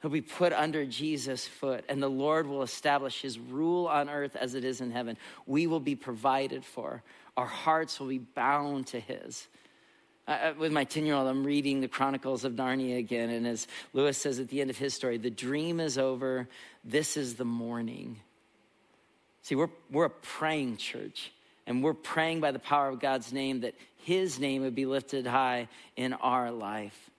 He'll 0.00 0.10
be 0.10 0.22
put 0.22 0.54
under 0.54 0.86
Jesus' 0.86 1.46
foot, 1.46 1.84
and 1.88 2.02
the 2.02 2.08
Lord 2.08 2.46
will 2.46 2.62
establish 2.62 3.20
his 3.20 3.38
rule 3.38 3.86
on 3.86 4.08
earth 4.08 4.34
as 4.34 4.54
it 4.54 4.64
is 4.64 4.80
in 4.80 4.90
heaven. 4.90 5.18
We 5.46 5.66
will 5.66 5.80
be 5.80 5.94
provided 5.94 6.64
for. 6.64 7.02
Our 7.36 7.46
hearts 7.46 8.00
will 8.00 8.08
be 8.08 8.18
bound 8.18 8.86
to 8.88 9.00
his. 9.00 9.46
With 10.58 10.70
my 10.70 10.84
10 10.84 11.06
year 11.06 11.14
old, 11.14 11.26
I'm 11.26 11.44
reading 11.44 11.80
the 11.80 11.88
Chronicles 11.88 12.44
of 12.44 12.52
Narnia 12.52 12.98
again. 12.98 13.30
And 13.30 13.46
as 13.46 13.66
Lewis 13.92 14.16
says 14.16 14.38
at 14.38 14.48
the 14.48 14.60
end 14.60 14.70
of 14.70 14.78
his 14.78 14.94
story, 14.94 15.18
the 15.18 15.30
dream 15.30 15.80
is 15.80 15.98
over. 15.98 16.48
This 16.84 17.16
is 17.16 17.34
the 17.34 17.44
morning. 17.44 18.20
See, 19.42 19.54
we're, 19.54 19.70
we're 19.90 20.04
a 20.06 20.10
praying 20.10 20.76
church, 20.76 21.32
and 21.66 21.82
we're 21.82 21.94
praying 21.94 22.40
by 22.40 22.52
the 22.52 22.58
power 22.58 22.88
of 22.88 23.00
God's 23.00 23.32
name 23.32 23.60
that 23.60 23.74
His 24.04 24.38
name 24.38 24.62
would 24.62 24.74
be 24.74 24.86
lifted 24.86 25.26
high 25.26 25.68
in 25.96 26.12
our 26.12 26.50
life. 26.50 27.10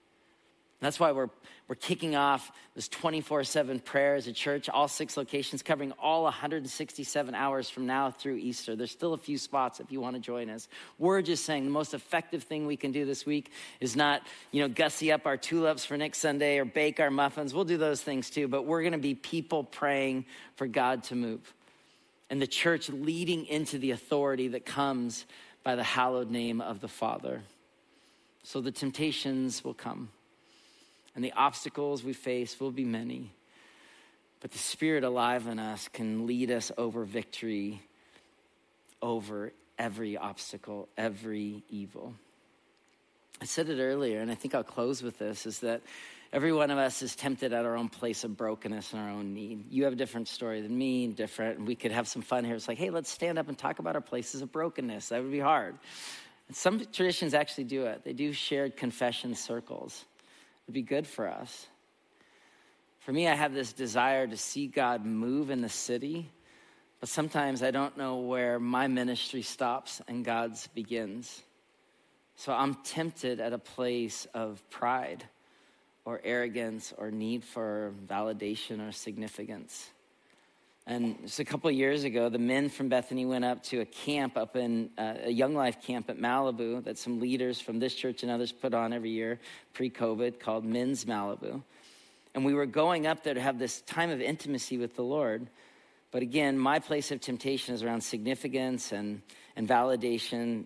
That's 0.82 1.00
why 1.00 1.12
we're, 1.12 1.30
we're 1.68 1.76
kicking 1.76 2.16
off 2.16 2.52
this 2.74 2.88
24 2.88 3.44
7 3.44 3.80
prayer 3.80 4.16
as 4.16 4.26
a 4.26 4.32
church, 4.32 4.68
all 4.68 4.88
six 4.88 5.16
locations, 5.16 5.62
covering 5.62 5.92
all 5.92 6.24
167 6.24 7.34
hours 7.34 7.70
from 7.70 7.86
now 7.86 8.10
through 8.10 8.36
Easter. 8.36 8.76
There's 8.76 8.90
still 8.90 9.14
a 9.14 9.18
few 9.18 9.38
spots 9.38 9.80
if 9.80 9.90
you 9.90 10.00
want 10.00 10.16
to 10.16 10.20
join 10.20 10.50
us. 10.50 10.68
We're 10.98 11.22
just 11.22 11.44
saying 11.44 11.64
the 11.64 11.70
most 11.70 11.94
effective 11.94 12.42
thing 12.42 12.66
we 12.66 12.76
can 12.76 12.92
do 12.92 13.04
this 13.04 13.24
week 13.24 13.50
is 13.80 13.96
not, 13.96 14.22
you 14.50 14.60
know, 14.60 14.68
gussy 14.68 15.12
up 15.12 15.26
our 15.26 15.36
tulips 15.36 15.84
for 15.84 15.96
next 15.96 16.18
Sunday 16.18 16.58
or 16.58 16.64
bake 16.64 17.00
our 17.00 17.10
muffins. 17.10 17.54
We'll 17.54 17.64
do 17.64 17.78
those 17.78 18.02
things 18.02 18.28
too, 18.28 18.48
but 18.48 18.66
we're 18.66 18.82
going 18.82 18.92
to 18.92 18.98
be 18.98 19.14
people 19.14 19.64
praying 19.64 20.26
for 20.56 20.66
God 20.66 21.04
to 21.04 21.14
move 21.14 21.54
and 22.32 22.40
the 22.40 22.46
church 22.46 22.88
leading 22.88 23.44
into 23.44 23.78
the 23.78 23.90
authority 23.90 24.48
that 24.48 24.64
comes 24.64 25.26
by 25.62 25.76
the 25.76 25.82
hallowed 25.82 26.30
name 26.30 26.62
of 26.62 26.80
the 26.80 26.88
Father. 26.88 27.42
So 28.42 28.62
the 28.62 28.72
temptations 28.72 29.62
will 29.62 29.74
come, 29.74 30.08
and 31.14 31.24
the 31.24 31.32
obstacles 31.32 32.02
we 32.02 32.12
face 32.12 32.58
will 32.58 32.70
be 32.70 32.84
many. 32.84 33.32
But 34.40 34.50
the 34.50 34.58
Spirit 34.58 35.04
alive 35.04 35.46
in 35.46 35.58
us 35.58 35.88
can 35.88 36.26
lead 36.26 36.50
us 36.50 36.72
over 36.76 37.04
victory 37.04 37.82
over 39.00 39.52
every 39.78 40.16
obstacle, 40.16 40.88
every 40.96 41.62
evil. 41.68 42.14
I 43.40 43.44
said 43.44 43.68
it 43.68 43.80
earlier, 43.80 44.20
and 44.20 44.30
I 44.30 44.34
think 44.34 44.54
I'll 44.54 44.62
close 44.62 45.02
with 45.02 45.18
this 45.18 45.46
is 45.46 45.60
that 45.60 45.82
Every 46.32 46.52
one 46.52 46.70
of 46.70 46.78
us 46.78 47.02
is 47.02 47.14
tempted 47.14 47.52
at 47.52 47.66
our 47.66 47.76
own 47.76 47.90
place 47.90 48.24
of 48.24 48.38
brokenness 48.38 48.94
and 48.94 49.02
our 49.02 49.10
own 49.10 49.34
need. 49.34 49.70
You 49.70 49.84
have 49.84 49.92
a 49.92 49.96
different 49.96 50.28
story 50.28 50.62
than 50.62 50.76
me, 50.76 51.06
different, 51.08 51.58
and 51.58 51.68
we 51.68 51.74
could 51.74 51.92
have 51.92 52.08
some 52.08 52.22
fun 52.22 52.46
here. 52.46 52.54
It's 52.54 52.68
like, 52.68 52.78
hey, 52.78 52.88
let's 52.88 53.10
stand 53.10 53.38
up 53.38 53.48
and 53.48 53.58
talk 53.58 53.80
about 53.80 53.96
our 53.96 54.00
places 54.00 54.40
of 54.40 54.50
brokenness. 54.50 55.10
That 55.10 55.22
would 55.22 55.30
be 55.30 55.40
hard. 55.40 55.76
And 56.48 56.56
some 56.56 56.80
traditions 56.90 57.34
actually 57.34 57.64
do 57.64 57.84
it. 57.84 58.02
They 58.02 58.14
do 58.14 58.32
shared 58.32 58.78
confession 58.78 59.34
circles. 59.34 60.06
It'd 60.66 60.74
be 60.74 60.82
good 60.82 61.06
for 61.06 61.28
us. 61.28 61.66
For 63.00 63.12
me, 63.12 63.26
I 63.26 63.34
have 63.34 63.52
this 63.52 63.72
desire 63.72 64.26
to 64.26 64.36
see 64.36 64.68
God 64.68 65.04
move 65.04 65.50
in 65.50 65.60
the 65.60 65.68
city, 65.68 66.30
but 67.00 67.08
sometimes 67.08 67.62
I 67.62 67.72
don't 67.72 67.96
know 67.96 68.18
where 68.18 68.60
my 68.60 68.86
ministry 68.86 69.42
stops 69.42 70.00
and 70.06 70.24
God's 70.24 70.68
begins. 70.68 71.42
So 72.36 72.52
I'm 72.52 72.74
tempted 72.74 73.40
at 73.40 73.52
a 73.52 73.58
place 73.58 74.26
of 74.34 74.62
pride 74.70 75.24
or 76.04 76.20
arrogance 76.22 76.92
or 76.96 77.10
need 77.10 77.44
for 77.44 77.92
validation 78.06 78.86
or 78.86 78.92
significance. 78.92 79.90
And 80.86 81.20
just 81.22 81.38
a 81.38 81.44
couple 81.44 81.70
years 81.70 82.02
ago, 82.02 82.28
the 82.28 82.40
men 82.40 82.68
from 82.68 82.88
Bethany 82.88 83.24
went 83.24 83.44
up 83.44 83.62
to 83.64 83.80
a 83.80 83.84
camp 83.84 84.36
up 84.36 84.56
in 84.56 84.90
uh, 84.98 85.14
a 85.24 85.30
Young 85.30 85.54
Life 85.54 85.80
camp 85.80 86.10
at 86.10 86.18
Malibu 86.18 86.82
that 86.84 86.98
some 86.98 87.20
leaders 87.20 87.60
from 87.60 87.78
this 87.78 87.94
church 87.94 88.24
and 88.24 88.32
others 88.32 88.50
put 88.50 88.74
on 88.74 88.92
every 88.92 89.10
year 89.10 89.38
pre 89.74 89.90
COVID 89.90 90.40
called 90.40 90.64
Men's 90.64 91.04
Malibu. 91.04 91.62
And 92.34 92.44
we 92.44 92.52
were 92.52 92.66
going 92.66 93.06
up 93.06 93.22
there 93.22 93.34
to 93.34 93.40
have 93.40 93.58
this 93.58 93.82
time 93.82 94.10
of 94.10 94.20
intimacy 94.20 94.76
with 94.76 94.96
the 94.96 95.02
Lord. 95.02 95.48
But 96.10 96.22
again, 96.22 96.58
my 96.58 96.80
place 96.80 97.12
of 97.12 97.20
temptation 97.20 97.74
is 97.74 97.84
around 97.84 98.00
significance 98.00 98.90
and, 98.90 99.22
and 99.54 99.68
validation 99.68 100.64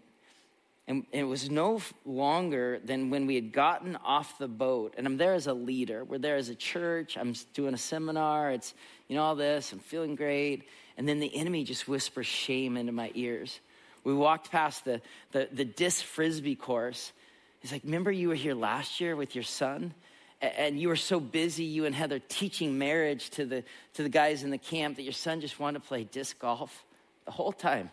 and 0.88 1.04
it 1.10 1.24
was 1.24 1.50
no 1.50 1.80
longer 2.04 2.78
than 2.84 3.10
when 3.10 3.26
we 3.26 3.34
had 3.34 3.52
gotten 3.52 3.96
off 3.96 4.38
the 4.38 4.46
boat, 4.46 4.94
and 4.96 5.04
I'm 5.04 5.16
there 5.16 5.34
as 5.34 5.48
a 5.48 5.52
leader. 5.52 6.04
We're 6.04 6.18
there 6.18 6.36
as 6.36 6.48
a 6.48 6.54
church. 6.54 7.16
I'm 7.18 7.34
doing 7.54 7.74
a 7.74 7.78
seminar. 7.78 8.52
It's, 8.52 8.72
you 9.08 9.16
know, 9.16 9.22
all 9.22 9.34
this. 9.34 9.72
I'm 9.72 9.80
feeling 9.80 10.14
great. 10.14 10.68
And 10.96 11.08
then 11.08 11.18
the 11.18 11.34
enemy 11.34 11.64
just 11.64 11.88
whispers 11.88 12.26
shame 12.26 12.76
into 12.76 12.92
my 12.92 13.10
ears. 13.14 13.58
We 14.04 14.14
walked 14.14 14.52
past 14.52 14.84
the, 14.84 15.02
the, 15.32 15.48
the 15.50 15.64
disc 15.64 16.04
frisbee 16.04 16.54
course. 16.54 17.12
He's 17.60 17.72
like, 17.72 17.82
Remember 17.82 18.12
you 18.12 18.28
were 18.28 18.36
here 18.36 18.54
last 18.54 19.00
year 19.00 19.16
with 19.16 19.34
your 19.34 19.44
son? 19.44 19.92
And 20.40 20.78
you 20.78 20.88
were 20.88 20.96
so 20.96 21.18
busy, 21.18 21.64
you 21.64 21.86
and 21.86 21.94
Heather, 21.94 22.20
teaching 22.20 22.78
marriage 22.78 23.30
to 23.30 23.46
the, 23.46 23.64
to 23.94 24.02
the 24.02 24.08
guys 24.08 24.44
in 24.44 24.50
the 24.50 24.58
camp 24.58 24.96
that 24.96 25.02
your 25.02 25.12
son 25.12 25.40
just 25.40 25.58
wanted 25.58 25.82
to 25.82 25.88
play 25.88 26.04
disc 26.04 26.38
golf 26.38 26.84
the 27.24 27.30
whole 27.32 27.52
time. 27.52 27.90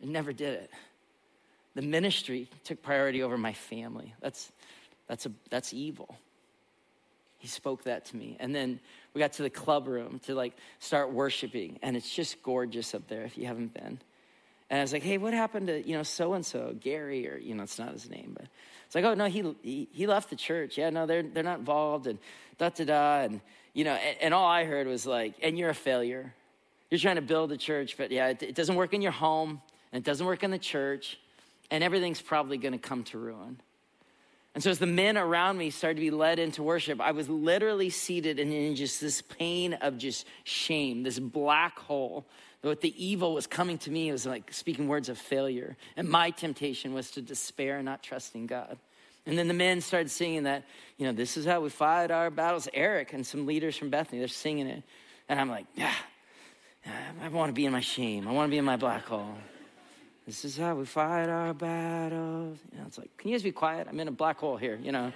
And 0.00 0.12
never 0.12 0.32
did 0.32 0.54
it 0.54 0.70
the 1.74 1.82
ministry 1.82 2.48
took 2.64 2.82
priority 2.82 3.22
over 3.22 3.38
my 3.38 3.52
family. 3.52 4.14
That's, 4.20 4.52
that's, 5.08 5.26
a, 5.26 5.32
that's 5.50 5.72
evil. 5.72 6.16
he 7.42 7.48
spoke 7.48 7.82
that 7.84 8.04
to 8.04 8.16
me. 8.16 8.36
And 8.38 8.54
then 8.54 8.78
we 9.14 9.18
got 9.18 9.32
to 9.34 9.42
the 9.42 9.50
club 9.50 9.88
room 9.88 10.20
to 10.26 10.34
like 10.36 10.52
start 10.78 11.12
worshiping, 11.12 11.80
and 11.82 11.96
it's 11.96 12.14
just 12.14 12.40
gorgeous 12.40 12.94
up 12.94 13.08
there 13.08 13.22
if 13.22 13.36
you 13.36 13.46
haven't 13.46 13.74
been. 13.74 13.98
And 14.70 14.78
I 14.78 14.80
was 14.80 14.92
like, 14.92 15.02
hey, 15.02 15.18
what 15.18 15.34
happened 15.34 15.66
to, 15.66 15.86
you 15.86 15.96
know, 15.96 16.04
so 16.04 16.34
and 16.34 16.46
so, 16.46 16.72
Gary, 16.78 17.28
or, 17.28 17.36
you 17.36 17.56
know, 17.56 17.64
it's 17.64 17.80
not 17.80 17.92
his 17.92 18.08
name, 18.08 18.30
but 18.38 18.46
it's 18.86 18.94
like, 18.94 19.04
oh, 19.04 19.14
no, 19.14 19.24
he, 19.24 19.56
he, 19.62 19.88
he 19.90 20.06
left 20.06 20.30
the 20.30 20.36
church. 20.36 20.78
Yeah, 20.78 20.90
no, 20.90 21.04
they're, 21.04 21.24
they're 21.24 21.42
not 21.42 21.58
involved, 21.58 22.06
and 22.06 22.20
da 22.58 22.68
da 22.68 22.84
da. 22.84 23.20
And, 23.22 23.40
you 23.74 23.82
know, 23.82 23.94
and, 23.94 24.16
and 24.20 24.34
all 24.34 24.46
I 24.46 24.62
heard 24.62 24.86
was 24.86 25.04
like, 25.04 25.34
and 25.42 25.58
you're 25.58 25.70
a 25.70 25.74
failure. 25.74 26.32
You're 26.90 27.00
trying 27.00 27.16
to 27.16 27.22
build 27.22 27.50
a 27.50 27.56
church, 27.56 27.96
but 27.96 28.12
yeah, 28.12 28.28
it, 28.28 28.42
it 28.44 28.54
doesn't 28.54 28.76
work 28.76 28.94
in 28.94 29.02
your 29.02 29.12
home, 29.12 29.60
and 29.92 30.00
it 30.00 30.06
doesn't 30.06 30.24
work 30.24 30.44
in 30.44 30.52
the 30.52 30.58
church, 30.58 31.18
and 31.72 31.82
everything's 31.82 32.20
probably 32.20 32.58
going 32.58 32.72
to 32.72 32.78
come 32.78 33.02
to 33.04 33.18
ruin. 33.18 33.58
And 34.54 34.62
so, 34.62 34.68
as 34.68 34.78
the 34.78 34.86
men 34.86 35.16
around 35.16 35.56
me 35.56 35.70
started 35.70 35.94
to 35.94 36.00
be 36.02 36.10
led 36.10 36.38
into 36.38 36.62
worship, 36.62 37.00
I 37.00 37.12
was 37.12 37.30
literally 37.30 37.88
seated 37.88 38.38
in 38.38 38.76
just 38.76 39.00
this 39.00 39.22
pain 39.22 39.72
of 39.72 39.96
just 39.96 40.26
shame, 40.44 41.02
this 41.02 41.18
black 41.18 41.78
hole. 41.78 42.26
What 42.60 42.82
the 42.82 42.94
evil 43.02 43.32
was 43.32 43.46
coming 43.46 43.78
to 43.78 43.90
me 43.90 44.12
was 44.12 44.26
like 44.26 44.52
speaking 44.52 44.86
words 44.86 45.08
of 45.08 45.16
failure. 45.16 45.78
And 45.96 46.08
my 46.08 46.28
temptation 46.30 46.92
was 46.92 47.10
to 47.12 47.22
despair 47.22 47.76
and 47.76 47.86
not 47.86 48.02
trusting 48.02 48.46
God. 48.46 48.76
And 49.24 49.38
then 49.38 49.48
the 49.48 49.54
men 49.54 49.80
started 49.80 50.10
singing 50.10 50.42
that, 50.42 50.64
you 50.98 51.06
know, 51.06 51.12
this 51.12 51.38
is 51.38 51.46
how 51.46 51.62
we 51.62 51.70
fight 51.70 52.10
our 52.10 52.30
battles. 52.30 52.68
Eric 52.74 53.14
and 53.14 53.26
some 53.26 53.46
leaders 53.46 53.76
from 53.76 53.88
Bethany, 53.88 54.18
they're 54.18 54.28
singing 54.28 54.66
it. 54.66 54.82
And 55.28 55.40
I'm 55.40 55.48
like, 55.48 55.66
yeah, 55.74 55.94
I 57.22 57.28
want 57.28 57.48
to 57.48 57.54
be 57.54 57.64
in 57.64 57.72
my 57.72 57.80
shame. 57.80 58.28
I 58.28 58.32
want 58.32 58.48
to 58.48 58.50
be 58.50 58.58
in 58.58 58.64
my 58.64 58.76
black 58.76 59.06
hole. 59.06 59.34
This 60.26 60.44
is 60.44 60.56
how 60.56 60.76
we 60.76 60.84
fight 60.84 61.28
our 61.28 61.52
battles. 61.52 62.58
You 62.70 62.78
know, 62.78 62.84
it's 62.86 62.98
like, 62.98 63.16
can 63.16 63.30
you 63.30 63.36
guys 63.36 63.42
be 63.42 63.50
quiet? 63.50 63.88
I'm 63.90 63.98
in 63.98 64.06
a 64.06 64.12
black 64.12 64.38
hole 64.38 64.56
here, 64.56 64.78
you 64.80 64.92
know. 64.92 65.12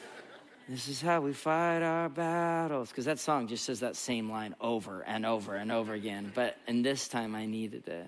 this 0.68 0.88
is 0.88 1.00
how 1.00 1.20
we 1.20 1.32
fight 1.32 1.82
our 1.82 2.08
battles. 2.08 2.88
Because 2.88 3.04
that 3.04 3.20
song 3.20 3.46
just 3.46 3.64
says 3.64 3.80
that 3.80 3.94
same 3.94 4.30
line 4.30 4.56
over 4.60 5.02
and 5.02 5.24
over 5.24 5.54
and 5.54 5.70
over 5.70 5.92
again. 5.94 6.32
But 6.34 6.56
in 6.66 6.82
this 6.82 7.06
time, 7.06 7.36
I 7.36 7.46
needed 7.46 7.86
it. 7.86 8.06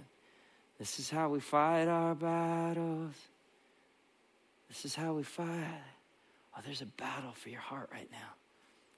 This 0.78 0.99
is 0.99 1.09
how 1.09 1.28
we 1.28 1.39
fight 1.39 1.87
our 1.87 2.16
battles. 2.16 3.14
This 4.68 4.85
is 4.85 4.95
how 4.97 5.14
we 5.14 5.22
fight. 5.22 5.47
Oh, 6.57 6.61
there's 6.66 6.82
a 6.82 6.87
battle 6.87 7.32
for 7.32 7.49
your 7.49 7.61
heart 7.61 7.91
right 7.93 8.09
now. 8.11 8.35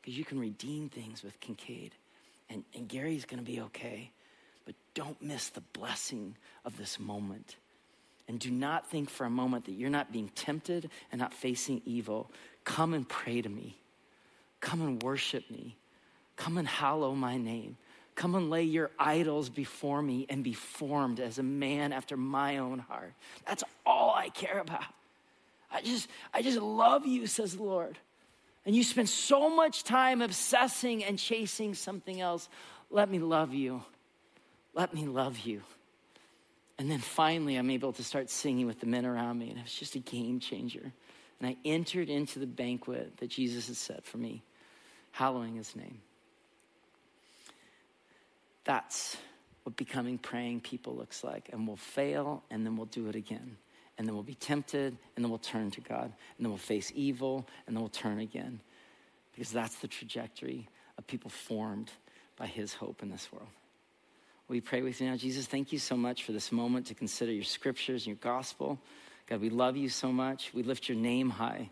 Because 0.01 0.17
you 0.17 0.25
can 0.25 0.41
redeem 0.41 0.89
things 0.89 1.23
with 1.23 1.39
Kincaid. 1.41 1.93
And, 2.49 2.65
and 2.75 2.89
Gary's 2.89 3.27
going 3.27 3.45
to 3.45 3.51
be 3.51 3.61
okay. 3.61 4.11
But 4.67 4.75
don't 4.95 5.21
miss 5.23 5.49
the 5.49 5.63
blessing 5.73 6.37
of 6.65 6.77
this 6.77 7.01
moment. 7.01 7.57
And 8.29 8.39
do 8.39 8.51
not 8.51 8.91
think 8.91 9.09
for 9.09 9.25
a 9.25 9.31
moment 9.31 9.65
that 9.67 9.73
you're 9.73 9.89
not 9.89 10.13
being 10.13 10.29
tempted 10.35 10.91
and 11.11 11.19
not 11.21 11.33
facing 11.33 11.81
evil. 11.87 12.31
Come 12.65 12.93
and 12.93 13.09
pray 13.09 13.41
to 13.41 13.49
me. 13.49 13.79
Come 14.61 14.83
and 14.83 15.03
worship 15.03 15.49
me. 15.51 15.77
Come 16.35 16.59
and 16.59 16.67
hallow 16.67 17.15
my 17.15 17.39
name. 17.39 17.77
Come 18.17 18.35
and 18.35 18.51
lay 18.51 18.65
your 18.65 18.91
idols 18.99 19.49
before 19.49 20.03
me 20.03 20.27
and 20.29 20.43
be 20.43 20.55
formed 20.55 21.21
as 21.21 21.39
a 21.39 21.43
man 21.43 21.93
after 21.93 22.17
my 22.17 22.59
own 22.59 22.81
heart. 22.81 23.13
That's 23.47 23.63
all 23.85 24.15
I 24.15 24.31
care 24.31 24.59
about. 24.59 24.85
I 25.71 25.83
just, 25.83 26.09
I 26.33 26.43
just 26.43 26.59
love 26.59 27.07
you, 27.07 27.27
says 27.27 27.57
the 27.57 27.63
Lord. 27.63 27.99
And 28.65 28.75
you 28.75 28.83
spend 28.83 29.09
so 29.09 29.55
much 29.55 29.85
time 29.85 30.23
obsessing 30.23 31.05
and 31.05 31.19
chasing 31.19 31.75
something 31.75 32.21
else. 32.21 32.49
Let 32.91 33.11
me 33.11 33.19
love 33.19 33.55
you. 33.55 33.83
Let 34.77 34.93
me 34.93 35.07
love 35.07 35.39
you. 35.39 35.63
And 36.79 36.91
then 36.91 36.99
finally, 36.99 37.57
I'm 37.57 37.71
able 37.71 37.95
to 37.95 38.05
start 38.05 38.29
singing 38.29 38.67
with 38.67 38.79
the 38.79 38.87
men 38.87 39.07
around 39.07 39.39
me, 39.39 39.49
and 39.49 39.59
it 39.59 39.63
was 39.63 39.73
just 39.73 39.95
a 39.95 40.01
game 40.01 40.39
changer. 40.39 40.93
And 41.41 41.49
I 41.49 41.57
entered 41.65 42.11
into 42.11 42.39
the 42.39 42.47
banquet 42.47 43.17
that 43.17 43.31
Jesus 43.31 43.69
had 43.69 43.77
set 43.77 44.05
for 44.05 44.19
me, 44.19 44.43
hallowing 45.13 45.57
his 45.57 45.75
name. 45.75 46.03
That's 48.65 49.17
what 49.63 49.77
becoming 49.77 50.19
praying 50.19 50.61
people 50.61 50.95
looks 50.95 51.25
like. 51.25 51.49
And 51.55 51.67
we'll 51.67 51.77
fail, 51.77 52.43
and 52.51 52.67
then 52.67 52.77
we'll 52.77 52.87
do 52.87 53.09
it 53.09 53.17
again. 53.17 53.57
And 53.97 54.07
then 54.07 54.15
we'll 54.15 54.25
be 54.25 54.35
tempted, 54.35 54.95
and 55.17 55.25
then 55.25 55.31
we'll 55.31 55.39
turn 55.39 55.71
to 55.71 55.81
God. 55.81 56.05
And 56.05 56.45
then 56.45 56.51
we'll 56.51 56.59
face 56.59 56.93
evil, 56.95 57.49
and 57.67 57.75
then 57.75 57.81
we'll 57.81 57.89
turn 57.89 58.19
again. 58.21 58.61
Because 59.33 59.51
that's 59.51 59.77
the 59.77 59.89
trajectory 59.89 60.69
of 60.99 61.07
people 61.07 61.31
formed 61.31 61.91
by 62.37 62.47
his 62.47 62.75
hope 62.75 63.03
in 63.03 63.11
this 63.11 63.33
world. 63.33 63.49
We 64.49 64.61
pray 64.61 64.83
with 64.83 65.01
you 65.01 65.11
now. 65.11 65.17
Jesus, 65.17 65.47
thank 65.47 65.73
you 65.73 65.79
so 65.81 65.97
much 65.97 66.23
for 66.23 66.31
this 66.31 66.53
moment 66.53 66.87
to 66.87 66.95
consider 66.95 67.33
your 67.33 67.43
scriptures 67.43 68.07
and 68.07 68.15
your 68.15 68.33
gospel. 68.35 68.79
God, 69.29 69.41
we 69.41 69.51
love 69.51 69.77
you 69.77 69.89
so 69.89 70.13
much. 70.13 70.53
We 70.55 70.63
lift 70.63 70.89
your 70.89 70.97
name 70.97 71.31
high. 71.31 71.71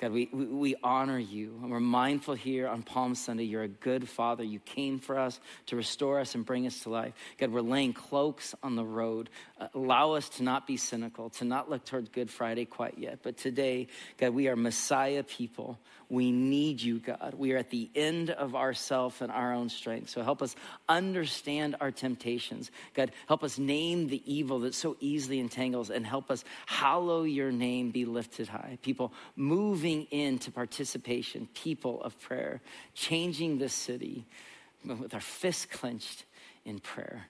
God, 0.00 0.10
we, 0.12 0.28
we, 0.32 0.46
we, 0.46 0.74
honor 0.82 1.18
you. 1.18 1.58
And 1.62 1.70
we're 1.70 1.78
mindful 1.78 2.34
here 2.34 2.66
on 2.66 2.82
Palm 2.82 3.14
Sunday. 3.14 3.44
You're 3.44 3.62
a 3.62 3.68
good 3.68 4.08
father. 4.08 4.42
You 4.42 4.58
came 4.58 4.98
for 4.98 5.16
us 5.16 5.38
to 5.66 5.76
restore 5.76 6.18
us 6.18 6.34
and 6.34 6.44
bring 6.44 6.66
us 6.66 6.80
to 6.80 6.90
life. 6.90 7.14
God, 7.36 7.50
we're 7.50 7.60
laying 7.60 7.92
cloaks 7.92 8.52
on 8.64 8.74
the 8.74 8.84
road. 8.84 9.30
Uh, 9.60 9.68
allow 9.74 10.12
us 10.12 10.28
to 10.30 10.42
not 10.42 10.66
be 10.66 10.76
cynical, 10.76 11.30
to 11.30 11.44
not 11.44 11.70
look 11.70 11.84
towards 11.84 12.08
Good 12.08 12.30
Friday 12.30 12.64
quite 12.64 12.98
yet. 12.98 13.20
But 13.22 13.36
today, 13.36 13.88
God, 14.18 14.34
we 14.34 14.48
are 14.48 14.56
Messiah 14.56 15.22
people. 15.22 15.78
We 16.10 16.32
need 16.32 16.80
you, 16.80 17.00
God. 17.00 17.34
We 17.36 17.52
are 17.52 17.58
at 17.58 17.68
the 17.68 17.90
end 17.94 18.30
of 18.30 18.54
ourself 18.54 19.20
and 19.20 19.30
our 19.30 19.52
own 19.52 19.68
strength. 19.68 20.08
So 20.08 20.22
help 20.22 20.40
us 20.40 20.56
understand 20.88 21.76
our 21.80 21.90
temptations. 21.90 22.70
God, 22.94 23.12
help 23.26 23.44
us 23.44 23.58
name 23.58 24.08
the 24.08 24.22
evil 24.24 24.60
that 24.60 24.74
so 24.74 24.96
easily 25.00 25.38
entangles 25.38 25.90
and 25.90 26.06
help 26.06 26.30
us 26.30 26.44
hallow 26.64 27.24
your 27.24 27.52
name 27.52 27.90
be 27.90 28.06
lifted 28.06 28.48
high. 28.48 28.78
People 28.80 29.12
moving 29.36 30.04
into 30.10 30.50
participation, 30.50 31.46
people 31.52 32.02
of 32.02 32.18
prayer, 32.20 32.62
changing 32.94 33.58
this 33.58 33.74
city 33.74 34.24
with 34.84 35.12
our 35.12 35.20
fists 35.20 35.66
clenched 35.66 36.24
in 36.64 36.78
prayer. 36.78 37.26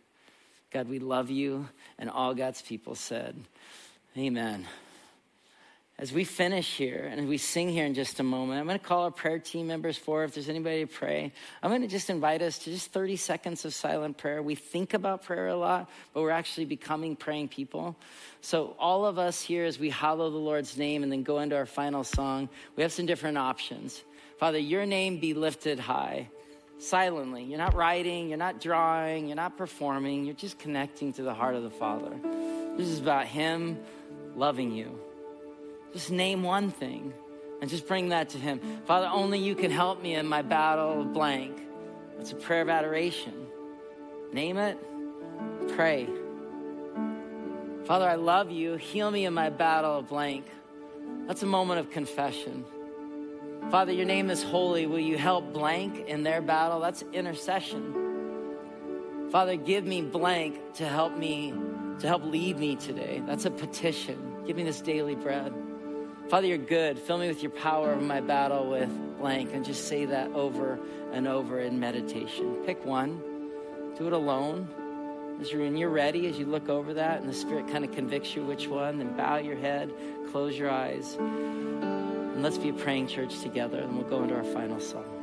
God, 0.71 0.89
we 0.89 1.01
love 1.01 1.31
you. 1.31 1.69
And 1.99 2.09
all 2.09 2.33
God's 2.33 2.63
people 2.63 2.95
said, 2.95 3.35
Amen 4.17 4.67
as 6.01 6.13
we 6.13 6.23
finish 6.23 6.77
here 6.77 7.09
and 7.11 7.29
we 7.29 7.39
sing 7.39 7.69
here 7.69 7.85
in 7.85 7.93
just 7.93 8.21
a 8.21 8.23
moment, 8.23 8.61
I'm 8.61 8.67
going 8.67 8.79
to 8.79 8.85
call 8.85 9.03
our 9.03 9.11
prayer 9.11 9.41
team 9.41 9.67
members 9.67 9.99
for 9.99 10.23
if 10.23 10.33
there's 10.33 10.49
anybody 10.49 10.85
to 10.85 10.87
pray. 10.87 11.33
I'm 11.61 11.71
going 11.71 11.83
to 11.83 11.89
just 11.89 12.09
invite 12.09 12.41
us 12.41 12.61
to 12.61 12.71
just 12.71 12.93
30 12.93 13.17
seconds 13.17 13.65
of 13.65 13.75
silent 13.75 14.17
prayer. 14.17 14.41
We 14.41 14.55
think 14.55 14.95
about 14.95 15.25
prayer 15.25 15.49
a 15.49 15.57
lot, 15.57 15.91
but 16.15 16.23
we're 16.23 16.31
actually 16.31 16.67
becoming 16.67 17.17
praying 17.17 17.49
people. 17.49 17.97
So, 18.43 18.77
all 18.79 19.07
of 19.07 19.19
us 19.19 19.41
here, 19.41 19.65
as 19.65 19.81
we 19.81 19.91
hallow 19.91 20.31
the 20.31 20.37
Lord's 20.37 20.79
name 20.79 21.03
and 21.03 21.11
then 21.11 21.25
go 21.25 21.41
into 21.41 21.57
our 21.57 21.67
final 21.67 22.05
song, 22.05 22.49
we 22.77 22.85
have 22.85 22.93
some 22.93 23.07
different 23.07 23.37
options. 23.37 24.01
Father, 24.39 24.59
your 24.59 24.87
name 24.87 25.19
be 25.19 25.35
lifted 25.35 25.81
high 25.81 26.29
silently. 26.79 27.43
You're 27.43 27.59
not 27.59 27.75
writing, 27.75 28.29
you're 28.29 28.39
not 28.39 28.61
drawing, 28.61 29.27
you're 29.27 29.35
not 29.35 29.59
performing, 29.59 30.27
you're 30.27 30.37
just 30.37 30.61
connecting 30.61 31.13
to 31.15 31.25
the 31.25 31.35
heart 31.35 31.57
of 31.57 31.65
the 31.65 31.71
Father. 31.71 32.17
This 32.77 32.87
is 32.87 33.01
about 33.01 33.27
Him 33.27 33.81
loving 34.37 34.71
you. 34.71 35.01
Just 35.93 36.11
name 36.11 36.43
one 36.43 36.71
thing 36.71 37.13
and 37.61 37.71
just 37.71 37.87
bring 37.87 38.11
that 38.11 38.31
to 38.31 38.39
Him. 38.39 38.61
Father, 38.85 39.09
only 39.11 39.39
you 39.39 39.55
can 39.55 39.71
help 39.71 40.03
me 40.03 40.15
in 40.15 40.27
my 40.27 40.43
battle 40.43 41.03
of 41.03 41.13
blank. 41.13 41.59
It's 42.21 42.33
a 42.33 42.37
prayer 42.37 42.63
of 42.63 42.69
adoration. 42.69 43.47
Name 44.33 44.59
it, 44.59 44.79
pray. 45.69 46.09
Father, 47.85 48.07
I 48.07 48.17
love 48.17 48.51
you. 48.51 48.77
Heal 48.77 49.11
me 49.11 49.25
in 49.25 49.33
my 49.33 49.49
battle 49.49 49.99
of 49.99 50.09
blank. 50.09 50.47
That's 51.27 51.43
a 51.43 51.47
moment 51.47 51.81
of 51.81 51.91
confession. 51.91 52.65
Father, 53.71 53.93
your 53.93 54.05
name 54.05 54.31
is 54.31 54.43
holy. 54.43 54.87
Will 54.87 54.99
you 54.99 55.17
help 55.17 55.53
blank 55.53 56.07
in 56.07 56.23
their 56.23 56.43
battle? 56.43 56.81
That's 56.81 57.03
intercession. 57.13 57.95
Father, 59.31 59.57
give 59.57 59.85
me 59.85 60.03
blank 60.03 60.75
to 60.75 60.87
help 60.87 61.17
me, 61.17 61.53
to 62.01 62.07
help 62.07 62.25
lead 62.25 62.59
me 62.59 62.77
today. 62.77 63.23
That's 63.27 63.45
a 63.45 63.51
petition. 63.51 64.45
Give 64.47 64.57
me 64.57 64.65
this 64.65 64.81
daily 64.81 65.15
bread. 65.15 65.53
Father, 66.29 66.47
you're 66.47 66.59
good. 66.59 66.99
Fill 66.99 67.17
me 67.17 67.29
with 67.29 67.43
your 67.43 67.51
power 67.53 67.91
of 67.91 68.03
my 68.03 68.21
battle 68.21 68.69
with 68.69 68.91
blank. 69.19 69.55
And 69.55 69.65
just 69.65 69.89
say 69.89 70.05
that 70.05 70.31
over 70.33 70.79
and 71.13 71.27
over 71.27 71.59
in 71.59 71.81
meditation. 71.81 72.57
Pick 72.67 72.85
one, 72.85 73.23
do 73.97 74.07
it 74.07 74.13
alone. 74.13 74.69
As 75.41 75.51
you're, 75.53 75.65
you're 75.65 75.89
ready, 75.89 76.27
as 76.27 76.39
you 76.39 76.45
look 76.45 76.69
over 76.69 76.95
that, 76.95 77.21
and 77.21 77.29
the 77.29 77.35
Spirit 77.35 77.69
kind 77.69 77.85
of 77.85 77.93
convicts 77.93 78.35
you 78.35 78.45
which 78.45 78.67
one, 78.67 78.99
then 78.99 79.17
bow 79.17 79.37
your 79.37 79.57
head, 79.57 79.91
close 80.33 80.59
your 80.59 80.69
eyes, 80.69 81.15
and 81.15 82.43
let's 82.43 82.59
be 82.59 82.71
a 82.71 82.73
praying 82.73 83.07
church 83.07 83.39
together, 83.41 83.79
and 83.79 83.97
we'll 83.97 84.09
go 84.09 84.25
into 84.25 84.35
our 84.35 84.43
final 84.43 84.81
song. 84.81 85.18